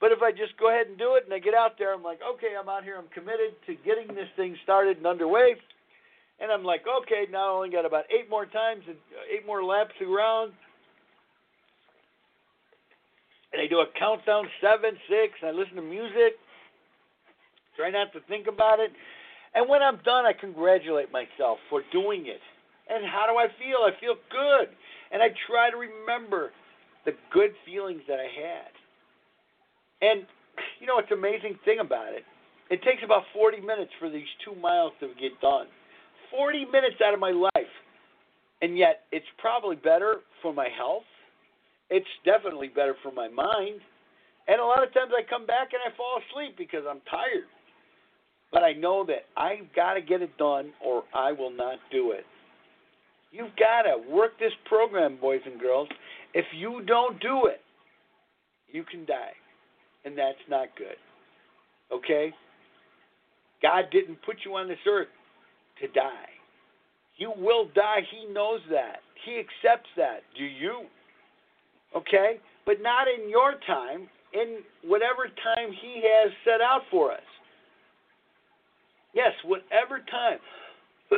But 0.00 0.12
if 0.12 0.20
I 0.20 0.30
just 0.30 0.58
go 0.60 0.68
ahead 0.68 0.88
and 0.88 0.98
do 0.98 1.16
it, 1.16 1.24
and 1.24 1.32
I 1.32 1.38
get 1.38 1.54
out 1.54 1.78
there, 1.78 1.94
I'm 1.94 2.02
like, 2.02 2.20
okay, 2.20 2.52
I'm 2.52 2.68
out 2.68 2.84
here. 2.84 3.00
I'm 3.00 3.08
committed 3.14 3.56
to 3.64 3.74
getting 3.80 4.08
this 4.14 4.28
thing 4.36 4.56
started 4.62 4.98
and 4.98 5.06
underway. 5.06 5.56
And 6.40 6.52
I'm 6.52 6.64
like, 6.64 6.82
okay, 7.02 7.24
now 7.30 7.52
I 7.52 7.56
only 7.56 7.70
got 7.70 7.86
about 7.86 8.04
eight 8.10 8.28
more 8.28 8.44
times, 8.44 8.82
and 8.86 8.96
uh, 8.96 9.34
eight 9.34 9.46
more 9.46 9.64
laps 9.64 9.94
around. 10.02 10.52
And 13.52 13.62
I 13.62 13.66
do 13.66 13.78
a 13.78 13.86
countdown, 13.98 14.46
seven, 14.60 14.98
six. 15.08 15.32
And 15.40 15.50
I 15.50 15.52
listen 15.52 15.76
to 15.76 15.82
music. 15.82 16.36
Try 17.76 17.90
not 17.90 18.12
to 18.12 18.20
think 18.28 18.48
about 18.48 18.80
it. 18.80 18.92
And 19.54 19.68
when 19.68 19.82
I'm 19.82 19.98
done, 20.04 20.26
I 20.26 20.32
congratulate 20.32 21.10
myself 21.10 21.58
for 21.70 21.80
doing 21.90 22.26
it. 22.26 22.40
And 22.88 23.04
how 23.06 23.26
do 23.26 23.38
I 23.38 23.48
feel? 23.58 23.78
I 23.80 23.98
feel 23.98 24.16
good. 24.30 24.68
And 25.10 25.22
I 25.22 25.28
try 25.48 25.70
to 25.70 25.76
remember 25.76 26.52
the 27.06 27.12
good 27.32 27.52
feelings 27.64 28.02
that 28.08 28.18
I 28.20 28.28
had. 28.28 28.72
And, 30.02 30.26
you 30.80 30.86
know, 30.86 30.98
it's 30.98 31.10
amazing 31.10 31.58
thing 31.64 31.78
about 31.80 32.12
it. 32.12 32.24
It 32.68 32.82
takes 32.82 33.02
about 33.04 33.22
40 33.32 33.60
minutes 33.60 33.92
for 33.98 34.10
these 34.10 34.28
two 34.44 34.54
miles 34.60 34.92
to 35.00 35.08
get 35.18 35.40
done. 35.40 35.66
40 36.30 36.66
minutes 36.66 36.96
out 37.04 37.14
of 37.14 37.20
my 37.20 37.30
life. 37.30 37.72
And 38.62 38.78
yet, 38.78 39.02
it's 39.12 39.26
probably 39.38 39.76
better 39.76 40.16
for 40.42 40.52
my 40.52 40.68
health. 40.76 41.04
It's 41.90 42.06
definitely 42.24 42.68
better 42.68 42.94
for 43.02 43.12
my 43.12 43.28
mind. 43.28 43.80
And 44.48 44.60
a 44.60 44.64
lot 44.64 44.82
of 44.82 44.92
times 44.94 45.12
I 45.16 45.28
come 45.28 45.46
back 45.46 45.68
and 45.72 45.82
I 45.84 45.96
fall 45.96 46.20
asleep 46.30 46.56
because 46.56 46.84
I'm 46.88 47.00
tired. 47.10 47.50
But 48.52 48.62
I 48.62 48.72
know 48.72 49.04
that 49.06 49.26
I've 49.36 49.74
got 49.74 49.94
to 49.94 50.00
get 50.00 50.22
it 50.22 50.36
done 50.38 50.72
or 50.84 51.02
I 51.14 51.32
will 51.32 51.50
not 51.50 51.78
do 51.90 52.12
it. 52.12 52.24
You've 53.32 53.54
got 53.58 53.82
to 53.82 53.98
work 54.10 54.38
this 54.38 54.52
program, 54.66 55.18
boys 55.20 55.40
and 55.44 55.60
girls. 55.60 55.88
If 56.32 56.46
you 56.56 56.82
don't 56.86 57.20
do 57.20 57.46
it, 57.46 57.60
you 58.72 58.84
can 58.84 59.04
die. 59.04 59.34
And 60.04 60.16
that's 60.16 60.38
not 60.48 60.68
good. 60.78 60.96
Okay? 61.92 62.32
God 63.62 63.84
didn't 63.90 64.22
put 64.24 64.36
you 64.44 64.54
on 64.54 64.68
this 64.68 64.78
earth 64.88 65.08
to 65.80 65.88
die. 65.88 66.30
You 67.16 67.32
will 67.36 67.68
die. 67.74 68.02
He 68.10 68.32
knows 68.32 68.60
that. 68.70 69.00
He 69.24 69.38
accepts 69.38 69.88
that. 69.96 70.20
Do 70.36 70.44
you? 70.44 70.86
Okay? 71.96 72.40
But 72.64 72.82
not 72.82 73.06
in 73.08 73.30
your 73.30 73.54
time, 73.66 74.08
in 74.32 74.58
whatever 74.84 75.28
time 75.44 75.72
He 75.80 76.02
has 76.02 76.32
set 76.44 76.60
out 76.60 76.82
for 76.90 77.12
us. 77.12 77.20
Yes, 79.14 79.32
whatever 79.44 80.00
time. 80.10 80.38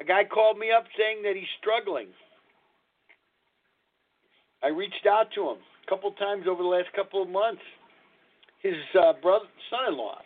a 0.00 0.04
guy 0.04 0.24
called 0.24 0.58
me 0.58 0.70
up 0.74 0.84
saying 0.96 1.22
that 1.22 1.34
he's 1.36 1.44
struggling. 1.60 2.08
I 4.62 4.68
reached 4.68 5.06
out 5.06 5.26
to 5.34 5.50
him 5.50 5.58
a 5.58 5.90
couple 5.90 6.10
times 6.12 6.46
over 6.48 6.62
the 6.62 6.68
last 6.68 6.88
couple 6.96 7.22
of 7.22 7.28
months. 7.28 7.60
His 8.62 8.74
uh, 8.94 9.14
brother, 9.20 9.46
son-in-law, 9.70 10.18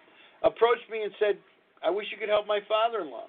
approached 0.45 0.89
me 0.91 1.03
and 1.03 1.13
said, 1.19 1.39
"I 1.83 1.91
wish 1.91 2.07
you 2.13 2.19
could 2.19 2.29
help 2.29 2.47
my 2.47 2.61
father-in-law. 2.69 3.27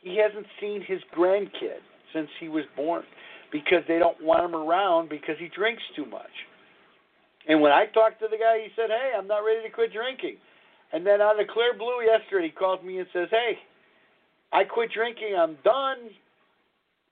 He 0.00 0.16
hasn't 0.16 0.46
seen 0.60 0.82
his 0.82 1.00
grandkid 1.16 1.78
since 2.12 2.28
he 2.40 2.48
was 2.48 2.64
born 2.74 3.04
because 3.52 3.84
they 3.86 3.98
don't 3.98 4.20
want 4.22 4.44
him 4.44 4.56
around 4.56 5.08
because 5.08 5.36
he 5.38 5.48
drinks 5.48 5.82
too 5.94 6.04
much." 6.04 6.34
And 7.48 7.60
when 7.60 7.72
I 7.72 7.86
talked 7.86 8.20
to 8.20 8.28
the 8.28 8.36
guy, 8.36 8.58
he 8.58 8.68
said, 8.74 8.90
"Hey, 8.90 9.12
I'm 9.16 9.26
not 9.26 9.44
ready 9.46 9.62
to 9.62 9.70
quit 9.70 9.92
drinking." 9.92 10.36
And 10.92 11.06
then 11.06 11.20
out 11.20 11.38
of 11.38 11.46
the 11.46 11.52
clear 11.52 11.72
blue 11.72 12.02
yesterday, 12.02 12.46
he 12.46 12.52
calls 12.52 12.82
me 12.82 12.98
and 12.98 13.08
says, 13.12 13.28
"Hey, 13.30 13.58
I 14.52 14.64
quit 14.64 14.90
drinking. 14.90 15.36
I'm 15.38 15.54
done 15.62 16.10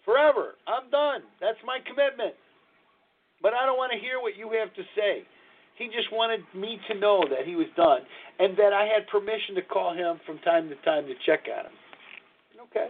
forever. 0.04 0.56
I'm 0.66 0.90
done. 0.90 1.22
That's 1.40 1.58
my 1.64 1.78
commitment. 1.86 2.34
But 3.40 3.54
I 3.54 3.64
don't 3.64 3.78
want 3.78 3.92
to 3.92 3.98
hear 3.98 4.18
what 4.18 4.36
you 4.36 4.50
have 4.58 4.74
to 4.74 4.82
say." 4.96 5.22
He 5.78 5.86
just 5.86 6.12
wanted 6.12 6.40
me 6.54 6.80
to 6.90 6.98
know 6.98 7.22
that 7.30 7.46
he 7.46 7.54
was 7.54 7.68
done 7.76 8.00
and 8.38 8.56
that 8.58 8.72
I 8.72 8.84
had 8.84 9.06
permission 9.06 9.54
to 9.54 9.62
call 9.62 9.94
him 9.94 10.20
from 10.26 10.38
time 10.40 10.68
to 10.68 10.76
time 10.84 11.06
to 11.06 11.14
check 11.24 11.46
on 11.46 11.66
him. 11.66 11.76
Okay. 12.68 12.88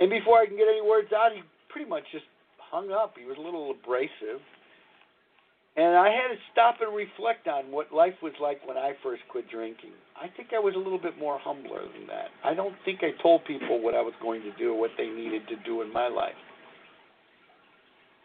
And 0.00 0.10
before 0.10 0.38
I 0.38 0.46
can 0.46 0.56
get 0.56 0.68
any 0.68 0.80
words 0.80 1.12
out, 1.12 1.32
he 1.34 1.42
pretty 1.68 1.88
much 1.88 2.04
just 2.12 2.24
hung 2.58 2.90
up. 2.90 3.14
He 3.18 3.26
was 3.26 3.36
a 3.38 3.40
little 3.40 3.70
abrasive. 3.70 4.40
And 5.76 5.96
I 5.96 6.08
had 6.10 6.34
to 6.34 6.38
stop 6.50 6.76
and 6.80 6.94
reflect 6.96 7.46
on 7.46 7.70
what 7.70 7.92
life 7.92 8.14
was 8.22 8.32
like 8.42 8.66
when 8.66 8.76
I 8.76 8.92
first 9.02 9.22
quit 9.30 9.48
drinking. 9.48 9.92
I 10.16 10.26
think 10.36 10.48
I 10.52 10.58
was 10.58 10.74
a 10.74 10.78
little 10.78 10.98
bit 10.98 11.18
more 11.18 11.38
humbler 11.38 11.82
than 11.82 12.06
that. 12.08 12.34
I 12.42 12.54
don't 12.54 12.74
think 12.84 13.00
I 13.02 13.10
told 13.22 13.44
people 13.44 13.80
what 13.80 13.94
I 13.94 14.00
was 14.00 14.14
going 14.20 14.42
to 14.42 14.52
do 14.58 14.72
or 14.72 14.80
what 14.80 14.90
they 14.98 15.06
needed 15.06 15.42
to 15.48 15.56
do 15.64 15.82
in 15.82 15.92
my 15.92 16.08
life. 16.08 16.34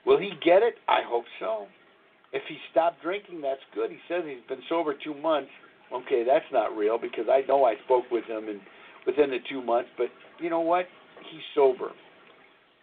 Will 0.06 0.18
he 0.18 0.32
get 0.44 0.64
it? 0.64 0.76
I 0.88 1.02
hope 1.06 1.26
so. 1.40 1.68
If 2.34 2.42
he 2.50 2.58
stopped 2.72 3.02
drinking, 3.02 3.42
that's 3.42 3.62
good. 3.76 3.92
He 3.92 3.98
says 4.08 4.24
he's 4.26 4.46
been 4.50 4.64
sober 4.68 4.96
two 5.02 5.14
months. 5.14 5.52
Okay, 5.94 6.24
that's 6.26 6.46
not 6.52 6.76
real 6.76 6.98
because 6.98 7.26
I 7.30 7.42
know 7.48 7.64
I 7.64 7.76
spoke 7.86 8.06
with 8.12 8.26
him 8.26 8.50
and 8.50 8.60
within 9.06 9.30
the 9.30 9.38
two 9.50 9.62
months. 9.62 9.90
But 9.98 10.08
you 10.40 10.50
know 10.50 10.62
what? 10.62 10.86
He's 11.32 11.42
sober. 11.54 11.92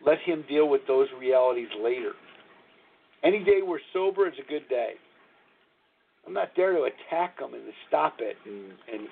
Let 0.04 0.18
him 0.24 0.44
deal 0.48 0.68
with 0.68 0.82
those 0.86 1.08
realities 1.18 1.68
later. 1.82 2.12
Any 3.22 3.44
day 3.44 3.60
we're 3.66 3.80
sober 3.92 4.28
is 4.28 4.34
a 4.38 4.48
good 4.48 4.68
day. 4.68 4.92
I'm 6.26 6.32
not 6.32 6.50
there 6.56 6.72
to 6.72 6.84
attack 6.84 7.38
them 7.38 7.54
and 7.54 7.64
to 7.64 7.72
stop 7.88 8.16
it, 8.20 8.36
and, 8.46 8.72
and 8.92 9.08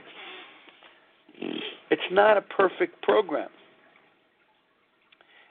it's 1.91 2.03
not 2.13 2.37
a 2.37 2.43
perfect 2.43 3.03
program. 3.03 3.49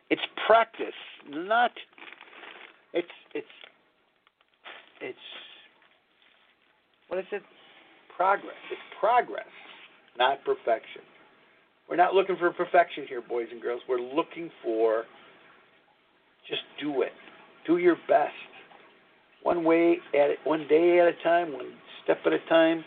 It's 0.09 0.21
practice, 0.45 0.87
not. 1.29 1.71
It's 2.93 3.07
it's 3.33 3.47
it's 5.01 5.17
what 7.07 7.19
is 7.19 7.25
it? 7.31 7.41
Progress. 8.15 8.55
It's 8.71 8.81
progress, 8.99 9.45
not 10.17 10.43
perfection. 10.43 11.01
We're 11.89 11.95
not 11.95 12.13
looking 12.13 12.35
for 12.37 12.51
perfection 12.51 13.05
here, 13.07 13.21
boys 13.21 13.47
and 13.51 13.61
girls. 13.61 13.81
We're 13.87 14.01
looking 14.01 14.49
for 14.63 15.05
just 16.49 16.61
do 16.81 17.01
it. 17.01 17.11
Do 17.65 17.77
your 17.77 17.95
best. 18.07 18.33
One 19.43 19.63
way 19.63 19.97
at 20.13 20.29
it, 20.29 20.39
one 20.43 20.67
day 20.67 20.99
at 20.99 21.07
a 21.07 21.23
time, 21.23 21.53
one 21.53 21.71
step 22.03 22.17
at 22.25 22.33
a 22.33 22.39
time. 22.49 22.83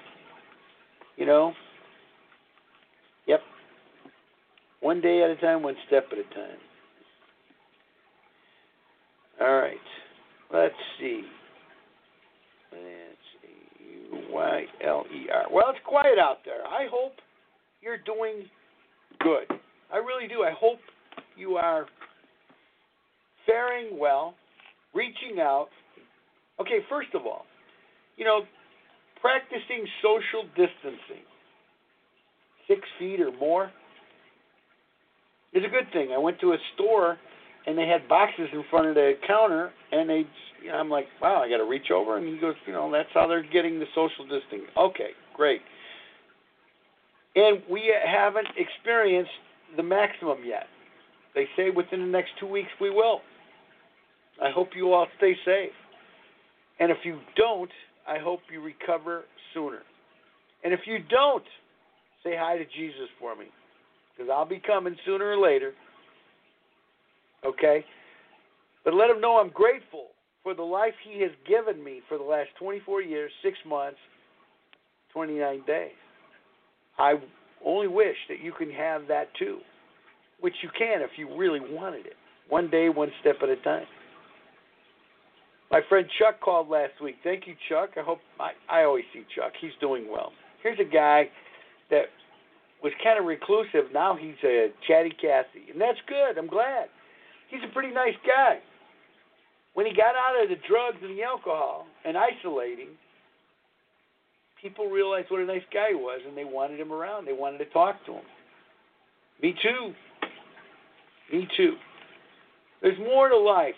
You 1.17 1.27
know? 1.27 1.53
Yep. 3.27 3.41
One 4.81 5.01
day 5.01 5.23
at 5.23 5.31
a 5.31 5.37
time, 5.37 5.63
one 5.63 5.77
step 5.87 6.07
at 6.13 6.19
a 6.19 6.35
time. 6.35 6.59
All 9.41 9.57
right. 9.57 9.77
Let's 10.53 10.75
see. 10.99 11.23
Y 14.31 14.65
L 14.85 15.05
E 15.13 15.29
R. 15.33 15.45
Well, 15.53 15.67
it's 15.71 15.79
quiet 15.87 16.19
out 16.19 16.39
there. 16.45 16.65
I 16.67 16.87
hope 16.91 17.13
you're 17.83 17.99
doing 17.99 18.45
good. 19.21 19.59
I 19.93 19.99
really 19.99 20.29
do. 20.29 20.43
I 20.43 20.53
hope 20.59 20.79
you 21.37 21.57
are 21.57 21.87
faring 23.47 23.99
well, 23.99 24.35
reaching 24.95 25.41
out. 25.41 25.69
Okay, 26.61 26.79
first 26.89 27.09
of 27.15 27.23
all, 27.27 27.45
you 28.17 28.25
know, 28.25 28.41
practicing 29.21 29.87
social 30.03 30.49
distancing, 30.51 31.25
six 32.69 32.81
feet 32.99 33.21
or 33.21 33.33
more, 33.39 33.71
is 35.53 35.65
a 35.65 35.69
good 35.69 35.93
thing. 35.93 36.13
I 36.15 36.19
went 36.19 36.39
to 36.41 36.53
a 36.53 36.57
store 36.75 37.19
and 37.67 37.77
they 37.77 37.87
had 37.87 38.09
boxes 38.09 38.49
in 38.53 38.65
front 38.71 38.87
of 38.87 38.95
the 38.95 39.15
counter, 39.27 39.71
and 39.93 40.09
they, 40.09 40.25
you 40.63 40.69
know, 40.69 40.77
I'm 40.77 40.91
like, 40.91 41.07
wow, 41.21 41.43
I 41.43 41.49
got 41.49 41.59
to 41.59 41.65
reach 41.65 41.91
over, 41.91 42.17
and 42.17 42.27
he 42.27 42.41
goes, 42.41 42.55
you 42.67 42.73
know, 42.73 42.91
that's 42.91 43.09
how 43.13 43.27
they're 43.27 43.43
getting 43.43 43.79
the 43.79 43.87
social 43.95 44.25
distancing. 44.25 44.67
Okay, 44.77 45.11
great. 45.35 45.61
And 47.37 47.63
we 47.71 47.95
haven't 48.05 48.49
experienced 48.57 49.31
the 49.77 49.83
maximum 49.83 50.39
yet. 50.45 50.67
They 51.35 51.47
say 51.57 51.71
within 51.71 52.01
the 52.01 52.07
next 52.07 52.31
two 52.41 52.47
weeks 52.49 52.71
we 52.81 52.91
will. 52.91 53.21
I 54.43 54.51
hope 54.51 54.71
you 54.75 54.93
all 54.93 55.07
stay 55.19 55.35
safe. 55.45 55.71
And 56.81 56.91
if 56.91 56.99
you 57.05 57.21
don't, 57.37 57.71
I 58.09 58.19
hope 58.19 58.41
you 58.51 58.61
recover 58.63 59.25
sooner. 59.55 59.83
And 60.65 60.73
if 60.73 60.81
you 60.87 60.99
don't, 61.09 61.45
say 62.25 62.35
hi 62.37 62.57
to 62.59 62.65
Jesus 62.65 63.09
for 63.19 63.37
me, 63.37 63.47
because 64.17 64.31
I'll 64.33 64.45
be 64.45 64.61
coming 64.67 64.97
sooner 65.07 65.31
or 65.31 65.39
later. 65.39 65.73
Okay? 67.45 67.85
But 68.85 68.95
let 68.95 69.11
him 69.11 69.21
know 69.21 69.39
I'm 69.39 69.51
grateful 69.51 70.09
for 70.43 70.55
the 70.55 70.63
life 70.63 70.95
he 71.09 71.21
has 71.23 71.31
given 71.47 71.83
me 71.83 72.01
for 72.09 72.19
the 72.19 72.25
last 72.25 72.49
24 72.59 73.03
years, 73.03 73.31
6 73.43 73.59
months, 73.67 73.99
29 75.13 75.63
days. 75.67 75.93
I 76.99 77.15
only 77.65 77.89
wish 77.89 78.17
that 78.29 78.41
you 78.41 78.53
can 78.53 78.71
have 78.71 79.03
that 79.09 79.29
too, 79.39 79.59
which 80.41 80.55
you 80.63 80.71
can 80.79 81.03
if 81.03 81.11
you 81.17 81.37
really 81.37 81.61
wanted 81.61 82.07
it. 82.07 82.17
One 82.49 82.71
day, 82.71 82.89
one 82.89 83.11
step 83.21 83.37
at 83.43 83.49
a 83.49 83.57
time. 83.57 83.87
My 85.71 85.81
friend 85.89 86.07
Chuck 86.19 86.41
called 86.41 86.69
last 86.69 87.01
week. 87.03 87.17
Thank 87.23 87.47
you, 87.47 87.55
Chuck. 87.69 87.91
I 87.97 88.03
hope 88.03 88.19
I, 88.41 88.51
I 88.69 88.83
always 88.85 89.05
see 89.13 89.25
Chuck. 89.37 89.53
He's 89.61 89.71
doing 89.81 90.11
well. 90.11 90.33
Here's 90.63 90.81
a 90.81 90.85
guy 90.85 91.29
that 91.91 92.07
was 92.83 92.93
kind 93.05 93.19
of 93.19 93.25
reclusive. 93.25 93.93
Now 93.93 94.17
he's 94.21 94.35
a 94.43 94.69
chatty 94.89 95.11
Cathy, 95.11 95.71
and 95.71 95.81
that's 95.81 95.99
good. 96.09 96.39
I'm 96.39 96.49
glad. 96.49 96.89
He's 97.51 97.61
a 97.69 97.73
pretty 97.73 97.93
nice 97.93 98.15
guy. 98.27 98.61
When 99.75 99.87
he 99.87 99.93
got 99.93 100.15
out 100.17 100.43
of 100.43 100.49
the 100.49 100.57
drugs 100.69 100.99
and 101.03 101.17
the 101.17 101.23
alcohol 101.23 101.87
and 102.05 102.17
isolating, 102.17 102.89
people 104.61 104.89
realized 104.89 105.31
what 105.31 105.41
a 105.41 105.47
nice 105.47 105.63
guy 105.73 105.91
he 105.91 105.95
was, 105.95 106.21
and 106.27 106.37
they 106.37 106.45
wanted 106.45 106.81
him 106.81 106.93
around. 106.93 107.27
They 107.27 107.33
wanted 107.33 107.59
to 107.59 107.67
talk 107.67 108.05
to 108.07 108.13
him. 108.13 108.25
Me 109.43 109.55
too. 109.63 109.95
Me 111.33 111.49
too. 111.57 111.75
There's 112.83 112.99
more 112.99 113.29
to 113.29 113.37
life 113.37 113.75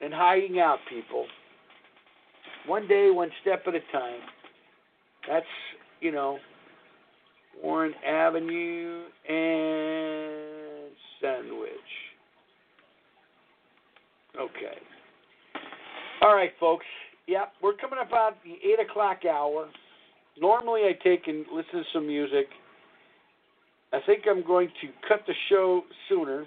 and 0.00 0.12
hiding 0.12 0.58
out, 0.58 0.78
people. 0.88 1.26
One 2.66 2.88
day, 2.88 3.10
one 3.10 3.30
step 3.42 3.62
at 3.66 3.74
a 3.74 3.80
time. 3.92 4.20
That's, 5.28 5.46
you 6.00 6.12
know, 6.12 6.38
Warren 7.62 7.94
Avenue 8.06 9.04
and 9.28 10.92
Sandwich. 11.20 11.70
Okay. 14.40 14.78
All 16.22 16.34
right, 16.34 16.50
folks. 16.58 16.86
Yep, 17.26 17.52
we're 17.62 17.74
coming 17.74 17.98
up 18.00 18.12
on 18.12 18.32
the 18.44 18.54
8 18.82 18.90
o'clock 18.90 19.18
hour. 19.24 19.68
Normally, 20.40 20.82
I 20.82 20.92
take 21.02 21.26
and 21.28 21.46
listen 21.52 21.74
to 21.74 21.82
some 21.92 22.06
music. 22.06 22.46
I 23.92 23.98
think 24.04 24.24
I'm 24.28 24.44
going 24.44 24.68
to 24.80 24.88
cut 25.08 25.20
the 25.26 25.34
show 25.48 25.82
sooner. 26.08 26.46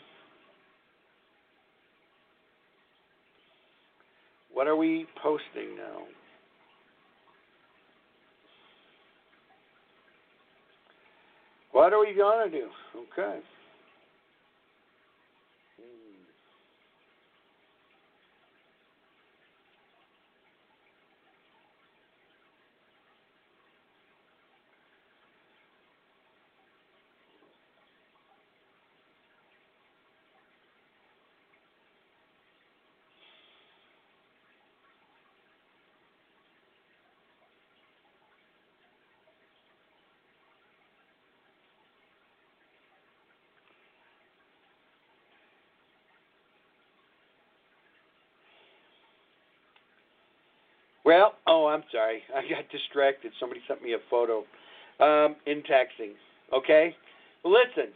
What 4.53 4.67
are 4.67 4.75
we 4.75 5.05
posting 5.21 5.77
now? 5.77 6.03
What 11.71 11.93
are 11.93 11.99
we 11.99 12.13
going 12.13 12.51
to 12.51 12.57
do? 12.57 12.67
Okay. 12.95 13.39
Well, 51.07 51.35
oh, 51.47 51.67
I'm 51.67 51.83
sorry. 51.89 52.21
I 52.35 52.41
got 52.41 52.69
distracted. 52.69 53.31
Somebody 53.39 53.61
sent 53.65 53.81
me 53.81 53.93
a 53.93 53.97
photo 54.09 54.39
um, 54.99 55.37
in 55.45 55.63
texting. 55.63 56.11
Okay? 56.51 56.93
Listen, 57.45 57.93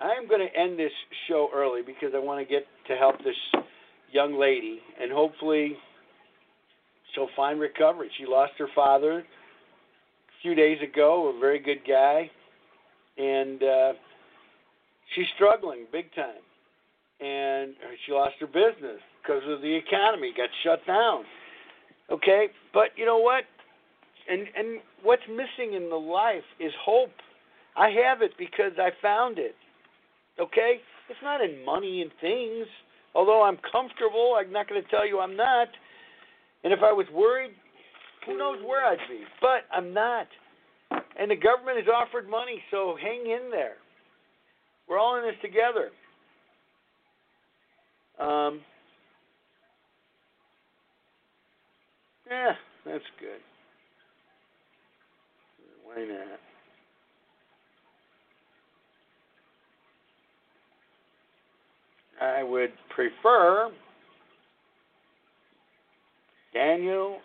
I'm 0.00 0.26
going 0.26 0.40
to 0.40 0.58
end 0.58 0.78
this 0.78 0.92
show 1.28 1.50
early 1.54 1.82
because 1.82 2.12
I 2.14 2.18
want 2.18 2.40
to 2.40 2.50
get 2.50 2.64
to 2.88 2.96
help 2.96 3.18
this 3.18 3.36
young 4.10 4.40
lady, 4.40 4.80
and 4.98 5.12
hopefully 5.12 5.76
she'll 7.14 7.28
find 7.36 7.60
recovery. 7.60 8.10
She 8.16 8.24
lost 8.24 8.52
her 8.58 8.68
father 8.74 9.18
a 9.18 9.24
few 10.40 10.54
days 10.54 10.78
ago, 10.80 11.34
a 11.36 11.38
very 11.38 11.58
good 11.58 11.80
guy, 11.86 12.30
and 13.18 13.62
uh, 13.62 13.92
she's 15.14 15.26
struggling 15.34 15.84
big 15.92 16.06
time. 16.14 16.40
And 17.20 17.74
she 18.06 18.12
lost 18.12 18.36
her 18.40 18.46
business 18.46 19.00
because 19.22 19.42
of 19.48 19.60
the 19.60 19.74
economy, 19.74 20.32
got 20.34 20.48
shut 20.62 20.86
down 20.86 21.24
Okay, 22.10 22.46
but 22.72 22.90
you 22.96 23.04
know 23.04 23.18
what? 23.18 23.44
And 24.28 24.46
and 24.56 24.80
what's 25.02 25.22
missing 25.28 25.74
in 25.74 25.88
the 25.88 25.96
life 25.96 26.44
is 26.60 26.72
hope. 26.84 27.10
I 27.76 27.90
have 27.90 28.22
it 28.22 28.32
because 28.38 28.72
I 28.78 28.90
found 29.02 29.38
it. 29.38 29.54
Okay? 30.40 30.80
It's 31.08 31.18
not 31.22 31.40
in 31.40 31.64
money 31.64 32.02
and 32.02 32.10
things. 32.20 32.66
Although 33.14 33.42
I'm 33.42 33.58
comfortable, 33.70 34.36
I'm 34.38 34.52
not 34.52 34.68
going 34.68 34.82
to 34.82 34.88
tell 34.88 35.06
you 35.06 35.20
I'm 35.20 35.36
not. 35.36 35.68
And 36.64 36.72
if 36.72 36.80
I 36.82 36.92
was 36.92 37.06
worried, 37.12 37.52
who 38.26 38.36
knows 38.36 38.58
where 38.66 38.84
I'd 38.84 38.98
be? 39.08 39.20
But 39.40 39.64
I'm 39.72 39.94
not. 39.94 40.26
And 41.18 41.30
the 41.30 41.36
government 41.36 41.78
has 41.78 41.86
offered 41.88 42.28
money, 42.28 42.62
so 42.70 42.96
hang 43.00 43.20
in 43.22 43.50
there. 43.50 43.76
We're 44.88 44.98
all 44.98 45.16
in 45.16 45.22
this 45.22 45.36
together. 45.40 45.90
Um, 48.20 48.60
yeah, 52.30 52.52
that's 52.84 53.04
good. 53.20 53.40
Why 55.84 56.04
not? 56.04 56.38
I 62.20 62.42
would 62.42 62.70
prefer 62.94 63.70
Daniel. 66.54 67.18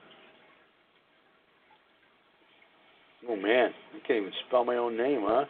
Oh 3.29 3.35
man, 3.35 3.71
I 3.95 4.07
can't 4.07 4.21
even 4.21 4.31
spell 4.47 4.65
my 4.65 4.75
own 4.75 4.97
name, 4.97 5.21
huh? 5.23 5.45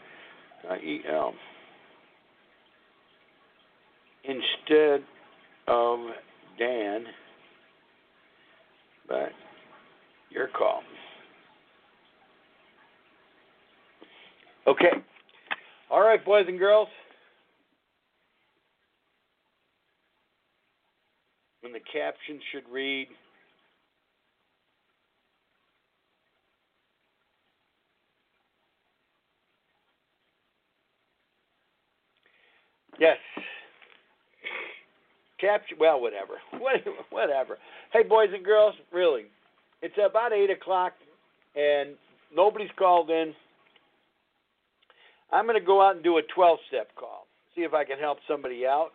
Uh, 0.70 0.76
e 0.76 1.02
L. 1.10 1.34
Instead 4.24 5.04
of 5.68 6.00
Dan, 6.60 7.06
but 9.08 9.30
your 10.42 10.50
call. 10.58 10.82
Okay. 14.68 14.90
All 15.92 16.02
right, 16.02 16.24
boys 16.24 16.46
and 16.48 16.58
girls. 16.58 16.88
When 21.62 21.74
the 21.74 21.80
caption 21.80 22.40
should 22.52 22.64
read, 22.72 23.08
Yes. 33.00 33.18
Capture. 35.40 35.76
Well, 35.80 36.00
whatever. 36.00 36.34
Whatever. 37.10 37.58
Hey, 37.92 38.04
boys 38.04 38.30
and 38.32 38.46
girls, 38.46 38.76
really, 38.94 39.24
it's 39.82 39.96
about 39.98 40.34
eight 40.34 40.50
o'clock, 40.50 40.94
and 41.56 41.96
nobody's 42.36 42.70
called 42.78 43.10
in. 43.10 43.34
I'm 45.32 45.46
going 45.46 45.60
to 45.60 45.66
go 45.66 45.82
out 45.82 45.96
and 45.96 46.04
do 46.04 46.18
a 46.18 46.22
12-step 46.38 46.90
call. 46.96 47.28
See 47.56 47.62
if 47.62 47.74
I 47.74 47.84
can 47.84 47.98
help 47.98 48.18
somebody 48.28 48.66
out. 48.66 48.90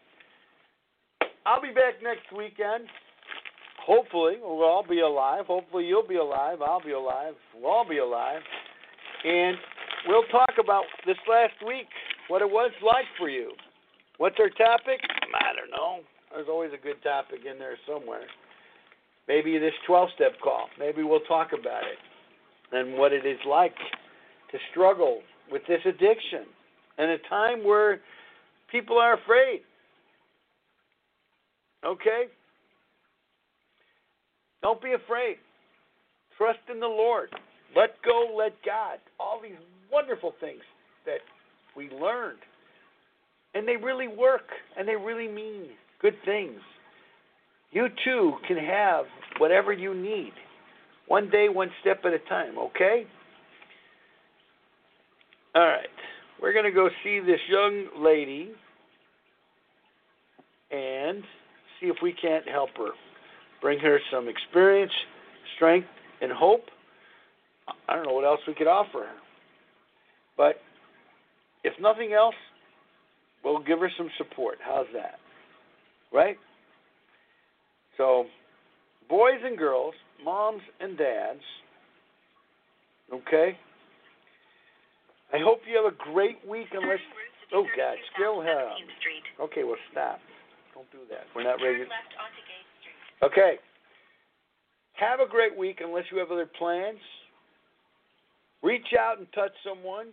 I'll 1.47 1.63
be 1.63 1.69
back 1.69 2.03
next 2.03 2.31
weekend. 2.37 2.89
Hopefully, 3.87 4.35
we'll 4.41 4.65
all 4.65 4.85
be 4.87 5.01
alive. 5.01 5.47
Hopefully, 5.47 5.87
you'll 5.87 6.07
be 6.07 6.17
alive. 6.17 6.59
I'll 6.61 6.83
be 6.83 6.93
alive. 6.93 7.35
We'll 7.55 7.71
all 7.71 7.89
be 7.89 7.99
alive. 7.99 8.41
And 9.25 9.57
we'll 10.09 10.27
talk 10.33 10.51
about 10.63 10.85
this 11.07 11.17
last 11.29 11.55
week, 11.67 11.87
what 12.29 12.43
it 12.43 12.51
was 12.51 12.73
like 12.85 13.07
for 13.19 13.29
you. 13.29 13.53
What's 14.19 14.37
our 14.41 14.51
topic? 14.51 15.01
I 15.03 15.55
don't 15.55 15.71
know. 15.71 16.01
There's 16.33 16.49
always 16.49 16.71
a 16.75 16.83
good 16.83 17.03
topic 17.03 17.41
in 17.51 17.59
there 17.59 17.79
somewhere. 17.87 18.27
Maybe 19.29 19.59
this 19.59 19.73
12 19.87 20.09
step 20.15 20.33
call. 20.43 20.69
Maybe 20.79 21.03
we'll 21.03 21.21
talk 21.21 21.51
about 21.59 21.83
it 21.83 21.99
and 22.73 22.95
what 22.99 23.13
it 23.13 23.27
is 23.27 23.39
like 23.49 23.77
to 24.53 24.59
struggle 24.71 25.21
with 25.51 25.63
this 25.69 25.81
addiction 25.85 26.47
in 26.99 27.11
a 27.11 27.19
time 27.29 27.65
where 27.65 28.01
people 28.71 28.99
are 28.99 29.15
afraid. 29.15 29.61
Okay? 31.85 32.25
Don't 34.63 34.83
be 34.83 34.93
afraid. 34.93 35.37
Trust 36.37 36.59
in 36.73 36.81
the 36.81 36.87
Lord. 36.87 37.31
Let 37.77 37.91
go, 38.05 38.35
let 38.37 38.53
God. 38.65 38.99
All 39.19 39.41
these 39.43 39.59
wonderful 39.93 40.35
things 40.41 40.63
that 41.05 41.21
we 41.77 41.91
learned. 41.91 42.39
And 43.55 43.67
they 43.67 43.77
really 43.77 44.09
work 44.09 44.49
and 44.77 44.87
they 44.87 44.97
really 44.97 45.29
mean 45.29 45.67
good 46.01 46.15
things. 46.25 46.61
You 47.73 47.89
too 48.05 48.35
can 48.47 48.57
have 48.57 49.05
whatever 49.39 49.73
you 49.73 49.95
need. 49.95 50.33
One 51.09 51.31
day, 51.31 51.49
one 51.49 51.71
step 51.81 52.01
at 52.05 52.13
a 52.13 52.19
time, 52.21 52.59
okay? 52.59 53.07
All 55.55 55.67
right. 55.67 55.87
We're 56.41 56.53
going 56.53 56.65
to 56.65 56.71
go 56.71 56.89
see 57.03 57.21
this 57.21 57.41
young 57.49 57.87
lady 57.99 58.51
and 60.71 61.23
see 61.81 61.87
if 61.87 61.97
we 62.03 62.13
can't 62.13 62.47
help 62.49 62.71
her. 62.77 62.91
Bring 63.63 63.79
her 63.79 63.99
some 64.13 64.29
experience, 64.29 64.93
strength, 65.57 65.89
and 66.21 66.31
hope. 66.33 66.65
I 67.89 67.95
don't 67.95 68.07
know 68.07 68.13
what 68.13 68.25
else 68.25 68.41
we 68.47 68.55
could 68.55 68.67
offer 68.67 68.99
her. 68.99 69.15
But 70.37 70.57
if 71.65 71.73
nothing 71.81 72.13
else, 72.13 72.35
we'll 73.45 73.63
give 73.63 73.79
her 73.79 73.91
some 73.97 74.11
support. 74.19 74.59
How's 74.61 74.87
that? 74.93 75.19
Right? 76.13 76.37
So, 77.97 78.27
boys 79.09 79.41
and 79.43 79.57
girls, 79.57 79.95
moms 80.25 80.63
and 80.81 80.97
dads, 80.99 81.41
okay? 83.13 83.57
I 85.33 85.39
hope 85.43 85.61
you 85.69 85.77
have 85.83 85.93
a 85.93 86.13
great 86.13 86.39
week 86.47 86.69
unless. 86.73 86.99
Oh, 87.55 87.65
God, 87.77 87.97
still 88.15 88.43
have. 88.43 88.77
Okay, 89.41 89.65
well, 89.65 89.77
stop. 89.93 90.19
Don't 90.75 90.91
do 90.91 90.99
that. 91.11 91.25
We're 91.35 91.45
not 91.45 91.57
ready. 91.63 91.85
Okay. 93.23 93.59
Have 94.95 95.21
a 95.21 95.29
great 95.29 95.57
week 95.57 95.81
unless 95.83 96.05
you 96.11 96.19
have 96.19 96.31
other 96.31 96.49
plans. 96.59 96.99
Reach 98.63 98.95
out 98.99 99.19
and 99.19 99.27
touch 99.35 99.53
someone. 99.67 100.07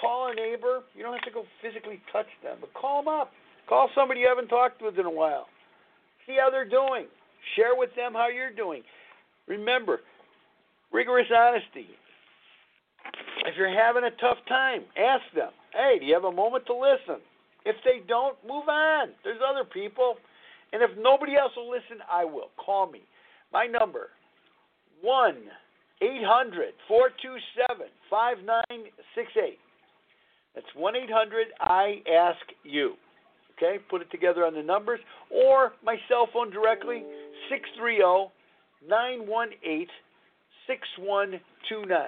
Call 0.00 0.30
a 0.30 0.34
neighbor. 0.34 0.82
You 0.94 1.02
don't 1.02 1.14
have 1.14 1.24
to 1.24 1.30
go 1.30 1.44
physically 1.62 2.00
touch 2.12 2.26
them, 2.42 2.58
but 2.60 2.72
call 2.74 3.02
them 3.02 3.12
up. 3.12 3.32
Call 3.68 3.88
somebody 3.94 4.20
you 4.20 4.28
haven't 4.28 4.48
talked 4.48 4.80
with 4.80 4.98
in 4.98 5.06
a 5.06 5.10
while. 5.10 5.46
See 6.26 6.36
how 6.38 6.50
they're 6.50 6.68
doing. 6.68 7.06
Share 7.54 7.76
with 7.76 7.90
them 7.94 8.12
how 8.12 8.28
you're 8.28 8.52
doing. 8.52 8.82
Remember, 9.46 10.00
rigorous 10.92 11.28
honesty. 11.34 11.86
If 13.46 13.54
you're 13.56 13.70
having 13.70 14.04
a 14.04 14.10
tough 14.20 14.38
time, 14.48 14.82
ask 14.98 15.22
them, 15.34 15.50
hey, 15.72 15.98
do 16.00 16.06
you 16.06 16.14
have 16.14 16.24
a 16.24 16.32
moment 16.32 16.66
to 16.66 16.74
listen? 16.74 17.22
If 17.64 17.76
they 17.84 18.06
don't, 18.06 18.36
move 18.46 18.68
on. 18.68 19.08
There's 19.22 19.40
other 19.42 19.64
people. 19.64 20.16
And 20.72 20.82
if 20.82 20.90
nobody 20.98 21.36
else 21.36 21.52
will 21.56 21.70
listen, 21.70 21.98
I 22.10 22.24
will. 22.24 22.50
Call 22.56 22.90
me. 22.90 23.02
My 23.52 23.66
number, 23.66 24.10
1 25.02 25.36
800 26.02 26.74
427 26.88 27.86
5968. 28.10 29.58
That's 30.54 30.66
1 30.74 30.96
800 30.96 31.46
I 31.60 32.02
Ask 32.10 32.42
You. 32.64 32.94
Okay, 33.56 33.78
put 33.88 34.02
it 34.02 34.10
together 34.10 34.44
on 34.44 34.54
the 34.54 34.62
numbers 34.62 35.00
or 35.30 35.72
my 35.82 35.96
cell 36.08 36.28
phone 36.32 36.50
directly 36.50 37.02
630 37.48 38.30
918 38.86 39.86
6129. 40.66 42.00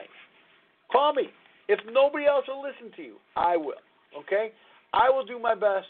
Call 0.91 1.15
me. 1.15 1.29
If 1.69 1.79
nobody 1.91 2.27
else 2.27 2.45
will 2.49 2.63
listen 2.63 2.95
to 2.97 3.03
you, 3.03 3.17
I 3.37 3.57
will. 3.57 3.81
Okay? 4.19 4.53
I 4.93 5.11
will 5.11 5.25
do 5.25 5.39
my 5.39 5.55
best 5.55 5.87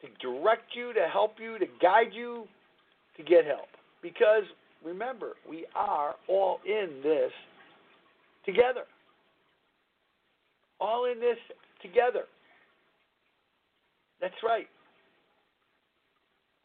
to 0.00 0.08
direct 0.20 0.74
you, 0.74 0.92
to 0.94 1.06
help 1.12 1.34
you, 1.38 1.58
to 1.58 1.66
guide 1.80 2.12
you 2.12 2.46
to 3.16 3.22
get 3.22 3.44
help. 3.44 3.68
Because 4.02 4.42
remember, 4.84 5.32
we 5.48 5.66
are 5.74 6.14
all 6.28 6.58
in 6.66 7.00
this 7.02 7.30
together. 8.44 8.84
All 10.80 11.06
in 11.10 11.20
this 11.20 11.38
together. 11.82 12.24
That's 14.24 14.42
right. 14.42 14.66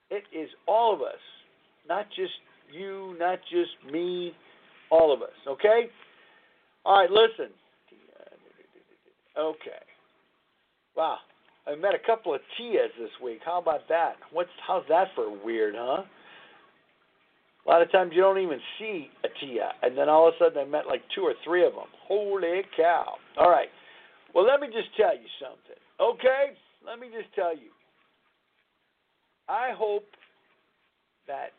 It 0.10 0.24
is 0.34 0.48
all 0.66 0.94
of 0.94 1.02
us, 1.02 1.20
not 1.90 2.06
just 2.16 2.32
you, 2.74 3.18
not 3.20 3.40
just 3.52 3.92
me, 3.92 4.32
all 4.90 5.14
of 5.14 5.22
us, 5.22 5.36
okay? 5.46 5.88
All 6.86 7.02
right, 7.02 7.12
listen. 7.12 7.52
Okay. 9.38 9.84
Wow. 10.96 11.18
I 11.68 11.76
met 11.76 11.94
a 11.94 12.00
couple 12.08 12.34
of 12.34 12.40
Tias 12.58 12.88
this 12.98 13.10
week. 13.22 13.40
How 13.44 13.60
about 13.60 13.82
that? 13.90 14.14
What's 14.32 14.50
how's 14.66 14.86
that 14.88 15.08
for 15.14 15.30
weird, 15.44 15.76
huh? 15.78 16.04
A 17.66 17.70
lot 17.70 17.82
of 17.82 17.92
times 17.92 18.14
you 18.16 18.22
don't 18.22 18.40
even 18.40 18.60
see 18.80 19.10
a 19.26 19.28
Tia, 19.42 19.72
and 19.84 19.98
then 19.98 20.08
all 20.08 20.30
of 20.30 20.34
a 20.36 20.46
sudden 20.46 20.60
I 20.60 20.66
met 20.66 20.88
like 20.88 21.02
two 21.14 21.24
or 21.24 21.34
three 21.44 21.66
of 21.66 21.74
them. 21.74 21.88
Holy 22.08 22.62
cow! 22.78 23.16
All 23.38 23.50
right. 23.52 23.68
Well, 24.34 24.46
let 24.46 24.62
me 24.62 24.68
just 24.68 24.96
tell 24.96 25.14
you 25.14 25.28
something, 25.42 25.76
okay? 26.00 26.56
Let 26.86 27.00
me 27.00 27.08
just 27.08 27.34
tell 27.36 27.56
you. 27.56 27.72
I 29.48 29.72
hope 29.74 30.06
that 31.28 31.50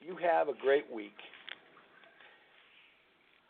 you 0.00 0.16
have 0.16 0.48
a 0.48 0.54
great 0.60 0.84
week. 0.92 1.16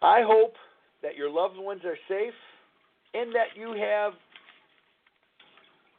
I 0.03 0.23
hope 0.25 0.55
that 1.03 1.17
your 1.17 1.31
loved 1.31 1.57
ones 1.57 1.81
are 1.85 1.97
safe 2.09 2.35
and 3.15 3.35
that 3.35 3.57
you 3.57 3.75
have, 3.79 4.13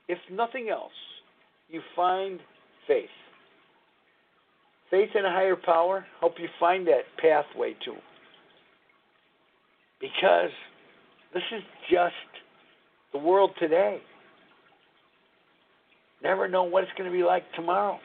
if 0.08 0.18
nothing 0.32 0.70
else, 0.70 0.92
you 1.70 1.82
find 1.96 2.40
faith. 2.88 3.10
Faith 4.92 5.10
in 5.16 5.26
a 5.26 5.32
higher 5.32 5.56
power, 5.56 6.06
help 6.20 6.34
you 6.38 6.48
find 6.60 6.88
that 6.88 7.02
pathway 7.20 7.74
to. 7.86 7.94
Because 10.00 10.52
this 11.34 11.44
is 11.56 11.64
just 11.90 12.14
the 13.12 13.18
world 13.18 13.52
today. 13.60 14.00
Never 16.26 16.48
know 16.48 16.64
what 16.64 16.82
it's 16.82 16.92
going 16.98 17.10
to 17.10 17.16
be 17.16 17.24
like 17.24 17.44
tomorrow. 17.56 18.00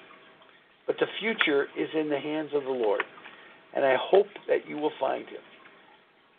But 0.87 0.97
the 1.01 1.07
future 1.21 1.69
is 1.79 1.89
in 1.99 2.11
the 2.11 2.19
hands 2.19 2.51
of 2.55 2.65
the 2.65 2.71
Lord. 2.71 3.03
And 3.75 3.83
I 3.83 3.97
hope 3.99 4.27
that 4.47 4.69
you 4.69 4.77
will 4.77 4.93
find 5.01 5.25
him. 5.25 5.41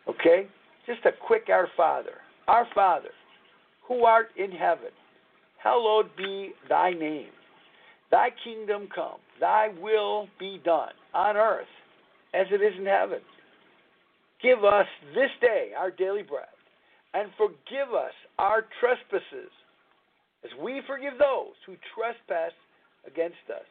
Okay? 0.07 0.47
Just 0.85 0.99
a 1.05 1.11
quick 1.25 1.45
Our 1.49 1.67
Father. 1.75 2.13
Our 2.47 2.67
Father, 2.75 3.09
who 3.87 4.03
art 4.03 4.27
in 4.37 4.51
heaven, 4.51 4.91
hallowed 5.57 6.05
be 6.15 6.51
thy 6.69 6.91
name. 6.91 7.31
Thy 8.11 8.29
kingdom 8.43 8.87
come, 8.93 9.17
thy 9.39 9.69
will 9.81 10.27
be 10.39 10.61
done 10.63 10.91
on 11.15 11.35
earth 11.35 11.65
as 12.35 12.45
it 12.51 12.61
is 12.61 12.73
in 12.77 12.85
heaven. 12.85 13.21
Give 14.43 14.63
us 14.63 14.85
this 15.15 15.31
day 15.39 15.69
our 15.75 15.89
daily 15.89 16.21
bread, 16.21 16.45
and 17.15 17.29
forgive 17.37 17.93
us 17.95 18.13
our 18.37 18.65
trespasses, 18.79 19.49
as 20.43 20.51
we 20.61 20.81
forgive 20.87 21.17
those 21.17 21.55
who 21.65 21.75
trespass 21.95 22.51
against 23.05 23.45
us. 23.49 23.65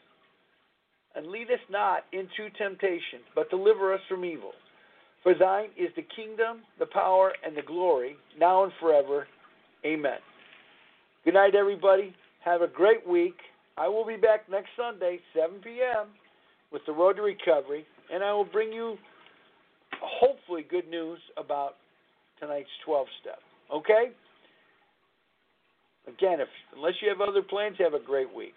And 1.17 1.27
lead 1.27 1.51
us 1.51 1.61
not 1.69 2.05
into 2.13 2.51
temptation, 2.57 3.21
but 3.35 3.51
deliver 3.51 3.93
us 3.93 4.01
from 4.09 4.25
evil. 4.25 4.53
For 5.23 5.35
thine 5.35 5.71
is 5.77 5.91
the 5.97 6.07
kingdom, 6.17 6.63
the 6.79 6.87
power, 6.87 7.33
and 7.45 7.57
the 7.57 7.63
glory, 7.63 8.17
now 8.39 8.65
and 8.65 8.73
forever. 8.81 9.27
Amen. 9.85 10.19
Good 11.25 11.35
night, 11.35 11.55
everybody. 11.55 12.15
Have 12.45 12.63
a 12.63 12.69
great 12.69 13.07
week. 13.07 13.35
I 13.77 13.89
will 13.89 14.07
be 14.07 14.17
back 14.17 14.49
next 14.51 14.71
Sunday, 14.77 15.19
7 15.35 15.59
p.m., 15.63 16.09
with 16.73 16.83
the 16.87 16.93
Road 16.93 17.17
to 17.17 17.23
Recovery, 17.23 17.85
and 18.13 18.23
I 18.23 18.33
will 18.33 18.45
bring 18.45 18.73
you 18.73 18.97
hopefully 20.01 20.65
good 20.71 20.89
news 20.89 21.19
about 21.37 21.75
tonight's 22.39 22.69
12 22.85 23.07
step. 23.21 23.39
Okay? 23.73 24.13
Again, 26.07 26.41
if 26.41 26.49
unless 26.75 26.95
you 27.01 27.09
have 27.09 27.21
other 27.21 27.43
plans, 27.43 27.77
have 27.79 27.95
a 27.95 28.01
great 28.05 28.33
week. 28.35 28.55